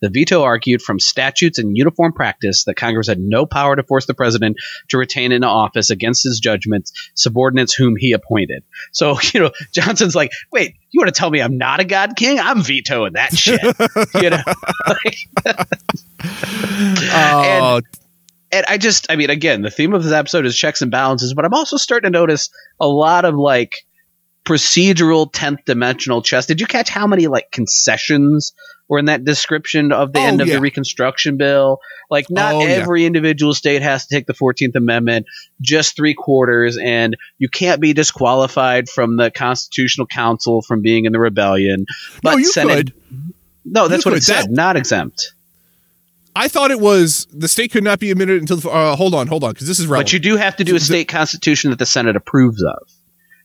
The 0.00 0.08
veto 0.08 0.42
argued 0.42 0.82
from 0.82 0.98
statutes 0.98 1.58
and 1.58 1.76
uniform 1.76 2.12
practice 2.12 2.64
that 2.64 2.74
Congress 2.74 3.08
had 3.08 3.18
no 3.18 3.46
power 3.46 3.76
to 3.76 3.82
force 3.82 4.06
the 4.06 4.14
president 4.14 4.56
to 4.88 4.98
retain 4.98 5.32
in 5.32 5.44
office 5.44 5.90
against 5.90 6.24
his 6.24 6.40
judgments 6.40 6.92
subordinates 7.14 7.74
whom 7.74 7.96
he 7.96 8.12
appointed. 8.12 8.64
So, 8.92 9.18
you 9.34 9.40
know, 9.40 9.50
Johnson's 9.72 10.14
like, 10.14 10.32
wait, 10.52 10.74
you 10.90 11.00
want 11.00 11.14
to 11.14 11.18
tell 11.18 11.30
me 11.30 11.40
I'm 11.40 11.58
not 11.58 11.80
a 11.80 11.84
God 11.84 12.16
King? 12.16 12.38
I'm 12.40 12.62
vetoing 12.62 13.14
that 13.14 13.34
shit. 13.36 13.62
you 14.22 14.30
know? 14.30 14.42
Oh, 17.08 17.76
and 17.76 17.86
I 18.52 18.78
just, 18.78 19.06
I 19.10 19.16
mean, 19.16 19.30
again, 19.30 19.62
the 19.62 19.70
theme 19.70 19.92
of 19.94 20.02
this 20.04 20.12
episode 20.12 20.46
is 20.46 20.56
checks 20.56 20.80
and 20.82 20.90
balances, 20.90 21.34
but 21.34 21.44
I'm 21.44 21.54
also 21.54 21.76
starting 21.76 22.10
to 22.12 22.18
notice 22.18 22.48
a 22.80 22.86
lot 22.86 23.24
of 23.24 23.34
like 23.34 23.84
procedural 24.44 25.30
10th 25.30 25.64
dimensional 25.64 26.22
chess. 26.22 26.46
Did 26.46 26.60
you 26.60 26.66
catch 26.66 26.88
how 26.88 27.06
many 27.06 27.26
like 27.26 27.50
concessions 27.50 28.52
were 28.88 29.00
in 29.00 29.06
that 29.06 29.24
description 29.24 29.90
of 29.90 30.12
the 30.12 30.20
Oh, 30.20 30.22
end 30.22 30.40
of 30.40 30.46
yeah. 30.46 30.54
the 30.54 30.60
Reconstruction 30.60 31.36
Bill? 31.36 31.80
Like, 32.08 32.30
not 32.30 32.54
Oh, 32.54 32.60
yeah. 32.60 32.66
every 32.68 33.04
individual 33.04 33.52
state 33.54 33.82
has 33.82 34.06
to 34.06 34.14
take 34.14 34.26
the 34.26 34.34
14th 34.34 34.76
Amendment, 34.76 35.26
just 35.60 35.96
three 35.96 36.14
quarters, 36.14 36.78
and 36.80 37.16
you 37.38 37.48
can't 37.48 37.80
be 37.80 37.92
disqualified 37.92 38.88
from 38.88 39.16
the 39.16 39.32
Constitutional 39.32 40.06
Council 40.06 40.62
from 40.62 40.82
being 40.82 41.04
in 41.06 41.12
the 41.12 41.18
rebellion. 41.18 41.84
But 42.22 42.30
no, 42.32 42.36
you 42.36 42.52
Senate, 42.52 42.76
could. 42.76 42.94
no, 43.64 43.88
that's 43.88 44.04
you 44.04 44.12
what 44.12 44.18
it 44.18 44.22
said, 44.22 44.44
That- 44.44 44.50
not 44.52 44.76
exempt. 44.76 45.32
I 46.36 46.48
thought 46.48 46.70
it 46.70 46.80
was 46.80 47.26
the 47.32 47.48
state 47.48 47.72
could 47.72 47.82
not 47.84 47.98
be 47.98 48.10
admitted 48.10 48.40
until. 48.40 48.58
the- 48.58 48.68
Uh, 48.70 48.94
hold 48.96 49.14
on, 49.14 49.26
hold 49.26 49.42
on, 49.42 49.52
because 49.52 49.66
this 49.66 49.78
is 49.80 49.86
relevant. 49.86 50.06
But 50.08 50.12
you 50.12 50.18
do 50.18 50.36
have 50.36 50.54
to 50.56 50.64
do 50.64 50.76
a 50.76 50.80
state 50.80 51.08
constitution 51.08 51.70
that 51.70 51.78
the 51.78 51.86
Senate 51.86 52.14
approves 52.16 52.62
of. 52.62 52.88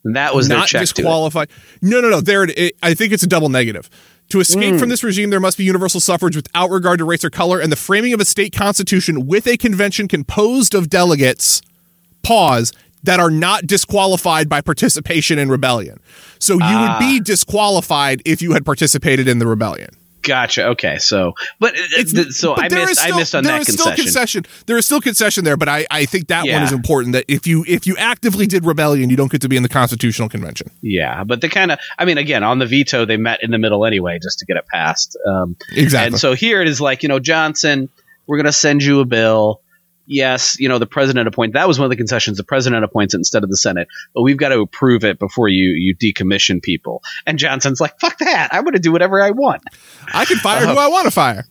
And 0.03 0.15
that 0.15 0.33
was 0.35 0.49
not 0.49 0.67
check 0.67 0.79
to 0.79 0.83
it. 0.83 0.95
disqualified. 0.95 1.49
No, 1.81 2.01
no, 2.01 2.09
no. 2.09 2.21
There, 2.21 2.43
it, 2.43 2.57
it- 2.57 2.75
I 2.83 2.93
think 2.93 3.13
it's 3.13 3.23
a 3.23 3.27
double 3.27 3.49
negative. 3.49 3.89
To 4.29 4.39
escape 4.39 4.73
Hmm. 4.73 4.79
from 4.79 4.89
this 4.89 5.03
regime, 5.03 5.29
there 5.29 5.39
must 5.41 5.57
be 5.57 5.63
universal 5.65 5.99
suffrage 5.99 6.35
without 6.35 6.69
regard 6.69 6.99
to 6.99 7.05
race 7.05 7.23
or 7.25 7.29
color, 7.29 7.59
and 7.59 7.71
the 7.71 7.75
framing 7.75 8.13
of 8.13 8.19
a 8.21 8.25
state 8.25 8.53
constitution 8.53 9.27
with 9.27 9.45
a 9.47 9.57
convention 9.57 10.07
composed 10.07 10.73
of 10.73 10.89
delegates, 10.89 11.61
pause, 12.23 12.71
that 13.03 13.19
are 13.19 13.31
not 13.31 13.65
disqualified 13.67 14.47
by 14.47 14.61
participation 14.61 15.37
in 15.39 15.49
rebellion. 15.49 15.99
So 16.39 16.53
you 16.53 16.59
Ah. 16.63 16.97
would 16.99 17.05
be 17.05 17.19
disqualified 17.19 18.21
if 18.25 18.41
you 18.41 18.53
had 18.53 18.63
participated 18.65 19.27
in 19.27 19.39
the 19.39 19.47
rebellion. 19.47 19.89
Gotcha. 20.21 20.67
Okay. 20.67 20.97
So, 20.97 21.33
but 21.59 21.73
uh, 21.73 22.03
th- 22.03 22.31
so 22.31 22.55
but 22.55 22.71
I 22.71 22.75
missed. 22.75 23.01
still- 23.01 23.15
I 23.15 23.17
missed 23.17 23.35
on 23.35 23.43
there 23.43 23.53
that 23.53 23.67
is 23.67 23.73
still 23.73 23.85
concession. 23.87 24.43
concession. 24.43 24.45
There 24.67 24.77
is 24.77 24.85
still 24.85 25.01
concession 25.01 25.43
there, 25.43 25.57
but 25.57 25.69
I, 25.69 25.85
I 25.89 26.05
think 26.05 26.27
that 26.27 26.45
one 26.45 26.63
is 26.63 26.71
important. 26.71 27.13
That 27.13 27.25
if 27.27 27.47
you 27.47 27.63
if 27.67 27.87
you 27.87 27.95
actively 27.97 28.47
did 28.47 28.65
rebellion, 28.65 29.09
you 29.09 29.15
don't 29.17 29.31
get 29.31 29.41
to 29.41 29.49
be 29.49 29.57
in 29.57 29.63
the 29.63 29.69
constitutional 29.69 30.29
convention. 30.29 30.69
Yeah, 30.81 31.23
but 31.23 31.41
they 31.41 31.49
kind 31.49 31.71
of. 31.71 31.79
I 31.97 32.05
mean, 32.05 32.17
again, 32.17 32.43
on 32.43 32.59
the 32.59 32.65
veto, 32.65 33.05
they 33.05 33.17
met 33.17 33.43
in 33.43 33.51
the 33.51 33.57
middle 33.57 33.85
anyway, 33.85 34.19
just 34.21 34.39
to 34.39 34.45
get 34.45 34.57
it 34.57 34.65
passed. 34.67 35.17
Um, 35.27 35.55
Exactly. 35.75 36.07
And 36.07 36.19
so 36.19 36.33
here 36.33 36.61
it 36.61 36.67
is, 36.67 36.79
like 36.81 37.03
you 37.03 37.09
know, 37.09 37.19
Johnson, 37.19 37.89
we're 38.27 38.37
going 38.37 38.45
to 38.45 38.51
send 38.51 38.83
you 38.83 38.99
a 38.99 39.05
bill. 39.05 39.61
Yes, 40.05 40.59
you 40.59 40.67
know, 40.67 40.79
the 40.79 40.87
president 40.87 41.27
appoints. 41.27 41.53
That 41.53 41.67
was 41.67 41.79
one 41.79 41.85
of 41.85 41.89
the 41.89 41.95
concessions. 41.95 42.37
The 42.37 42.43
president 42.43 42.83
appoints 42.83 43.13
it 43.13 43.17
instead 43.17 43.43
of 43.43 43.49
the 43.49 43.57
Senate, 43.57 43.87
but 44.13 44.23
we've 44.23 44.37
got 44.37 44.49
to 44.49 44.59
approve 44.59 45.03
it 45.03 45.19
before 45.19 45.47
you 45.47 45.69
you 45.69 45.95
decommission 45.95 46.61
people. 46.61 47.01
And 47.25 47.37
Johnson's 47.37 47.79
like, 47.79 47.99
"Fuck 47.99 48.17
that! 48.19 48.49
I'm 48.51 48.63
going 48.63 48.73
to 48.73 48.79
do 48.79 48.91
whatever 48.91 49.21
I 49.21 49.31
want." 49.31 49.61
I 50.13 50.25
can 50.25 50.37
fire 50.37 50.65
Uh, 50.65 50.73
who 50.73 50.79
I 50.79 50.87
want 50.87 51.05
to 51.05 51.11
fire. 51.11 51.45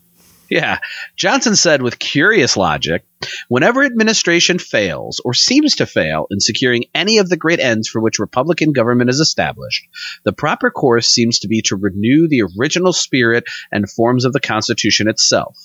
Yeah. 0.51 0.81
Johnson 1.17 1.55
said 1.55 1.81
with 1.81 2.01
curious 2.01 2.57
logic 2.57 3.05
whenever 3.49 3.85
administration 3.85 4.59
fails 4.59 5.21
or 5.25 5.33
seems 5.33 5.77
to 5.77 5.87
fail 5.87 6.27
in 6.31 6.41
securing 6.41 6.87
any 6.93 7.19
of 7.19 7.29
the 7.29 7.37
great 7.37 7.61
ends 7.61 7.89
for 7.89 8.01
which 8.01 8.19
Republican 8.19 8.73
government 8.73 9.11
is 9.11 9.21
established, 9.21 9.87
the 10.25 10.33
proper 10.33 10.73
course 10.73 11.09
seems 11.09 11.39
to 11.39 11.49
be 11.49 11.63
to 11.63 11.77
renew 11.77 12.27
the 12.27 12.43
original 12.59 12.93
spirit 12.93 13.45
and 13.71 13.89
forms 13.89 14.25
of 14.25 14.33
the 14.33 14.41
Constitution 14.41 15.09
itself. 15.09 15.57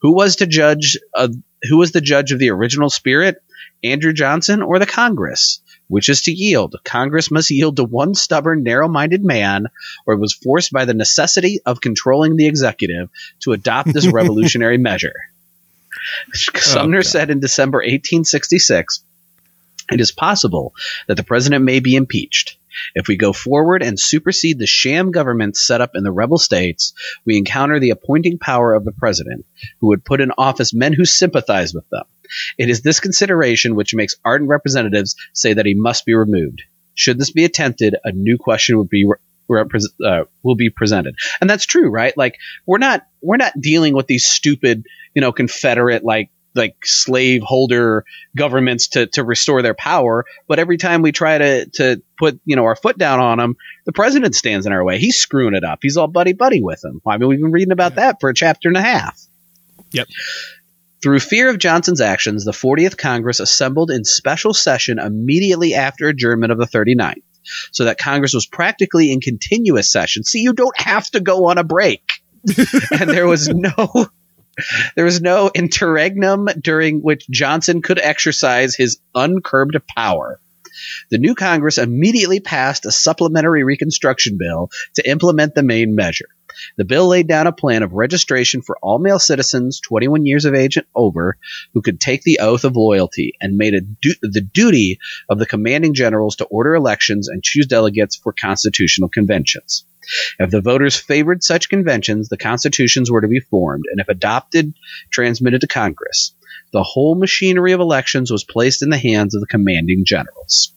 Who 0.00 0.14
was 0.14 0.36
to 0.36 0.46
judge 0.46 0.96
of, 1.14 1.34
who 1.68 1.78
was 1.78 1.92
the 1.92 2.00
judge 2.00 2.32
of 2.32 2.38
the 2.38 2.50
original 2.50 2.90
spirit? 2.90 3.42
Andrew 3.82 4.12
Johnson 4.12 4.62
or 4.62 4.78
the 4.78 4.86
Congress? 4.86 5.60
Which 5.88 6.08
is 6.08 6.22
to 6.22 6.32
yield? 6.32 6.76
Congress 6.84 7.30
must 7.30 7.50
yield 7.50 7.76
to 7.76 7.84
one 7.84 8.14
stubborn, 8.14 8.62
narrow 8.62 8.88
minded 8.88 9.24
man, 9.24 9.68
or 10.06 10.16
was 10.16 10.34
forced 10.34 10.70
by 10.70 10.84
the 10.84 10.92
necessity 10.92 11.60
of 11.64 11.80
controlling 11.80 12.36
the 12.36 12.46
executive 12.46 13.08
to 13.40 13.52
adopt 13.52 13.92
this 13.92 14.06
revolutionary 14.12 14.76
measure. 14.76 15.14
Sumner 16.34 17.02
said 17.02 17.30
in 17.30 17.40
December 17.40 17.78
1866 17.78 19.02
it 19.90 20.00
is 20.00 20.12
possible 20.12 20.74
that 21.06 21.16
the 21.16 21.24
president 21.24 21.64
may 21.64 21.80
be 21.80 21.96
impeached. 21.96 22.57
If 22.94 23.08
we 23.08 23.16
go 23.16 23.32
forward 23.32 23.82
and 23.82 23.98
supersede 23.98 24.58
the 24.58 24.66
sham 24.66 25.10
government 25.10 25.56
set 25.56 25.80
up 25.80 25.90
in 25.94 26.04
the 26.04 26.12
rebel 26.12 26.38
states, 26.38 26.92
we 27.24 27.36
encounter 27.36 27.78
the 27.80 27.90
appointing 27.90 28.38
power 28.38 28.74
of 28.74 28.84
the 28.84 28.92
president, 28.92 29.46
who 29.80 29.88
would 29.88 30.04
put 30.04 30.20
in 30.20 30.32
office 30.36 30.74
men 30.74 30.92
who 30.92 31.04
sympathize 31.04 31.74
with 31.74 31.88
them. 31.90 32.04
It 32.58 32.68
is 32.68 32.82
this 32.82 33.00
consideration 33.00 33.74
which 33.74 33.94
makes 33.94 34.16
ardent 34.24 34.50
representatives 34.50 35.16
say 35.32 35.54
that 35.54 35.66
he 35.66 35.74
must 35.74 36.04
be 36.04 36.14
removed. 36.14 36.62
Should 36.94 37.18
this 37.18 37.30
be 37.30 37.44
attempted, 37.44 37.96
a 38.04 38.12
new 38.12 38.38
question 38.38 38.78
would 38.78 38.90
be 38.90 39.06
repres 39.48 39.84
uh, 40.04 40.24
will 40.42 40.56
be 40.56 40.70
presented, 40.70 41.16
and 41.40 41.48
that's 41.48 41.64
true, 41.64 41.88
right? 41.88 42.16
Like 42.16 42.36
we're 42.66 42.78
not 42.78 43.06
we're 43.22 43.36
not 43.36 43.58
dealing 43.58 43.94
with 43.94 44.06
these 44.06 44.26
stupid, 44.26 44.84
you 45.14 45.22
know, 45.22 45.32
Confederate 45.32 46.04
like 46.04 46.30
like 46.58 46.76
slave 46.84 47.42
holder 47.42 48.04
governments 48.36 48.88
to 48.88 49.06
to 49.06 49.24
restore 49.24 49.62
their 49.62 49.74
power. 49.74 50.26
But 50.46 50.58
every 50.58 50.76
time 50.76 51.02
we 51.02 51.12
try 51.12 51.38
to 51.38 51.66
to 51.74 52.02
put 52.18 52.40
you 52.44 52.56
know 52.56 52.64
our 52.64 52.76
foot 52.76 52.98
down 52.98 53.20
on 53.20 53.38
them, 53.38 53.56
the 53.86 53.92
president 53.92 54.34
stands 54.34 54.66
in 54.66 54.72
our 54.72 54.84
way. 54.84 54.98
He's 54.98 55.16
screwing 55.16 55.54
it 55.54 55.64
up. 55.64 55.78
He's 55.82 55.96
all 55.96 56.08
buddy 56.08 56.34
buddy 56.34 56.62
with 56.62 56.80
them. 56.82 57.00
I 57.06 57.16
mean, 57.16 57.28
we've 57.28 57.40
been 57.40 57.52
reading 57.52 57.72
about 57.72 57.94
that 57.94 58.20
for 58.20 58.28
a 58.28 58.34
chapter 58.34 58.68
and 58.68 58.76
a 58.76 58.82
half. 58.82 59.18
Yep. 59.92 60.08
Through 61.00 61.20
fear 61.20 61.48
of 61.48 61.58
Johnson's 61.58 62.00
actions, 62.00 62.44
the 62.44 62.50
40th 62.50 62.98
Congress 62.98 63.38
assembled 63.38 63.90
in 63.90 64.04
special 64.04 64.52
session 64.52 64.98
immediately 64.98 65.74
after 65.74 66.08
adjournment 66.08 66.50
of 66.50 66.58
the 66.58 66.66
39th, 66.66 67.22
so 67.70 67.84
that 67.84 67.98
Congress 67.98 68.34
was 68.34 68.46
practically 68.46 69.12
in 69.12 69.20
continuous 69.20 69.90
session. 69.90 70.24
See, 70.24 70.40
you 70.40 70.52
don't 70.52 70.78
have 70.78 71.08
to 71.10 71.20
go 71.20 71.50
on 71.50 71.58
a 71.58 71.64
break. 71.64 72.02
and 72.90 73.10
there 73.10 73.26
was 73.26 73.48
no 73.48 74.08
there 74.96 75.04
was 75.04 75.20
no 75.20 75.50
interregnum 75.54 76.48
during 76.60 77.00
which 77.00 77.28
Johnson 77.28 77.82
could 77.82 77.98
exercise 77.98 78.74
his 78.74 78.98
uncurbed 79.14 79.76
power. 79.94 80.40
The 81.10 81.18
new 81.18 81.34
Congress 81.34 81.78
immediately 81.78 82.40
passed 82.40 82.86
a 82.86 82.92
supplementary 82.92 83.64
Reconstruction 83.64 84.38
bill 84.38 84.70
to 84.94 85.08
implement 85.08 85.54
the 85.54 85.62
main 85.62 85.94
measure. 85.94 86.28
The 86.76 86.84
bill 86.84 87.06
laid 87.06 87.28
down 87.28 87.46
a 87.46 87.52
plan 87.52 87.82
of 87.82 87.92
registration 87.92 88.62
for 88.62 88.76
all 88.82 88.98
male 88.98 89.18
citizens 89.18 89.80
21 89.80 90.26
years 90.26 90.44
of 90.44 90.54
age 90.54 90.76
and 90.76 90.86
over 90.94 91.36
who 91.72 91.82
could 91.82 92.00
take 92.00 92.22
the 92.22 92.40
oath 92.40 92.64
of 92.64 92.76
loyalty 92.76 93.34
and 93.40 93.56
made 93.56 93.74
du- 94.00 94.14
the 94.22 94.40
duty 94.40 94.98
of 95.28 95.38
the 95.38 95.46
commanding 95.46 95.94
generals 95.94 96.36
to 96.36 96.46
order 96.46 96.74
elections 96.74 97.28
and 97.28 97.44
choose 97.44 97.66
delegates 97.66 98.16
for 98.16 98.32
constitutional 98.32 99.08
conventions. 99.08 99.84
If 100.38 100.50
the 100.50 100.60
voters 100.60 100.96
favored 100.96 101.44
such 101.44 101.68
conventions, 101.68 102.28
the 102.28 102.36
constitutions 102.36 103.10
were 103.10 103.20
to 103.20 103.28
be 103.28 103.40
formed, 103.40 103.84
and 103.90 104.00
if 104.00 104.08
adopted, 104.08 104.74
transmitted 105.10 105.60
to 105.60 105.66
Congress. 105.66 106.34
The 106.72 106.82
whole 106.82 107.14
machinery 107.14 107.72
of 107.72 107.80
elections 107.80 108.30
was 108.30 108.44
placed 108.44 108.82
in 108.82 108.90
the 108.90 108.98
hands 108.98 109.34
of 109.34 109.40
the 109.40 109.46
commanding 109.46 110.04
generals. 110.04 110.72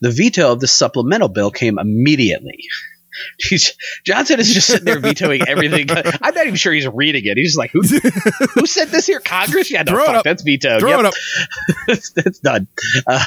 The 0.00 0.10
veto 0.10 0.52
of 0.52 0.60
the 0.60 0.66
supplemental 0.66 1.28
bill 1.28 1.50
came 1.50 1.78
immediately. 1.78 2.58
He's, 3.38 3.74
Johnson 4.04 4.40
is 4.40 4.52
just 4.52 4.66
sitting 4.66 4.84
there 4.84 4.98
vetoing 4.98 5.46
everything. 5.46 5.86
I'm 5.90 6.34
not 6.34 6.46
even 6.46 6.56
sure 6.56 6.72
he's 6.72 6.86
reading 6.88 7.22
it. 7.24 7.36
He's 7.36 7.50
just 7.50 7.58
like, 7.58 7.70
who, 7.70 7.82
who 7.82 8.66
said 8.66 8.88
this 8.88 9.06
here? 9.06 9.20
Congress? 9.20 9.70
Yeah, 9.70 9.82
no, 9.82 9.92
Throw 9.92 10.02
it 10.02 10.06
fuck, 10.06 10.16
up. 10.16 10.24
that's 10.24 10.42
vetoed. 10.42 10.80
Throw 10.80 10.90
Yep 10.90 10.98
it 11.00 11.06
up. 11.06 11.14
it's, 11.88 12.12
it's 12.16 12.38
done. 12.40 12.66
Uh, 13.06 13.24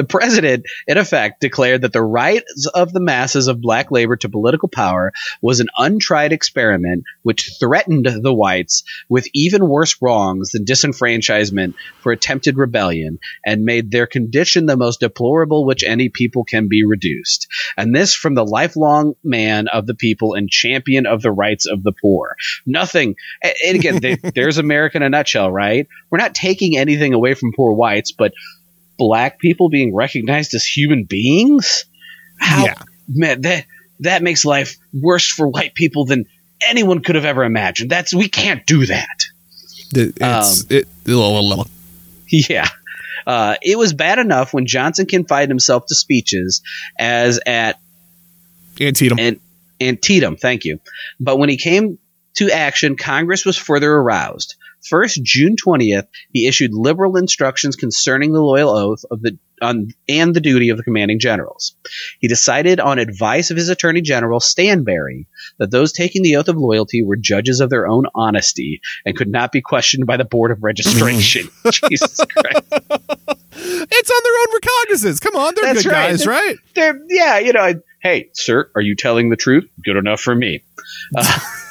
the 0.00 0.06
president, 0.06 0.64
in 0.86 0.96
effect, 0.96 1.42
declared 1.42 1.82
that 1.82 1.92
the 1.92 2.02
rights 2.02 2.66
of 2.72 2.90
the 2.90 3.00
masses 3.00 3.48
of 3.48 3.60
black 3.60 3.90
labor 3.90 4.16
to 4.16 4.30
political 4.30 4.66
power 4.66 5.12
was 5.42 5.60
an 5.60 5.68
untried 5.76 6.32
experiment 6.32 7.04
which 7.22 7.50
threatened 7.60 8.06
the 8.06 8.32
whites 8.32 8.82
with 9.10 9.28
even 9.34 9.68
worse 9.68 10.00
wrongs 10.00 10.52
than 10.52 10.64
disenfranchisement 10.64 11.74
for 12.00 12.12
attempted 12.12 12.56
rebellion 12.56 13.18
and 13.44 13.66
made 13.66 13.90
their 13.90 14.06
condition 14.06 14.64
the 14.64 14.74
most 14.74 15.00
deplorable 15.00 15.66
which 15.66 15.84
any 15.84 16.08
people 16.08 16.44
can 16.44 16.66
be 16.66 16.82
reduced. 16.82 17.46
And 17.76 17.94
this 17.94 18.14
from 18.14 18.34
the 18.34 18.46
lifelong 18.46 19.16
man 19.22 19.68
of 19.68 19.86
the 19.86 19.94
people 19.94 20.32
and 20.32 20.48
champion 20.48 21.04
of 21.04 21.20
the 21.20 21.30
rights 21.30 21.66
of 21.66 21.82
the 21.82 21.92
poor. 21.92 22.36
Nothing, 22.64 23.16
and 23.42 23.76
again, 23.76 24.00
they, 24.00 24.14
there's 24.34 24.56
America 24.56 24.96
in 24.96 25.02
a 25.02 25.10
nutshell, 25.10 25.52
right? 25.52 25.86
We're 26.08 26.16
not 26.16 26.34
taking 26.34 26.78
anything 26.78 27.12
away 27.12 27.34
from 27.34 27.52
poor 27.52 27.74
whites, 27.74 28.12
but 28.12 28.32
black 29.00 29.38
people 29.38 29.70
being 29.70 29.94
recognized 29.94 30.52
as 30.54 30.64
human 30.64 31.04
beings? 31.04 31.86
How 32.38 32.66
Yeah. 32.66 32.74
man 33.08 33.40
that 33.40 33.64
that 34.00 34.22
makes 34.22 34.44
life 34.44 34.76
worse 34.92 35.26
for 35.28 35.48
white 35.48 35.74
people 35.74 36.04
than 36.04 36.26
anyone 36.68 37.02
could 37.02 37.14
have 37.14 37.24
ever 37.24 37.42
imagined. 37.44 37.90
That's 37.90 38.14
we 38.14 38.28
can't 38.28 38.64
do 38.66 38.84
that. 38.86 39.16
It's, 39.92 40.64
it, 40.70 40.86
Yeah. 42.30 42.68
Uh, 43.26 43.56
it 43.62 43.76
was 43.78 43.92
bad 43.92 44.18
enough 44.18 44.52
when 44.54 44.66
Johnson 44.66 45.06
confined 45.06 45.50
himself 45.50 45.86
to 45.86 45.94
speeches 45.94 46.62
as 46.98 47.40
at 47.46 47.78
Antietam. 48.80 49.18
and 49.18 49.40
Antietam, 49.80 50.36
thank 50.36 50.64
you. 50.64 50.78
But 51.18 51.38
when 51.38 51.48
he 51.48 51.56
came 51.56 51.98
to 52.34 52.50
action, 52.50 52.96
Congress 52.96 53.44
was 53.44 53.56
further 53.56 53.90
aroused. 53.92 54.54
First, 54.88 55.22
June 55.22 55.56
20th, 55.56 56.06
he 56.32 56.46
issued 56.46 56.72
liberal 56.72 57.16
instructions 57.16 57.76
concerning 57.76 58.32
the 58.32 58.40
loyal 58.40 58.70
oath 58.70 59.04
of 59.10 59.20
the 59.22 59.38
on, 59.62 59.88
and 60.08 60.34
the 60.34 60.40
duty 60.40 60.70
of 60.70 60.78
the 60.78 60.82
commanding 60.82 61.18
generals. 61.18 61.74
He 62.18 62.28
decided 62.28 62.80
on 62.80 62.98
advice 62.98 63.50
of 63.50 63.58
his 63.58 63.68
attorney 63.68 64.00
general 64.00 64.40
Stanbery 64.40 65.26
that 65.58 65.70
those 65.70 65.92
taking 65.92 66.22
the 66.22 66.36
oath 66.36 66.48
of 66.48 66.56
loyalty 66.56 67.02
were 67.02 67.16
judges 67.16 67.60
of 67.60 67.68
their 67.68 67.86
own 67.86 68.06
honesty 68.14 68.80
and 69.04 69.14
could 69.16 69.28
not 69.28 69.52
be 69.52 69.60
questioned 69.60 70.06
by 70.06 70.16
the 70.16 70.24
board 70.24 70.50
of 70.50 70.62
registration. 70.62 71.48
Jesus 71.70 72.16
Christ. 72.24 72.62
it's 72.72 74.10
on 74.10 74.20
their 74.24 74.38
own 74.40 74.54
recognizance. 74.54 75.20
Come 75.20 75.36
on, 75.36 75.54
they're 75.54 75.74
That's 75.74 75.82
good 75.84 75.92
right. 75.92 76.08
guys, 76.10 76.20
They're- 76.24 76.32
right? 76.32 76.56
They're, 76.74 77.00
yeah, 77.10 77.38
you 77.38 77.52
know, 77.52 77.60
I, 77.60 77.74
hey, 78.02 78.30
sir, 78.32 78.70
are 78.74 78.80
you 78.80 78.94
telling 78.96 79.28
the 79.28 79.36
truth? 79.36 79.68
Good 79.84 79.96
enough 79.96 80.20
for 80.20 80.34
me. 80.34 80.64
Uh, 81.14 81.38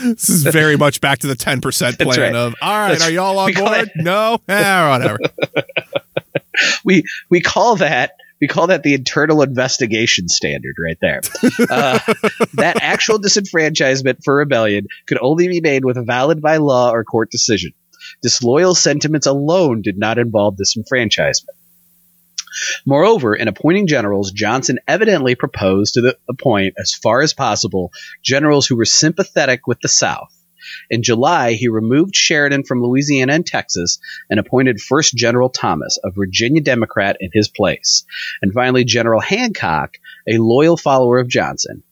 This 0.00 0.28
is 0.28 0.42
very 0.44 0.76
much 0.76 1.00
back 1.00 1.20
to 1.20 1.26
the 1.26 1.34
ten 1.34 1.60
percent 1.60 1.98
plan 1.98 2.18
right. 2.18 2.34
of 2.34 2.54
all 2.60 2.70
right. 2.70 2.92
That's- 2.92 3.08
are 3.08 3.12
y'all 3.12 3.38
on 3.38 3.52
board? 3.52 3.90
No, 3.96 4.38
eh, 4.48 4.88
whatever. 4.88 5.18
we 6.84 7.04
we 7.30 7.40
call 7.40 7.76
that 7.76 8.12
we 8.40 8.48
call 8.48 8.66
that 8.66 8.82
the 8.82 8.94
internal 8.94 9.42
investigation 9.42 10.28
standard 10.28 10.74
right 10.82 10.98
there. 11.00 11.20
Uh, 11.70 11.98
that 12.54 12.78
actual 12.80 13.20
disenfranchisement 13.20 14.24
for 14.24 14.34
rebellion 14.34 14.88
could 15.06 15.18
only 15.20 15.46
be 15.46 15.60
made 15.60 15.84
with 15.84 15.96
a 15.96 16.02
valid 16.02 16.42
by 16.42 16.56
law 16.56 16.90
or 16.90 17.04
court 17.04 17.30
decision. 17.30 17.70
Disloyal 18.20 18.74
sentiments 18.74 19.28
alone 19.28 19.80
did 19.80 19.96
not 19.96 20.18
involve 20.18 20.56
disenfranchisement. 20.56 21.54
Moreover, 22.84 23.34
in 23.34 23.48
appointing 23.48 23.86
generals, 23.86 24.32
Johnson 24.32 24.78
evidently 24.86 25.34
proposed 25.34 25.94
to 25.94 26.16
appoint, 26.28 26.74
as 26.78 26.94
far 26.94 27.22
as 27.22 27.32
possible, 27.32 27.92
generals 28.22 28.66
who 28.66 28.76
were 28.76 28.84
sympathetic 28.84 29.66
with 29.66 29.80
the 29.80 29.88
South. 29.88 30.32
In 30.90 31.02
July, 31.02 31.54
he 31.54 31.68
removed 31.68 32.14
Sheridan 32.14 32.64
from 32.64 32.82
Louisiana 32.82 33.34
and 33.34 33.46
Texas 33.46 33.98
and 34.30 34.38
appointed 34.38 34.80
First 34.80 35.14
General 35.14 35.48
Thomas, 35.48 35.98
a 36.04 36.10
Virginia 36.10 36.62
Democrat, 36.62 37.16
in 37.20 37.30
his 37.32 37.48
place, 37.48 38.04
and 38.40 38.52
finally 38.52 38.84
General 38.84 39.20
Hancock, 39.20 39.96
a 40.28 40.38
loyal 40.38 40.76
follower 40.76 41.18
of 41.18 41.28
Johnson. 41.28 41.82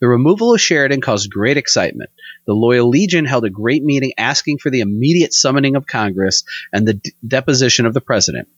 The 0.00 0.08
removal 0.08 0.54
of 0.54 0.60
Sheridan 0.60 1.00
caused 1.00 1.30
great 1.30 1.56
excitement. 1.56 2.10
The 2.46 2.52
Loyal 2.52 2.88
Legion 2.88 3.24
held 3.24 3.44
a 3.44 3.50
great 3.50 3.82
meeting 3.82 4.12
asking 4.18 4.58
for 4.58 4.70
the 4.70 4.80
immediate 4.80 5.32
summoning 5.32 5.74
of 5.74 5.86
Congress 5.86 6.44
and 6.72 6.86
the 6.86 6.94
d- 6.94 7.12
deposition 7.26 7.86
of 7.86 7.94
the 7.94 8.00
president. 8.00 8.48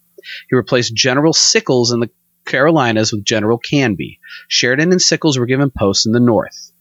He 0.49 0.57
replaced 0.57 0.95
General 0.95 1.33
Sickles 1.33 1.93
in 1.93 2.01
the 2.01 2.11
Carolinas 2.45 3.13
with 3.13 3.25
General 3.25 3.59
Canby. 3.59 4.19
Sheridan 4.49 4.93
and 4.93 5.01
Sickles 5.01 5.39
were 5.39 5.47
given 5.47 5.71
posts 5.71 6.07
in 6.07 6.13
the 6.13 6.21
North. 6.21 6.73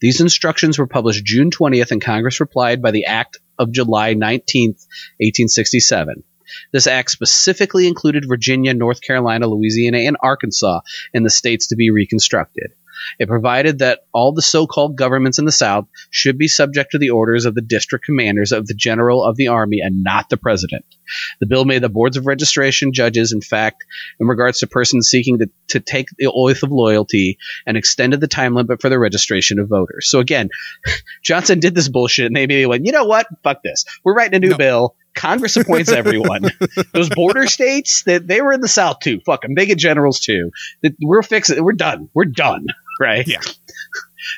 These 0.00 0.20
instructions 0.20 0.78
were 0.78 0.86
published 0.86 1.24
June 1.24 1.50
20th, 1.50 1.90
and 1.90 2.02
Congress 2.02 2.40
replied 2.40 2.80
by 2.80 2.90
the 2.90 3.04
Act 3.04 3.38
of 3.58 3.70
July 3.70 4.14
19th, 4.14 4.86
1867. 5.20 6.24
This 6.72 6.86
act 6.86 7.10
specifically 7.10 7.86
included 7.86 8.24
Virginia, 8.26 8.72
North 8.72 9.02
Carolina, 9.02 9.46
Louisiana, 9.46 9.98
and 9.98 10.16
Arkansas 10.20 10.80
in 11.12 11.22
the 11.22 11.30
states 11.30 11.68
to 11.68 11.76
be 11.76 11.90
reconstructed. 11.90 12.72
It 13.18 13.28
provided 13.28 13.80
that 13.80 14.00
all 14.12 14.32
the 14.32 14.42
so 14.42 14.66
called 14.66 14.96
governments 14.96 15.38
in 15.38 15.44
the 15.44 15.52
South 15.52 15.86
should 16.10 16.38
be 16.38 16.48
subject 16.48 16.92
to 16.92 16.98
the 16.98 17.10
orders 17.10 17.44
of 17.44 17.54
the 17.54 17.60
district 17.62 18.04
commanders 18.04 18.52
of 18.52 18.66
the 18.66 18.74
General 18.74 19.24
of 19.24 19.36
the 19.36 19.48
Army 19.48 19.80
and 19.80 20.02
not 20.02 20.28
the 20.28 20.36
President. 20.36 20.84
The 21.40 21.46
bill 21.46 21.64
made 21.64 21.82
the 21.82 21.88
boards 21.88 22.16
of 22.16 22.26
registration 22.26 22.92
judges, 22.92 23.32
in 23.32 23.40
fact, 23.40 23.84
in 24.20 24.26
regards 24.26 24.58
to 24.58 24.66
persons 24.66 25.08
seeking 25.08 25.38
to, 25.38 25.48
to 25.68 25.80
take 25.80 26.08
the 26.18 26.30
oath 26.32 26.62
of 26.62 26.70
loyalty, 26.70 27.38
and 27.66 27.76
extended 27.76 28.20
the 28.20 28.26
time 28.28 28.54
limit 28.54 28.80
for 28.80 28.88
the 28.90 28.98
registration 28.98 29.58
of 29.58 29.68
voters. 29.68 30.10
So 30.10 30.20
again, 30.20 30.50
Johnson 31.22 31.60
did 31.60 31.74
this 31.74 31.88
bullshit, 31.88 32.26
and 32.26 32.36
they 32.36 32.42
immediately 32.42 32.66
went, 32.66 32.86
you 32.86 32.92
know 32.92 33.04
what? 33.04 33.26
Fuck 33.42 33.62
this. 33.62 33.84
We're 34.04 34.14
writing 34.14 34.34
a 34.34 34.38
new 34.40 34.50
No. 34.50 34.56
bill. 34.56 34.94
Congress 35.14 35.56
appoints 35.56 35.90
everyone. 35.90 36.42
Those 36.92 37.08
border 37.08 37.46
states, 37.46 38.02
that 38.04 38.26
they 38.26 38.40
were 38.40 38.52
in 38.52 38.60
the 38.60 38.68
South 38.68 39.00
too. 39.00 39.20
Fuck 39.26 39.42
them. 39.42 39.54
They 39.54 39.66
get 39.66 39.78
generals 39.78 40.20
too. 40.20 40.52
That 40.82 40.92
we're 41.00 41.22
fixing. 41.22 41.62
We're 41.64 41.72
done. 41.72 42.08
We're 42.14 42.26
done. 42.26 42.66
Right. 43.00 43.26
Yeah. 43.28 43.40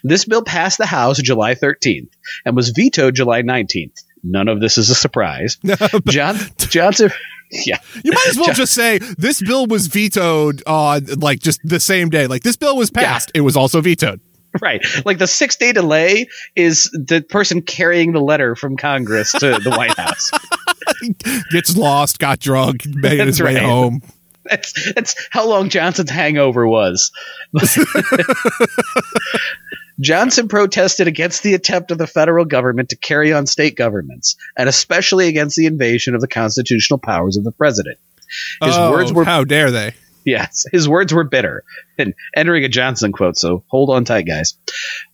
This 0.04 0.24
bill 0.26 0.42
passed 0.42 0.78
the 0.78 0.86
House 0.86 1.20
July 1.20 1.54
13th 1.54 2.10
and 2.44 2.54
was 2.54 2.70
vetoed 2.70 3.14
July 3.14 3.42
19th. 3.42 4.04
None 4.22 4.48
of 4.48 4.60
this 4.60 4.76
is 4.78 4.90
a 4.90 4.94
surprise. 4.94 5.56
John 6.08 6.36
Johnson. 6.58 7.10
Yeah. 7.66 7.78
You 8.04 8.12
might 8.12 8.28
as 8.28 8.36
well 8.36 8.54
just 8.54 8.72
say 8.72 8.98
this 8.98 9.42
bill 9.42 9.66
was 9.66 9.88
vetoed 9.88 10.62
on 10.68 11.04
like 11.18 11.40
just 11.40 11.58
the 11.64 11.80
same 11.80 12.08
day. 12.08 12.28
Like 12.28 12.44
this 12.44 12.54
bill 12.54 12.76
was 12.76 12.90
passed, 12.90 13.32
it 13.34 13.40
was 13.40 13.56
also 13.56 13.80
vetoed. 13.80 14.20
Right. 14.62 14.80
Like 15.04 15.18
the 15.18 15.26
six 15.26 15.56
day 15.56 15.72
delay 15.72 16.28
is 16.54 16.84
the 16.92 17.24
person 17.28 17.62
carrying 17.62 18.12
the 18.12 18.20
letter 18.20 18.54
from 18.54 18.76
Congress 18.76 19.32
to 19.32 19.58
the 19.58 19.70
White 19.70 19.96
House. 19.98 20.30
Gets 21.50 21.76
lost, 21.76 22.20
got 22.20 22.38
drunk, 22.38 22.86
made 22.86 23.18
his 23.18 23.38
That's 23.38 23.54
way 23.54 23.60
home. 23.60 24.02
That's 24.50 24.92
that's 24.94 25.28
how 25.30 25.46
long 25.48 25.68
Johnson's 25.68 26.10
hangover 26.10 26.66
was. 26.66 27.12
Johnson 30.00 30.48
protested 30.48 31.08
against 31.08 31.42
the 31.42 31.54
attempt 31.54 31.90
of 31.90 31.98
the 31.98 32.06
federal 32.06 32.46
government 32.46 32.88
to 32.88 32.96
carry 32.96 33.32
on 33.34 33.46
state 33.46 33.76
governments, 33.76 34.36
and 34.56 34.68
especially 34.68 35.28
against 35.28 35.56
the 35.56 35.66
invasion 35.66 36.14
of 36.14 36.22
the 36.22 36.28
constitutional 36.28 36.98
powers 36.98 37.36
of 37.36 37.44
the 37.44 37.52
president. 37.52 37.98
His 38.64 38.74
Oh, 38.76 38.90
words 38.92 39.12
were 39.12 39.24
how 39.24 39.44
dare 39.44 39.70
they? 39.70 39.92
Yes, 40.24 40.66
his 40.70 40.88
words 40.88 41.14
were 41.14 41.24
bitter. 41.24 41.64
And 41.98 42.14
entering 42.36 42.64
a 42.64 42.68
Johnson 42.68 43.12
quote, 43.12 43.38
so 43.38 43.64
hold 43.68 43.90
on 43.90 44.04
tight, 44.04 44.26
guys. 44.26 44.56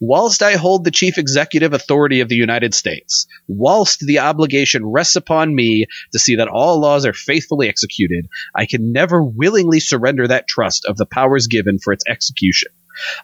Whilst 0.00 0.42
I 0.42 0.52
hold 0.52 0.84
the 0.84 0.90
chief 0.90 1.18
executive 1.18 1.72
authority 1.72 2.20
of 2.20 2.28
the 2.28 2.36
United 2.36 2.74
States, 2.74 3.26
whilst 3.48 4.00
the 4.00 4.20
obligation 4.20 4.84
rests 4.84 5.16
upon 5.16 5.54
me 5.54 5.86
to 6.12 6.18
see 6.18 6.36
that 6.36 6.48
all 6.48 6.80
laws 6.80 7.06
are 7.06 7.12
faithfully 7.12 7.68
executed, 7.68 8.26
I 8.54 8.66
can 8.66 8.92
never 8.92 9.22
willingly 9.22 9.80
surrender 9.80 10.26
that 10.28 10.48
trust 10.48 10.84
of 10.86 10.96
the 10.96 11.06
powers 11.06 11.46
given 11.46 11.78
for 11.78 11.92
its 11.92 12.04
execution. 12.08 12.72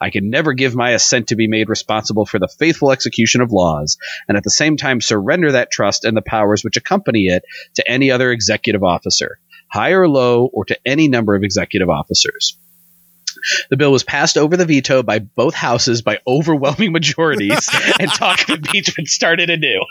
I 0.00 0.10
can 0.10 0.28
never 0.28 0.52
give 0.52 0.74
my 0.74 0.90
assent 0.90 1.28
to 1.28 1.36
be 1.36 1.48
made 1.48 1.68
responsible 1.68 2.26
for 2.26 2.38
the 2.38 2.48
faithful 2.58 2.92
execution 2.92 3.40
of 3.40 3.52
laws, 3.52 3.96
and 4.28 4.36
at 4.36 4.44
the 4.44 4.50
same 4.50 4.76
time 4.76 5.00
surrender 5.00 5.52
that 5.52 5.70
trust 5.70 6.04
and 6.04 6.16
the 6.16 6.22
powers 6.22 6.62
which 6.62 6.76
accompany 6.76 7.26
it 7.26 7.42
to 7.74 7.90
any 7.90 8.10
other 8.10 8.30
executive 8.30 8.82
officer 8.82 9.38
high 9.72 9.92
or 9.92 10.08
low, 10.08 10.46
or 10.46 10.64
to 10.66 10.78
any 10.84 11.08
number 11.08 11.34
of 11.34 11.42
executive 11.42 11.88
officers. 11.88 12.58
The 13.70 13.76
bill 13.76 13.90
was 13.90 14.04
passed 14.04 14.36
over 14.36 14.56
the 14.56 14.66
veto 14.66 15.02
by 15.02 15.18
both 15.18 15.54
houses 15.54 16.02
by 16.02 16.18
overwhelming 16.26 16.92
majorities, 16.92 17.68
and 18.00 18.10
talk 18.12 18.48
of 18.48 18.56
impeachment 18.56 19.08
started 19.08 19.50
anew. 19.50 19.84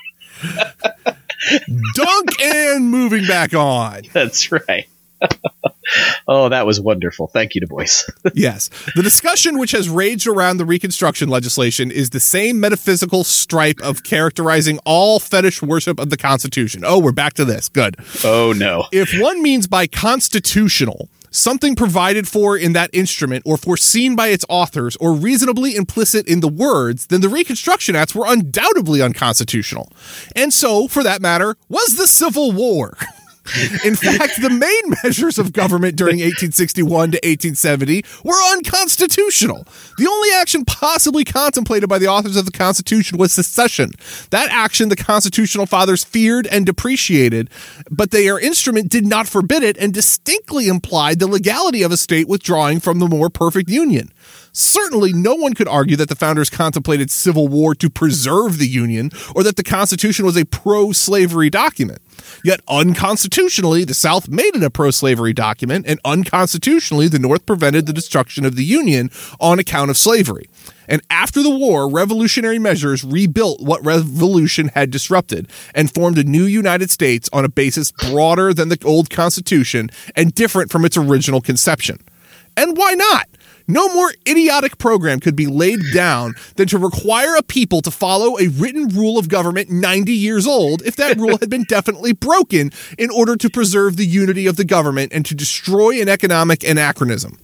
Dunk 1.95 2.41
and 2.41 2.89
moving 2.89 3.25
back 3.25 3.53
on. 3.53 4.03
That's 4.13 4.51
right. 4.51 4.87
oh, 6.27 6.49
that 6.49 6.65
was 6.65 6.79
wonderful. 6.79 7.27
Thank 7.27 7.55
you, 7.55 7.61
Du 7.61 7.67
Bois. 7.67 7.85
Yes. 8.33 8.69
The 8.95 9.03
discussion 9.03 9.57
which 9.59 9.71
has 9.71 9.89
raged 9.89 10.27
around 10.27 10.57
the 10.57 10.65
Reconstruction 10.65 11.29
legislation 11.29 11.91
is 11.91 12.11
the 12.11 12.19
same 12.19 12.59
metaphysical 12.59 13.23
stripe 13.23 13.81
of 13.81 14.03
characterizing 14.03 14.79
all 14.85 15.19
fetish 15.19 15.61
worship 15.61 15.99
of 15.99 16.09
the 16.09 16.17
Constitution. 16.17 16.83
Oh, 16.85 16.99
we're 16.99 17.11
back 17.11 17.33
to 17.33 17.45
this. 17.45 17.69
Good. 17.69 17.95
oh 18.23 18.53
no. 18.55 18.85
If 18.91 19.19
one 19.19 19.41
means 19.41 19.67
by 19.67 19.87
constitutional 19.87 21.09
something 21.31 21.75
provided 21.75 22.27
for 22.27 22.57
in 22.57 22.73
that 22.73 22.89
instrument 22.93 23.43
or 23.45 23.57
foreseen 23.57 24.15
by 24.15 24.27
its 24.27 24.45
authors 24.49 24.95
or 24.97 25.13
reasonably 25.13 25.75
implicit 25.75 26.27
in 26.27 26.41
the 26.41 26.47
words, 26.47 27.07
then 27.07 27.21
the 27.21 27.29
Reconstruction 27.29 27.95
Acts 27.95 28.13
were 28.13 28.25
undoubtedly 28.27 29.01
unconstitutional. 29.01 29.91
And 30.35 30.53
so, 30.53 30.87
for 30.87 31.03
that 31.03 31.21
matter, 31.21 31.55
was 31.69 31.95
the 31.95 32.07
Civil 32.07 32.51
War. 32.51 32.97
In 33.83 33.95
fact, 33.95 34.41
the 34.41 34.49
main 34.49 34.95
measures 35.03 35.37
of 35.37 35.53
government 35.53 35.95
during 35.95 36.17
1861 36.17 37.11
to 37.11 37.17
1870 37.17 38.03
were 38.23 38.41
unconstitutional. 38.51 39.65
The 39.97 40.07
only 40.07 40.29
action 40.35 40.65
possibly 40.65 41.23
contemplated 41.23 41.89
by 41.89 41.99
the 41.99 42.07
authors 42.07 42.37
of 42.37 42.45
the 42.45 42.51
Constitution 42.51 43.17
was 43.17 43.33
secession. 43.33 43.91
That 44.29 44.49
action 44.51 44.89
the 44.89 44.95
constitutional 44.95 45.65
fathers 45.65 46.03
feared 46.03 46.47
and 46.47 46.65
depreciated, 46.65 47.49
but 47.89 48.11
their 48.11 48.39
instrument 48.39 48.89
did 48.89 49.05
not 49.05 49.27
forbid 49.27 49.63
it 49.63 49.77
and 49.77 49.93
distinctly 49.93 50.67
implied 50.67 51.19
the 51.19 51.27
legality 51.27 51.83
of 51.83 51.91
a 51.91 51.97
state 51.97 52.27
withdrawing 52.27 52.79
from 52.79 52.99
the 52.99 53.07
more 53.07 53.29
perfect 53.29 53.69
union. 53.69 54.11
Certainly, 54.53 55.13
no 55.13 55.35
one 55.35 55.53
could 55.53 55.67
argue 55.67 55.95
that 55.95 56.09
the 56.09 56.15
founders 56.15 56.49
contemplated 56.49 57.09
civil 57.09 57.47
war 57.47 57.73
to 57.75 57.89
preserve 57.89 58.57
the 58.57 58.67
Union 58.67 59.09
or 59.33 59.43
that 59.43 59.55
the 59.55 59.63
Constitution 59.63 60.25
was 60.25 60.37
a 60.37 60.45
pro 60.45 60.91
slavery 60.91 61.49
document. 61.49 61.99
Yet, 62.43 62.59
unconstitutionally, 62.67 63.85
the 63.85 63.93
South 63.93 64.27
made 64.27 64.55
it 64.55 64.63
a 64.63 64.69
pro 64.69 64.91
slavery 64.91 65.33
document, 65.33 65.85
and 65.87 65.99
unconstitutionally, 66.03 67.07
the 67.07 67.19
North 67.19 67.45
prevented 67.45 67.85
the 67.85 67.93
destruction 67.93 68.45
of 68.45 68.55
the 68.55 68.65
Union 68.65 69.09
on 69.39 69.57
account 69.57 69.89
of 69.89 69.97
slavery. 69.97 70.49
And 70.87 71.01
after 71.09 71.41
the 71.41 71.49
war, 71.49 71.89
revolutionary 71.89 72.59
measures 72.59 73.03
rebuilt 73.05 73.61
what 73.61 73.83
revolution 73.85 74.69
had 74.69 74.91
disrupted 74.91 75.49
and 75.73 75.93
formed 75.93 76.17
a 76.17 76.23
new 76.23 76.43
United 76.43 76.91
States 76.91 77.29
on 77.31 77.45
a 77.45 77.49
basis 77.49 77.91
broader 77.93 78.53
than 78.53 78.67
the 78.67 78.77
old 78.83 79.09
Constitution 79.09 79.89
and 80.15 80.33
different 80.33 80.69
from 80.69 80.83
its 80.83 80.97
original 80.97 81.39
conception. 81.39 81.97
And 82.57 82.75
why 82.75 82.93
not? 82.93 83.27
No 83.67 83.87
more 83.93 84.13
idiotic 84.27 84.77
program 84.77 85.19
could 85.19 85.35
be 85.35 85.47
laid 85.47 85.79
down 85.93 86.35
than 86.55 86.67
to 86.67 86.77
require 86.77 87.35
a 87.35 87.43
people 87.43 87.81
to 87.81 87.91
follow 87.91 88.37
a 88.37 88.47
written 88.47 88.87
rule 88.89 89.17
of 89.17 89.29
government 89.29 89.69
90 89.69 90.13
years 90.13 90.47
old 90.47 90.81
if 90.83 90.95
that 90.95 91.17
rule 91.17 91.37
had 91.37 91.49
been 91.49 91.63
definitely 91.63 92.13
broken 92.13 92.71
in 92.97 93.09
order 93.09 93.35
to 93.35 93.49
preserve 93.49 93.97
the 93.97 94.05
unity 94.05 94.47
of 94.47 94.55
the 94.55 94.65
government 94.65 95.11
and 95.13 95.25
to 95.25 95.35
destroy 95.35 96.01
an 96.01 96.09
economic 96.09 96.63
anachronism. 96.63 97.37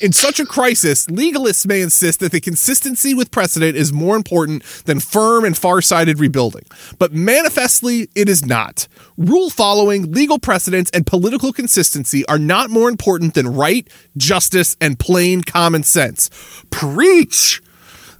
In 0.00 0.12
such 0.12 0.38
a 0.38 0.44
crisis, 0.44 1.06
legalists 1.06 1.66
may 1.66 1.80
insist 1.80 2.20
that 2.20 2.32
the 2.32 2.40
consistency 2.40 3.14
with 3.14 3.30
precedent 3.30 3.76
is 3.76 3.92
more 3.92 4.16
important 4.16 4.62
than 4.84 5.00
firm 5.00 5.44
and 5.44 5.56
far-sighted 5.56 6.18
rebuilding. 6.18 6.64
But 6.98 7.14
manifestly, 7.14 8.10
it 8.14 8.28
is 8.28 8.44
not. 8.44 8.86
Rule 9.16 9.48
following, 9.48 10.12
legal 10.12 10.38
precedents, 10.38 10.90
and 10.92 11.06
political 11.06 11.52
consistency 11.52 12.26
are 12.26 12.38
not 12.38 12.68
more 12.68 12.90
important 12.90 13.34
than 13.34 13.54
right, 13.54 13.88
justice, 14.16 14.76
and 14.80 14.98
plain 14.98 15.42
common 15.42 15.82
sense. 15.84 16.28
Preach! 16.70 17.62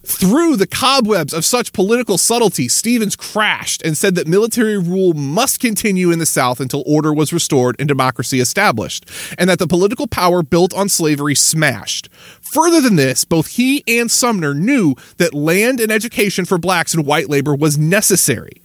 Through 0.05 0.57
the 0.57 0.67
cobwebs 0.67 1.33
of 1.33 1.47
such 1.47 1.73
political 1.73 2.19
subtlety, 2.19 2.69
Stevens 2.69 3.17
crashed 3.17 3.83
and 3.83 3.97
said 3.97 4.15
that 4.17 4.27
military 4.27 4.77
rule 4.77 5.15
must 5.15 5.61
continue 5.61 6.11
in 6.11 6.19
the 6.19 6.27
South 6.27 6.61
until 6.61 6.83
order 6.87 7.13
was 7.13 7.33
restored 7.33 7.75
and 7.79 7.89
democracy 7.89 8.39
established, 8.39 9.09
and 9.39 9.49
that 9.49 9.59
the 9.59 9.67
political 9.67 10.07
power 10.07 10.43
built 10.43 10.75
on 10.75 10.91
slavery 10.91 11.35
smashed. 11.35 12.09
Further 12.41 12.83
than 12.83 12.97
this, 12.97 13.25
both 13.25 13.49
he 13.49 13.83
and 13.89 14.11
Sumner 14.11 14.53
knew 14.53 14.95
that 15.17 15.33
land 15.33 15.81
and 15.81 15.91
education 15.91 16.45
for 16.45 16.59
blacks 16.59 16.93
and 16.93 17.07
white 17.07 17.31
labor 17.31 17.55
was 17.55 17.79
necessary. 17.79 18.61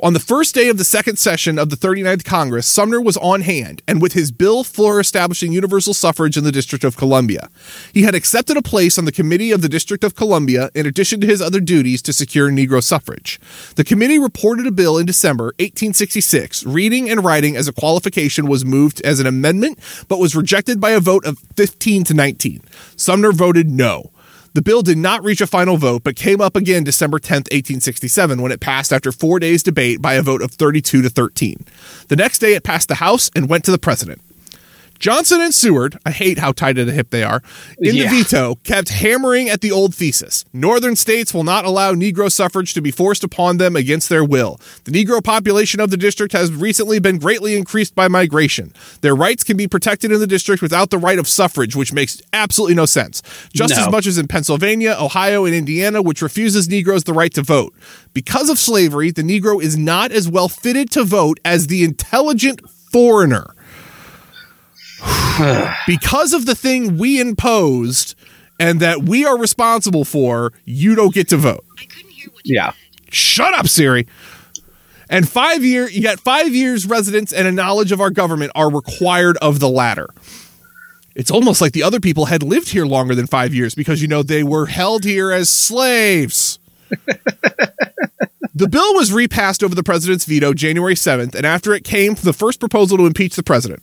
On 0.00 0.12
the 0.12 0.20
first 0.20 0.54
day 0.54 0.68
of 0.68 0.78
the 0.78 0.84
second 0.84 1.18
session 1.18 1.58
of 1.58 1.70
the 1.70 1.76
39th 1.76 2.24
Congress, 2.24 2.66
Sumner 2.66 3.00
was 3.00 3.16
on 3.16 3.40
hand 3.40 3.82
and 3.88 4.02
with 4.02 4.12
his 4.12 4.30
bill 4.30 4.62
for 4.62 5.00
establishing 5.00 5.52
universal 5.52 5.94
suffrage 5.94 6.36
in 6.36 6.44
the 6.44 6.52
District 6.52 6.84
of 6.84 6.96
Columbia. 6.96 7.48
He 7.92 8.02
had 8.02 8.14
accepted 8.14 8.56
a 8.56 8.62
place 8.62 8.98
on 8.98 9.06
the 9.06 9.12
committee 9.12 9.50
of 9.50 9.62
the 9.62 9.68
District 9.68 10.04
of 10.04 10.14
Columbia 10.14 10.70
in 10.74 10.86
addition 10.86 11.20
to 11.20 11.26
his 11.26 11.40
other 11.40 11.60
duties 11.60 12.02
to 12.02 12.12
secure 12.12 12.50
Negro 12.50 12.82
suffrage. 12.82 13.40
The 13.76 13.84
committee 13.84 14.18
reported 14.18 14.66
a 14.66 14.72
bill 14.72 14.98
in 14.98 15.06
December 15.06 15.46
1866. 15.58 16.64
Reading 16.66 17.10
and 17.10 17.24
writing 17.24 17.56
as 17.56 17.66
a 17.66 17.72
qualification 17.72 18.46
was 18.46 18.64
moved 18.64 19.00
as 19.02 19.20
an 19.20 19.26
amendment, 19.26 19.78
but 20.08 20.18
was 20.18 20.36
rejected 20.36 20.80
by 20.80 20.90
a 20.90 21.00
vote 21.00 21.24
of 21.24 21.38
15 21.56 22.04
to 22.04 22.14
19. 22.14 22.60
Sumner 22.96 23.32
voted 23.32 23.70
no. 23.70 24.12
The 24.54 24.62
bill 24.62 24.82
did 24.82 24.98
not 24.98 25.22
reach 25.22 25.40
a 25.40 25.46
final 25.46 25.76
vote, 25.76 26.02
but 26.02 26.16
came 26.16 26.40
up 26.40 26.56
again 26.56 26.84
December 26.84 27.18
10, 27.18 27.36
1867, 27.36 28.42
when 28.42 28.52
it 28.52 28.60
passed 28.60 28.92
after 28.92 29.12
four 29.12 29.38
days' 29.38 29.62
debate 29.62 30.00
by 30.00 30.14
a 30.14 30.22
vote 30.22 30.42
of 30.42 30.52
32 30.52 31.02
to 31.02 31.10
13. 31.10 31.64
The 32.08 32.16
next 32.16 32.38
day, 32.38 32.54
it 32.54 32.64
passed 32.64 32.88
the 32.88 32.96
House 32.96 33.30
and 33.36 33.48
went 33.48 33.64
to 33.64 33.70
the 33.70 33.78
president. 33.78 34.20
Johnson 34.98 35.40
and 35.40 35.54
Seward, 35.54 35.98
I 36.04 36.10
hate 36.10 36.38
how 36.38 36.52
tight 36.52 36.76
at 36.76 36.86
the 36.86 36.92
hip 36.92 37.10
they 37.10 37.22
are, 37.22 37.40
in 37.78 37.94
Yeah. 37.94 38.10
the 38.10 38.18
veto, 38.18 38.56
kept 38.64 38.88
hammering 38.88 39.48
at 39.48 39.60
the 39.60 39.70
old 39.70 39.94
thesis. 39.94 40.44
Northern 40.52 40.96
states 40.96 41.32
will 41.32 41.44
not 41.44 41.64
allow 41.64 41.92
Negro 41.94 42.30
suffrage 42.30 42.74
to 42.74 42.80
be 42.80 42.90
forced 42.90 43.22
upon 43.22 43.58
them 43.58 43.76
against 43.76 44.08
their 44.08 44.24
will. 44.24 44.60
The 44.84 44.90
Negro 44.90 45.22
population 45.22 45.78
of 45.80 45.90
the 45.90 45.96
district 45.96 46.32
has 46.32 46.50
recently 46.52 46.98
been 46.98 47.18
greatly 47.18 47.56
increased 47.56 47.94
by 47.94 48.08
migration. 48.08 48.72
Their 49.00 49.14
rights 49.14 49.44
can 49.44 49.56
be 49.56 49.68
protected 49.68 50.10
in 50.10 50.18
the 50.18 50.26
district 50.26 50.62
without 50.62 50.90
the 50.90 50.98
right 50.98 51.18
of 51.18 51.28
suffrage, 51.28 51.76
which 51.76 51.92
makes 51.92 52.20
absolutely 52.32 52.74
no 52.74 52.86
sense. 52.86 53.22
Just 53.54 53.76
No. 53.76 53.82
as 53.84 53.90
much 53.90 54.06
as 54.06 54.18
in 54.18 54.26
Pennsylvania, 54.26 54.96
Ohio, 54.98 55.44
and 55.44 55.54
Indiana, 55.54 56.02
which 56.02 56.22
refuses 56.22 56.68
Negroes 56.68 57.04
the 57.04 57.12
right 57.12 57.32
to 57.34 57.42
vote. 57.42 57.72
Because 58.14 58.48
of 58.48 58.58
slavery, 58.58 59.10
the 59.12 59.22
Negro 59.22 59.62
is 59.62 59.76
not 59.76 60.10
as 60.10 60.28
well 60.28 60.48
fitted 60.48 60.90
to 60.90 61.04
vote 61.04 61.38
as 61.44 61.68
the 61.68 61.84
intelligent 61.84 62.60
foreigner 62.90 63.54
because 65.86 66.32
of 66.32 66.46
the 66.46 66.54
thing 66.54 66.98
we 66.98 67.20
imposed 67.20 68.14
and 68.60 68.80
that 68.80 69.02
we 69.04 69.24
are 69.24 69.38
responsible 69.38 70.04
for, 70.04 70.52
you 70.64 70.94
don't 70.94 71.14
get 71.14 71.28
to 71.28 71.36
vote. 71.36 71.64
I 71.78 71.84
couldn't 71.84 72.10
hear 72.10 72.28
what 72.32 72.42
you 72.44 72.56
Yeah. 72.56 72.72
said. 72.72 73.14
Shut 73.14 73.54
up, 73.54 73.68
Siri. 73.68 74.06
And 75.08 75.26
five 75.28 75.64
year, 75.64 75.88
you 75.88 76.02
got 76.02 76.20
five 76.20 76.54
years 76.54 76.86
residence 76.86 77.32
and 77.32 77.48
a 77.48 77.52
knowledge 77.52 77.92
of 77.92 78.00
our 78.00 78.10
government 78.10 78.52
are 78.54 78.70
required 78.70 79.36
of 79.38 79.60
the 79.60 79.68
latter. 79.68 80.08
It's 81.14 81.30
almost 81.30 81.60
like 81.60 81.72
the 81.72 81.82
other 81.82 81.98
people 82.00 82.26
had 82.26 82.42
lived 82.42 82.68
here 82.68 82.84
longer 82.84 83.14
than 83.14 83.26
five 83.26 83.54
years 83.54 83.74
because 83.74 84.02
you 84.02 84.08
know 84.08 84.22
they 84.22 84.42
were 84.42 84.66
held 84.66 85.04
here 85.04 85.32
as 85.32 85.48
slaves. 85.48 86.58
the 88.54 88.68
bill 88.68 88.94
was 88.94 89.12
repassed 89.12 89.62
over 89.64 89.74
the 89.74 89.82
president's 89.82 90.24
veto 90.26 90.52
January 90.52 90.94
7th, 90.94 91.34
and 91.34 91.44
after 91.46 91.72
it 91.74 91.84
came 91.84 92.14
the 92.14 92.32
first 92.32 92.60
proposal 92.60 92.98
to 92.98 93.06
impeach 93.06 93.34
the 93.36 93.42
president. 93.42 93.82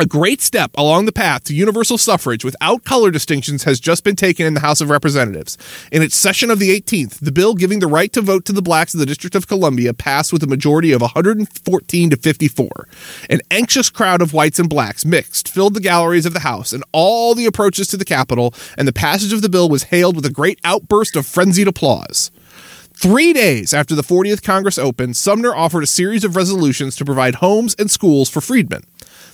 A 0.00 0.06
great 0.06 0.40
step 0.40 0.70
along 0.76 1.06
the 1.06 1.12
path 1.12 1.42
to 1.44 1.54
universal 1.54 1.98
suffrage 1.98 2.44
without 2.44 2.84
color 2.84 3.10
distinctions 3.10 3.64
has 3.64 3.80
just 3.80 4.04
been 4.04 4.14
taken 4.14 4.46
in 4.46 4.54
the 4.54 4.60
House 4.60 4.80
of 4.80 4.90
Representatives. 4.90 5.58
In 5.90 6.02
its 6.02 6.14
session 6.14 6.52
of 6.52 6.60
the 6.60 6.70
18th, 6.80 7.18
the 7.18 7.32
bill 7.32 7.56
giving 7.56 7.80
the 7.80 7.88
right 7.88 8.12
to 8.12 8.20
vote 8.20 8.44
to 8.44 8.52
the 8.52 8.62
blacks 8.62 8.94
of 8.94 9.00
the 9.00 9.06
District 9.06 9.34
of 9.34 9.48
Columbia 9.48 9.92
passed 9.92 10.32
with 10.32 10.44
a 10.44 10.46
majority 10.46 10.92
of 10.92 11.00
114 11.00 12.10
to 12.10 12.16
54. 12.16 12.88
An 13.28 13.40
anxious 13.50 13.90
crowd 13.90 14.22
of 14.22 14.32
whites 14.32 14.60
and 14.60 14.68
blacks 14.68 15.04
mixed 15.04 15.48
filled 15.48 15.74
the 15.74 15.80
galleries 15.80 16.26
of 16.26 16.32
the 16.32 16.40
House 16.40 16.72
and 16.72 16.84
all 16.92 17.34
the 17.34 17.46
approaches 17.46 17.88
to 17.88 17.96
the 17.96 18.04
Capitol, 18.04 18.54
and 18.76 18.86
the 18.86 18.92
passage 18.92 19.32
of 19.32 19.42
the 19.42 19.48
bill 19.48 19.68
was 19.68 19.84
hailed 19.84 20.14
with 20.14 20.24
a 20.24 20.30
great 20.30 20.60
outburst 20.62 21.16
of 21.16 21.26
frenzied 21.26 21.66
applause. 21.66 22.30
Three 22.94 23.32
days 23.32 23.74
after 23.74 23.96
the 23.96 24.02
40th 24.02 24.44
Congress 24.44 24.78
opened, 24.78 25.16
Sumner 25.16 25.54
offered 25.54 25.82
a 25.82 25.88
series 25.88 26.22
of 26.22 26.36
resolutions 26.36 26.94
to 26.96 27.04
provide 27.04 27.36
homes 27.36 27.74
and 27.78 27.90
schools 27.90 28.28
for 28.28 28.40
freedmen. 28.40 28.82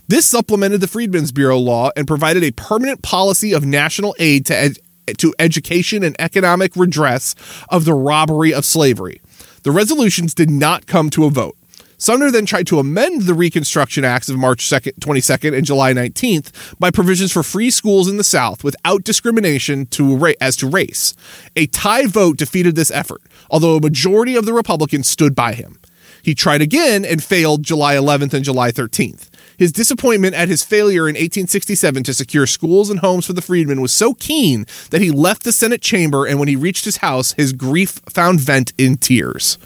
This 0.07 0.27
supplemented 0.27 0.83
the 0.83 0.87
Freedmen's 0.87 1.33
Bureau 1.33 1.59
law 1.59 1.91
and 1.97 2.07
provided 2.07 2.45
a 2.45 2.51
permanent 2.53 3.01
policy 3.01 3.55
of 3.55 3.65
national 3.65 4.15
aid 4.19 4.45
to, 4.47 4.55
ed- 4.55 4.79
to 5.17 5.35
education 5.39 6.03
and 6.03 6.15
economic 6.19 6.77
redress 6.77 7.35
of 7.71 7.87
the 7.87 7.95
robbery 7.95 8.53
of 8.53 8.67
slavery. 8.67 9.23
The 9.63 9.71
resolutions 9.71 10.35
did 10.35 10.51
not 10.51 10.87
come 10.87 11.09
to 11.11 11.25
a 11.25 11.31
vote. 11.31 11.57
Sumner 11.97 12.31
then 12.31 12.45
tried 12.45 12.67
to 12.67 12.79
amend 12.79 13.23
the 13.23 13.33
Reconstruction 13.33 14.05
Acts 14.05 14.29
of 14.29 14.37
March 14.37 14.67
2nd, 14.67 14.99
22nd 14.99 15.57
and 15.57 15.65
July 15.65 15.95
19th 15.95 16.79
by 16.79 16.91
provisions 16.91 17.33
for 17.33 17.43
free 17.43 17.71
schools 17.71 18.07
in 18.07 18.19
the 18.19 18.25
South 18.25 18.63
without 18.63 19.05
discrimination 19.05 19.87
to 19.87 20.15
ra- 20.15 20.33
as 20.39 20.55
to 20.57 20.69
race. 20.69 21.15
A 21.57 21.67
tie 21.69 22.05
vote 22.05 22.37
defeated 22.37 22.75
this 22.75 22.91
effort, 22.91 23.23
although 23.51 23.77
a 23.77 23.81
majority 23.81 24.37
of 24.37 24.45
the 24.45 24.53
Republicans 24.53 25.09
stood 25.09 25.35
by 25.35 25.55
him. 25.55 25.79
He 26.21 26.35
tried 26.35 26.61
again 26.63 27.05
and 27.05 27.23
failed 27.23 27.63
July 27.63 27.95
11th 27.95 28.35
and 28.35 28.45
July 28.45 28.71
13th. 28.71 29.29
His 29.57 29.73
disappointment 29.73 30.35
at 30.35 30.49
his 30.49 30.65
failure 30.65 31.09
in 31.09 31.15
1867 31.15 32.03
to 32.05 32.15
secure 32.15 32.47
schools 32.47 32.91
and 32.91 33.01
homes 33.01 33.27
for 33.27 33.33
the 33.33 33.43
freedmen 33.43 33.81
was 33.81 33.93
so 33.93 34.15
keen 34.15 34.67
that 34.91 35.01
he 35.01 35.11
left 35.11 35.45
the 35.45 35.53
Senate 35.53 35.83
chamber, 35.83 36.27
and 36.27 36.39
when 36.39 36.49
he 36.49 36.57
reached 36.57 36.85
his 36.85 36.99
house, 36.99 37.33
his 37.33 37.53
grief 37.53 38.01
found 38.09 38.41
vent 38.41 38.73
in 38.79 38.97
tears. 38.97 39.59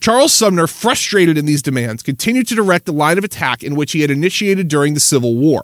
Charles 0.00 0.32
Sumner, 0.32 0.66
frustrated 0.66 1.38
in 1.38 1.46
these 1.46 1.62
demands, 1.62 2.02
continued 2.02 2.48
to 2.48 2.56
direct 2.56 2.86
the 2.86 2.92
line 2.92 3.18
of 3.18 3.24
attack 3.24 3.62
in 3.62 3.76
which 3.76 3.92
he 3.92 4.00
had 4.00 4.10
initiated 4.10 4.66
during 4.66 4.94
the 4.94 5.00
Civil 5.00 5.36
War. 5.36 5.62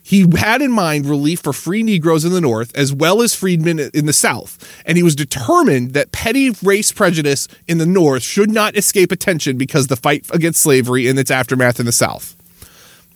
He 0.00 0.26
had 0.36 0.60
in 0.60 0.70
mind 0.70 1.06
relief 1.06 1.40
for 1.40 1.54
free 1.54 1.82
Negroes 1.82 2.26
in 2.26 2.32
the 2.32 2.40
North 2.40 2.76
as 2.76 2.92
well 2.92 3.22
as 3.22 3.34
freedmen 3.34 3.78
in 3.94 4.04
the 4.04 4.12
South, 4.12 4.58
and 4.84 4.98
he 4.98 5.02
was 5.02 5.16
determined 5.16 5.94
that 5.94 6.12
petty 6.12 6.50
race 6.62 6.92
prejudice 6.92 7.48
in 7.66 7.78
the 7.78 7.86
North 7.86 8.22
should 8.22 8.50
not 8.50 8.76
escape 8.76 9.10
attention 9.10 9.56
because 9.56 9.86
the 9.86 9.96
fight 9.96 10.26
against 10.30 10.60
slavery 10.60 11.08
and 11.08 11.18
its 11.18 11.30
aftermath 11.30 11.80
in 11.80 11.86
the 11.86 11.90
South. 11.92 12.36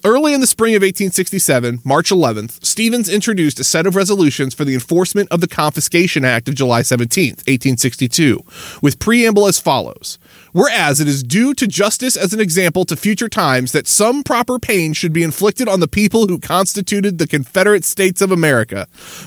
Early 0.05 0.33
in 0.33 0.41
the 0.41 0.47
spring 0.47 0.77
of 0.77 0.83
1867, 0.83 1.81
March 1.85 2.11
11th, 2.11 2.65
Stevens 2.65 3.09
introduced 3.09 3.59
a 3.59 3.65
set 3.65 3.85
of 3.85 3.97
resolutions 3.97 4.55
for 4.55 4.65
the 4.65 4.75
enforcement 4.75 5.29
of 5.33 5.41
the 5.41 5.49
Confiscation 5.49 6.25
Act 6.25 6.49
of 6.49 6.55
July 6.55 6.83
17th, 6.83 7.39
1862, 7.49 8.45
with 8.81 9.01
preamble 9.01 9.49
as 9.49 9.59
follows. 9.59 10.21
Whereas 10.53 11.01
it 11.01 11.09
is 11.09 11.23
due 11.23 11.55
to 11.55 11.67
justice 11.67 12.17
as 12.17 12.33
an 12.33 12.41
example 12.41 12.85
to 12.87 12.97
future 12.97 13.29
times 13.29 13.73
that 13.73 13.87
some 13.87 14.23
proper 14.23 14.59
pain 14.59 14.93
should 14.93 15.13
be 15.13 15.23
inflicted 15.23 15.69
on 15.69 15.81
the 15.81 15.89
people 15.89 16.27
who 16.27 16.39
constituted 16.39 17.19
the 17.19 17.27
Confederate 17.27 17.85
States 17.85 18.23
of 18.23 18.33
America, 18.33 18.87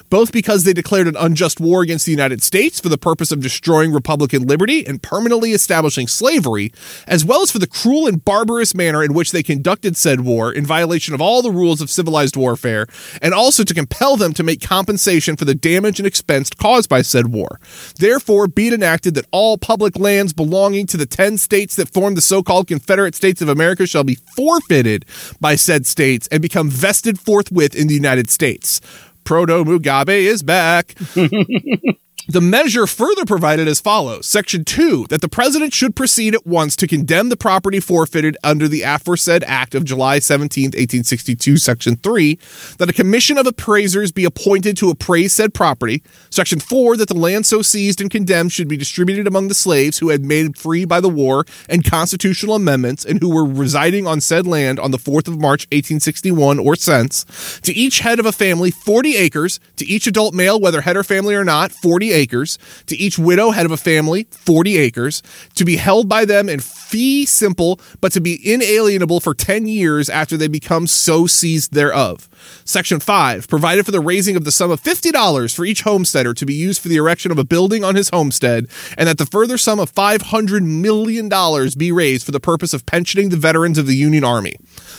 both 0.10 0.32
because 0.32 0.64
they 0.64 0.74
declared 0.74 1.08
an 1.08 1.16
unjust 1.18 1.60
war 1.60 1.82
against 1.82 2.06
the 2.06 2.12
United 2.12 2.42
States 2.42 2.80
for 2.80 2.90
the 2.90 2.98
purpose 2.98 3.32
of 3.32 3.42
destroying 3.42 3.92
Republican 3.92 4.48
liberty 4.48 4.86
and 4.86 5.04
permanently 5.04 5.52
establishing 5.52 6.08
slavery, 6.08 6.72
as 7.08 7.24
well 7.24 7.42
as 7.42 7.52
for 7.52 7.60
the 7.60 7.68
cruel 7.68 8.08
and 8.08 8.26
barbarous 8.26 8.74
manner 8.74 9.04
in 9.04 9.14
which 9.14 9.32
they 9.32 9.44
conducted 9.44 9.96
said 9.96 10.22
war 10.22 10.52
in 10.52 10.66
violation 10.66 11.14
of 11.14 11.22
all 11.22 11.42
the 11.42 11.52
rules 11.52 11.82
of 11.82 11.90
civilized 11.90 12.36
warfare, 12.36 12.88
and 13.22 13.34
also 13.34 13.64
to 13.64 13.74
compel 13.74 14.18
them 14.18 14.34
to 14.34 14.44
make 14.44 14.62
compensation 14.62 15.36
for 15.36 15.46
the 15.46 15.56
damage 15.56 16.00
and 16.00 16.08
expense 16.08 16.50
caused 16.50 16.90
by 16.90 17.02
said 17.02 17.28
war. 17.28 17.60
Therefore, 17.98 18.48
be 18.48 18.68
it 18.68 18.74
enacted 18.74 19.14
that 19.16 19.28
all 19.32 19.58
public 19.58 19.98
lands 19.98 20.34
belonging 20.34 20.88
to 20.88 20.98
the 20.98 21.06
ten 21.12 21.38
states 21.38 21.76
that 21.76 21.90
form 21.90 22.16
the 22.16 22.22
so-called 22.22 22.68
Confederate 22.68 23.14
States 23.14 23.42
of 23.42 23.50
America 23.50 23.86
shall 23.86 24.04
be 24.04 24.16
forfeited 24.36 25.06
by 25.40 25.56
said 25.56 25.86
states 25.86 26.28
and 26.32 26.42
become 26.42 26.70
vested 26.70 27.20
forthwith 27.20 27.76
in 27.76 27.88
the 27.88 27.94
United 27.94 28.30
States. 28.30 28.82
Proto 29.24 29.64
Mugabe 29.64 30.10
is 30.10 30.42
back. 30.42 30.96
The 32.32 32.40
measure 32.40 32.88
further 32.88 33.26
provided 33.26 33.68
as 33.68 33.82
follows 33.82 34.26
Section 34.26 34.64
2 34.64 35.08
that 35.10 35.20
the 35.20 35.28
president 35.28 35.74
should 35.74 35.98
proceed 35.98 36.34
at 36.34 36.48
once 36.48 36.78
to 36.78 36.88
condemn 36.88 37.28
the 37.28 37.36
property 37.36 37.82
forfeited 37.82 38.38
under 38.42 38.70
the 38.70 38.84
aforesaid 38.84 39.44
act 39.44 39.76
of 39.76 39.84
July 39.84 40.20
17, 40.20 40.68
1862, 40.68 41.58
Section 41.58 41.98
3, 41.98 42.40
that 42.78 42.90
a 42.90 42.94
commission 42.94 43.38
of 43.38 43.48
appraisers 43.48 44.14
be 44.14 44.24
appointed 44.24 44.78
to 44.78 44.90
appraise 44.90 45.34
said 45.34 45.54
property. 45.54 46.02
Section 46.30 46.62
4 46.62 46.96
that 46.96 47.10
the 47.10 47.18
land 47.18 47.46
so 47.46 47.62
seized 47.62 48.00
and 48.00 48.10
condemned 48.10 48.54
should 48.54 48.70
be 48.70 48.78
distributed 48.78 49.28
among 49.28 49.50
the 49.50 49.54
slaves 49.54 49.98
who 49.98 50.08
had 50.08 50.24
made 50.24 50.56
free 50.56 50.86
by 50.86 51.02
the 51.02 51.10
war 51.10 51.44
and 51.68 51.84
constitutional 51.84 52.56
amendments 52.56 53.04
and 53.04 53.20
who 53.20 53.36
were 53.36 53.44
residing 53.44 54.08
on 54.08 54.22
said 54.22 54.48
land 54.48 54.80
on 54.80 54.92
the 54.92 54.98
4th 54.98 55.28
of 55.28 55.38
March, 55.38 55.68
1861 55.74 56.60
or 56.60 56.78
since. 56.78 57.26
To 57.64 57.74
each 57.74 58.00
head 58.00 58.22
of 58.22 58.26
a 58.26 58.32
family, 58.32 58.72
40 58.72 59.18
acres. 59.18 59.60
To 59.76 59.86
each 59.86 60.08
adult 60.08 60.34
male, 60.34 60.62
whether 60.62 60.80
head 60.80 60.96
or 60.96 61.04
family 61.04 61.36
or 61.36 61.44
not, 61.44 61.74
40 61.74 62.14
acres. 62.14 62.21
Acres, 62.22 62.58
to 62.86 62.96
each 62.96 63.18
widow, 63.18 63.52
head 63.52 63.66
of 63.66 63.72
a 63.72 63.78
family, 63.78 64.28
40 64.32 64.78
acres. 64.78 65.24
To 65.56 65.66
be 65.66 65.78
held 65.78 66.08
by 66.08 66.26
them 66.26 66.48
in 66.50 66.60
fee 66.60 67.26
simple, 67.26 67.80
but 68.00 68.12
to 68.12 68.22
be 68.22 68.40
inalienable 68.54 69.20
for 69.20 69.34
10 69.34 69.66
years 69.66 70.10
after 70.10 70.38
they 70.38 70.48
become 70.48 70.88
so 70.88 71.26
seized 71.26 71.74
thereof. 71.74 72.30
Section 72.66 73.00
5 73.00 73.48
provided 73.48 73.86
for 73.86 73.92
the 73.92 74.00
raising 74.00 74.36
of 74.36 74.46
the 74.46 74.52
sum 74.52 74.72
of 74.72 74.82
$50 74.82 75.56
for 75.56 75.66
each 75.66 75.82
homesteader 75.82 76.34
to 76.34 76.46
be 76.46 76.54
used 76.54 76.82
for 76.82 76.90
the 76.90 76.98
erection 76.98 77.32
of 77.32 77.38
a 77.38 77.44
building 77.44 77.84
on 77.84 77.96
his 77.96 78.10
homestead, 78.10 78.68
and 78.98 79.08
that 79.08 79.18
the 79.18 79.26
further 79.26 79.58
sum 79.58 79.80
of 79.80 79.94
$500 79.94 80.64
million 80.64 81.30
be 81.78 81.92
raised 81.92 82.26
for 82.26 82.32
the 82.32 82.40
purpose 82.40 82.74
of 82.74 82.86
pensioning 82.86 83.30
the 83.30 83.38
veterans 83.38 83.78
of 83.78 83.88
the 83.88 83.96
Union 83.96 84.24
Army. 84.24 84.56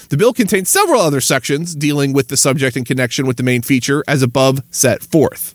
The 0.09 0.17
bill 0.17 0.33
contains 0.33 0.69
several 0.69 1.01
other 1.01 1.21
sections 1.21 1.75
dealing 1.75 2.13
with 2.13 2.29
the 2.29 2.37
subject 2.37 2.77
in 2.77 2.85
connection 2.85 3.27
with 3.27 3.37
the 3.37 3.43
main 3.43 3.63
feature, 3.63 4.03
as 4.09 4.23
above 4.23 4.63
set 4.71 5.03
forth. 5.03 5.55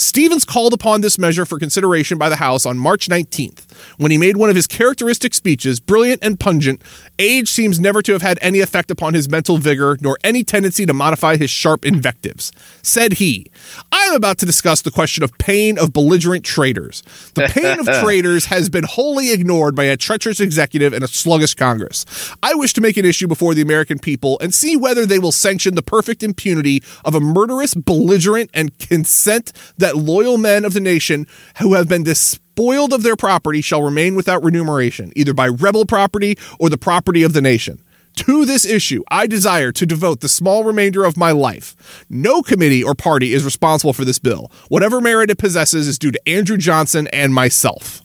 Stevens 0.00 0.46
called 0.46 0.72
upon 0.72 1.02
this 1.02 1.18
measure 1.18 1.44
for 1.44 1.58
consideration 1.58 2.16
by 2.16 2.30
the 2.30 2.36
House 2.36 2.64
on 2.64 2.78
March 2.78 3.06
19th 3.08 3.70
when 3.98 4.10
he 4.10 4.16
made 4.16 4.36
one 4.36 4.48
of 4.48 4.56
his 4.56 4.66
characteristic 4.66 5.34
speeches, 5.34 5.78
brilliant 5.78 6.24
and 6.24 6.40
pungent. 6.40 6.82
Age 7.18 7.50
seems 7.50 7.78
never 7.78 8.00
to 8.02 8.12
have 8.12 8.22
had 8.22 8.38
any 8.40 8.60
effect 8.60 8.90
upon 8.90 9.12
his 9.12 9.28
mental 9.28 9.58
vigor, 9.58 9.98
nor 10.00 10.18
any 10.24 10.42
tendency 10.42 10.86
to 10.86 10.94
modify 10.94 11.36
his 11.36 11.50
sharp 11.50 11.84
invectives. 11.84 12.50
Said 12.82 13.14
he, 13.14 13.50
I 13.92 14.04
am 14.04 14.14
about 14.14 14.38
to 14.38 14.46
discuss 14.46 14.80
the 14.80 14.90
question 14.90 15.22
of 15.22 15.36
pain 15.36 15.78
of 15.78 15.92
belligerent 15.92 16.46
traitors. 16.46 17.02
The 17.34 17.48
pain 17.48 17.78
of 17.78 17.86
traitors 18.02 18.46
has 18.46 18.70
been 18.70 18.84
wholly 18.84 19.32
ignored 19.32 19.74
by 19.74 19.84
a 19.84 19.98
treacherous 19.98 20.40
executive 20.40 20.94
and 20.94 21.04
a 21.04 21.08
sluggish 21.08 21.54
Congress. 21.54 22.06
I 22.42 22.54
wish 22.54 22.72
to 22.72 22.80
make 22.80 22.96
an 22.96 23.04
issue 23.04 23.28
before 23.28 23.54
the 23.54 23.62
American 23.62 23.98
people 23.98 24.38
and 24.40 24.54
see 24.54 24.76
whether 24.76 25.04
they 25.04 25.18
will 25.18 25.32
sanction 25.32 25.74
the 25.74 25.82
perfect 25.82 26.22
impunity 26.22 26.82
of 27.04 27.14
a 27.14 27.20
murderous 27.20 27.74
belligerent 27.74 28.50
and 28.54 28.76
consent 28.78 29.52
that 29.76 29.89
loyal 29.96 30.38
men 30.38 30.64
of 30.64 30.74
the 30.74 30.80
nation 30.80 31.26
who 31.58 31.74
have 31.74 31.88
been 31.88 32.02
despoiled 32.02 32.92
of 32.92 33.02
their 33.02 33.16
property 33.16 33.60
shall 33.60 33.82
remain 33.82 34.14
without 34.14 34.42
remuneration, 34.42 35.12
either 35.16 35.34
by 35.34 35.48
rebel 35.48 35.84
property 35.86 36.36
or 36.58 36.68
the 36.68 36.78
property 36.78 37.22
of 37.22 37.32
the 37.32 37.42
nation. 37.42 37.82
To 38.16 38.44
this 38.44 38.64
issue, 38.64 39.02
I 39.10 39.26
desire 39.26 39.72
to 39.72 39.86
devote 39.86 40.20
the 40.20 40.28
small 40.28 40.64
remainder 40.64 41.04
of 41.04 41.16
my 41.16 41.30
life. 41.30 42.04
No 42.10 42.42
committee 42.42 42.82
or 42.82 42.94
party 42.94 43.32
is 43.32 43.44
responsible 43.44 43.92
for 43.92 44.04
this 44.04 44.18
bill. 44.18 44.50
Whatever 44.68 45.00
merit 45.00 45.30
it 45.30 45.38
possesses 45.38 45.88
is 45.88 45.98
due 45.98 46.10
to 46.10 46.28
Andrew 46.28 46.56
Johnson 46.56 47.06
and 47.08 47.32
myself. 47.32 48.02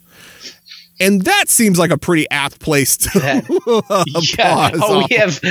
And 0.99 1.21
that 1.23 1.49
seems 1.49 1.77
like 1.77 1.91
a 1.91 1.97
pretty 1.97 2.25
apt 2.31 2.59
place 2.59 2.95
to 2.97 3.09
yeah. 4.37 4.69
pause. 4.71 4.79
Oh, 4.81 5.05
we 5.09 5.15
have 5.17 5.41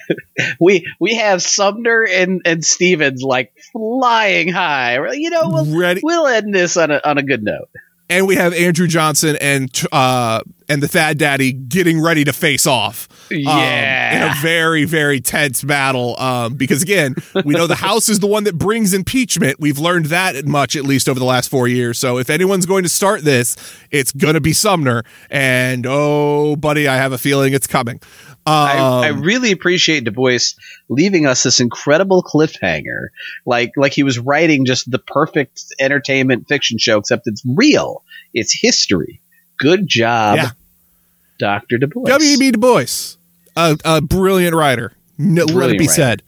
we 0.60 0.86
we 1.00 1.14
have 1.16 1.42
Sumner 1.42 2.04
and 2.08 2.40
and 2.44 2.64
Stevens 2.64 3.22
like 3.22 3.52
flying 3.72 4.48
high. 4.48 5.12
You 5.12 5.30
know, 5.30 5.48
we'll 5.48 5.78
Ready- 5.78 6.00
we'll 6.04 6.26
end 6.26 6.54
this 6.54 6.76
on 6.76 6.90
a 6.90 7.00
on 7.04 7.18
a 7.18 7.22
good 7.22 7.42
note. 7.42 7.68
and 8.08 8.26
we 8.26 8.36
have 8.36 8.54
Andrew 8.54 8.86
Johnson 8.86 9.36
and 9.40 9.70
uh 9.90 10.40
and 10.68 10.82
the 10.82 10.88
Thad 10.88 11.18
Daddy 11.18 11.52
getting 11.52 12.00
ready 12.00 12.24
to 12.24 12.32
face 12.32 12.66
off. 12.66 13.08
um, 13.30 13.38
Yeah. 13.38 14.16
in 14.16 14.22
a 14.32 14.34
very 14.40 14.84
very 14.84 15.20
tense 15.20 15.62
battle. 15.64 16.18
Um, 16.20 16.54
because 16.54 16.82
again, 16.82 17.14
we 17.44 17.54
know 17.54 17.66
the 17.66 17.74
House 17.74 18.08
is 18.08 18.20
the 18.20 18.26
one 18.26 18.44
that 18.44 18.56
brings 18.56 18.94
impeachment. 18.94 19.58
We've 19.58 19.78
learned 19.78 20.06
that 20.06 20.46
much 20.46 20.76
at 20.76 20.84
least 20.84 21.08
over 21.08 21.18
the 21.18 21.24
last 21.26 21.48
four 21.48 21.66
years. 21.68 21.98
So 21.98 22.18
if 22.18 22.30
anyone's 22.30 22.66
going 22.66 22.84
to 22.84 22.88
start 22.88 23.22
this, 23.24 23.56
it's 23.90 24.12
gonna 24.12 24.40
be 24.40 24.52
Sumner. 24.52 25.02
And 25.30 25.86
oh, 25.88 26.56
buddy, 26.56 26.86
I 26.88 26.96
have 26.96 27.12
a 27.12 27.18
feeling 27.18 27.52
it's 27.52 27.66
coming. 27.66 28.00
Um, 28.48 28.54
I, 28.54 28.76
I 28.76 29.08
really 29.08 29.50
appreciate 29.50 30.04
Du 30.04 30.12
Bois 30.12 30.38
leaving 30.88 31.26
us 31.26 31.42
this 31.42 31.58
incredible 31.58 32.22
cliffhanger, 32.22 33.08
like 33.44 33.72
like 33.76 33.92
he 33.92 34.04
was 34.04 34.20
writing 34.20 34.64
just 34.66 34.88
the 34.88 35.00
perfect 35.00 35.64
entertainment 35.80 36.46
fiction 36.46 36.78
show, 36.78 36.98
except 36.98 37.26
it's 37.26 37.42
real, 37.56 38.04
it's 38.34 38.52
history. 38.52 39.20
Good 39.58 39.86
job, 39.88 40.36
Yeah. 40.36 40.50
Doctor 41.38 41.78
Du 41.78 41.86
Bois. 41.86 42.08
W.E.B. 42.08 42.52
Du 42.52 42.58
Bois, 42.58 43.16
a, 43.56 43.76
a 43.84 44.00
brilliant 44.00 44.54
writer. 44.54 44.92
No, 45.18 45.44
let 45.44 45.70
it 45.70 45.78
be 45.78 45.84
writer. 45.86 45.92
said. 45.92 46.22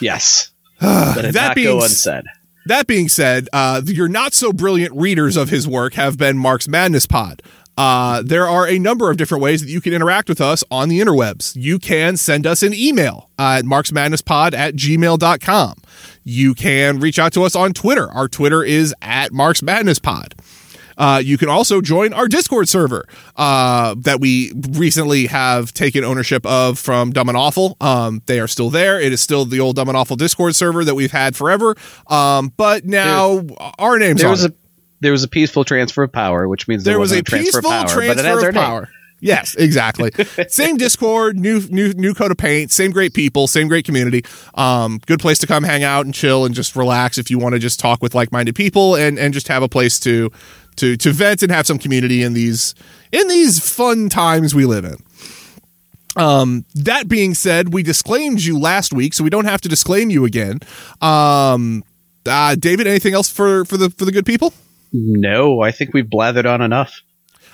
Yes, 0.00 0.50
let 0.80 1.24
it 1.24 1.34
that 1.34 1.54
being 1.54 1.78
go 1.78 1.82
unsaid. 1.84 2.24
That 2.66 2.86
being 2.86 3.08
said, 3.08 3.48
uh, 3.52 3.82
your 3.86 4.08
not 4.08 4.34
so 4.34 4.52
brilliant 4.52 4.94
readers 4.96 5.36
of 5.36 5.48
his 5.48 5.66
work 5.66 5.94
have 5.94 6.16
been 6.16 6.38
Mark's 6.38 6.68
Madness 6.68 7.06
Pod. 7.06 7.42
Uh, 7.76 8.22
there 8.24 8.46
are 8.46 8.68
a 8.68 8.78
number 8.78 9.10
of 9.10 9.16
different 9.16 9.42
ways 9.42 9.62
that 9.62 9.68
you 9.70 9.80
can 9.80 9.92
interact 9.94 10.28
with 10.28 10.40
us 10.40 10.62
on 10.70 10.88
the 10.88 11.00
interwebs. 11.00 11.56
You 11.56 11.78
can 11.78 12.16
send 12.16 12.46
us 12.46 12.62
an 12.62 12.74
email 12.74 13.30
uh, 13.38 13.56
at 13.58 13.64
marksmadnesspod 13.64 14.52
at 14.54 14.74
gmail.com. 14.74 15.74
You 16.22 16.54
can 16.54 17.00
reach 17.00 17.18
out 17.18 17.32
to 17.32 17.42
us 17.44 17.56
on 17.56 17.72
Twitter. 17.72 18.08
Our 18.10 18.28
Twitter 18.28 18.62
is 18.62 18.94
at 19.02 19.32
Marks 19.32 19.62
Madness 19.62 19.98
Pod. 19.98 20.34
Uh, 21.02 21.18
you 21.18 21.36
can 21.36 21.48
also 21.48 21.80
join 21.80 22.12
our 22.12 22.28
Discord 22.28 22.68
server 22.68 23.04
uh, 23.34 23.96
that 23.98 24.20
we 24.20 24.52
recently 24.70 25.26
have 25.26 25.74
taken 25.74 26.04
ownership 26.04 26.46
of 26.46 26.78
from 26.78 27.10
Dumb 27.10 27.28
and 27.28 27.36
Awful. 27.36 27.76
Um, 27.80 28.22
they 28.26 28.38
are 28.38 28.46
still 28.46 28.70
there. 28.70 29.00
It 29.00 29.12
is 29.12 29.20
still 29.20 29.44
the 29.44 29.58
old 29.58 29.74
Dumb 29.74 29.88
and 29.88 29.96
Awful 29.96 30.14
Discord 30.14 30.54
server 30.54 30.84
that 30.84 30.94
we've 30.94 31.10
had 31.10 31.34
forever. 31.34 31.74
Um, 32.06 32.52
but 32.56 32.84
now 32.84 33.44
our 33.80 33.98
name's 33.98 34.20
There 34.20 34.28
on 34.28 34.32
was 34.32 34.44
it. 34.44 34.52
a 34.52 34.54
there 35.00 35.10
was 35.10 35.24
a 35.24 35.28
peaceful 35.28 35.64
transfer 35.64 36.04
of 36.04 36.12
power, 36.12 36.46
which 36.46 36.68
means 36.68 36.84
there, 36.84 36.92
there 36.92 37.00
was 37.00 37.10
a 37.10 37.20
transfer 37.20 37.60
peaceful 37.60 37.72
of 37.72 37.88
power, 37.88 37.94
transfer 37.94 38.14
but 38.14 38.24
it 38.24 38.24
has 38.24 38.42
our 38.44 38.48
of 38.50 38.54
power. 38.54 38.88
Yes, 39.22 39.54
exactly. 39.54 40.10
same 40.48 40.76
Discord, 40.76 41.38
new 41.38 41.60
new 41.68 41.92
new 41.94 42.12
coat 42.12 42.32
of 42.32 42.36
paint, 42.36 42.72
same 42.72 42.90
great 42.90 43.14
people, 43.14 43.46
same 43.46 43.68
great 43.68 43.84
community. 43.84 44.24
Um, 44.54 45.00
good 45.06 45.20
place 45.20 45.38
to 45.38 45.46
come 45.46 45.62
hang 45.62 45.84
out 45.84 46.04
and 46.04 46.12
chill 46.12 46.44
and 46.44 46.54
just 46.54 46.74
relax 46.74 47.18
if 47.18 47.30
you 47.30 47.38
want 47.38 47.54
to 47.54 47.60
just 47.60 47.78
talk 47.78 48.02
with 48.02 48.16
like 48.16 48.32
minded 48.32 48.56
people 48.56 48.96
and 48.96 49.20
and 49.20 49.32
just 49.32 49.46
have 49.46 49.62
a 49.62 49.68
place 49.68 50.00
to 50.00 50.32
to 50.76 50.96
to 50.96 51.12
vent 51.12 51.42
and 51.42 51.52
have 51.52 51.66
some 51.66 51.78
community 51.78 52.22
in 52.22 52.32
these 52.34 52.74
in 53.12 53.28
these 53.28 53.58
fun 53.60 54.08
times 54.08 54.54
we 54.54 54.64
live 54.64 54.84
in. 54.84 54.96
Um, 56.14 56.66
that 56.74 57.08
being 57.08 57.32
said, 57.34 57.72
we 57.72 57.82
disclaimed 57.82 58.42
you 58.42 58.58
last 58.58 58.92
week, 58.92 59.14
so 59.14 59.24
we 59.24 59.30
don't 59.30 59.46
have 59.46 59.62
to 59.62 59.68
disclaim 59.68 60.10
you 60.10 60.26
again. 60.26 60.58
Um, 61.00 61.82
uh, 62.26 62.54
David, 62.54 62.86
anything 62.86 63.14
else 63.14 63.30
for 63.30 63.64
for 63.64 63.78
the 63.78 63.88
for 63.90 64.04
the 64.04 64.12
good 64.12 64.26
people? 64.26 64.52
No, 64.92 65.62
I 65.62 65.70
think 65.72 65.94
we've 65.94 66.04
blathered 66.04 66.44
on 66.44 66.60
enough. 66.60 67.00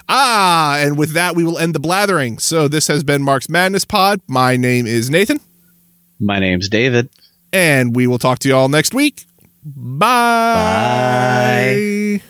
Ah, 0.09 0.79
and 0.79 0.99
with 0.99 1.13
that, 1.13 1.37
we 1.37 1.45
will 1.45 1.59
end 1.59 1.75
the 1.75 1.79
blathering. 1.79 2.39
So 2.39 2.67
this 2.67 2.89
has 2.89 3.05
been 3.05 3.23
Mark's 3.23 3.49
Madness 3.49 3.85
Pod. 3.85 4.21
My 4.27 4.57
name 4.57 4.87
is 4.87 5.09
Nathan, 5.11 5.39
My 6.19 6.41
name's 6.41 6.69
David. 6.69 7.11
and 7.53 7.95
we 7.95 8.07
will 8.07 8.19
talk 8.19 8.39
to 8.41 8.49
you 8.49 8.57
all 8.57 8.69
next 8.69 8.95
week. 8.95 9.27
Bye. 9.65 10.09
Bye. 12.19 12.23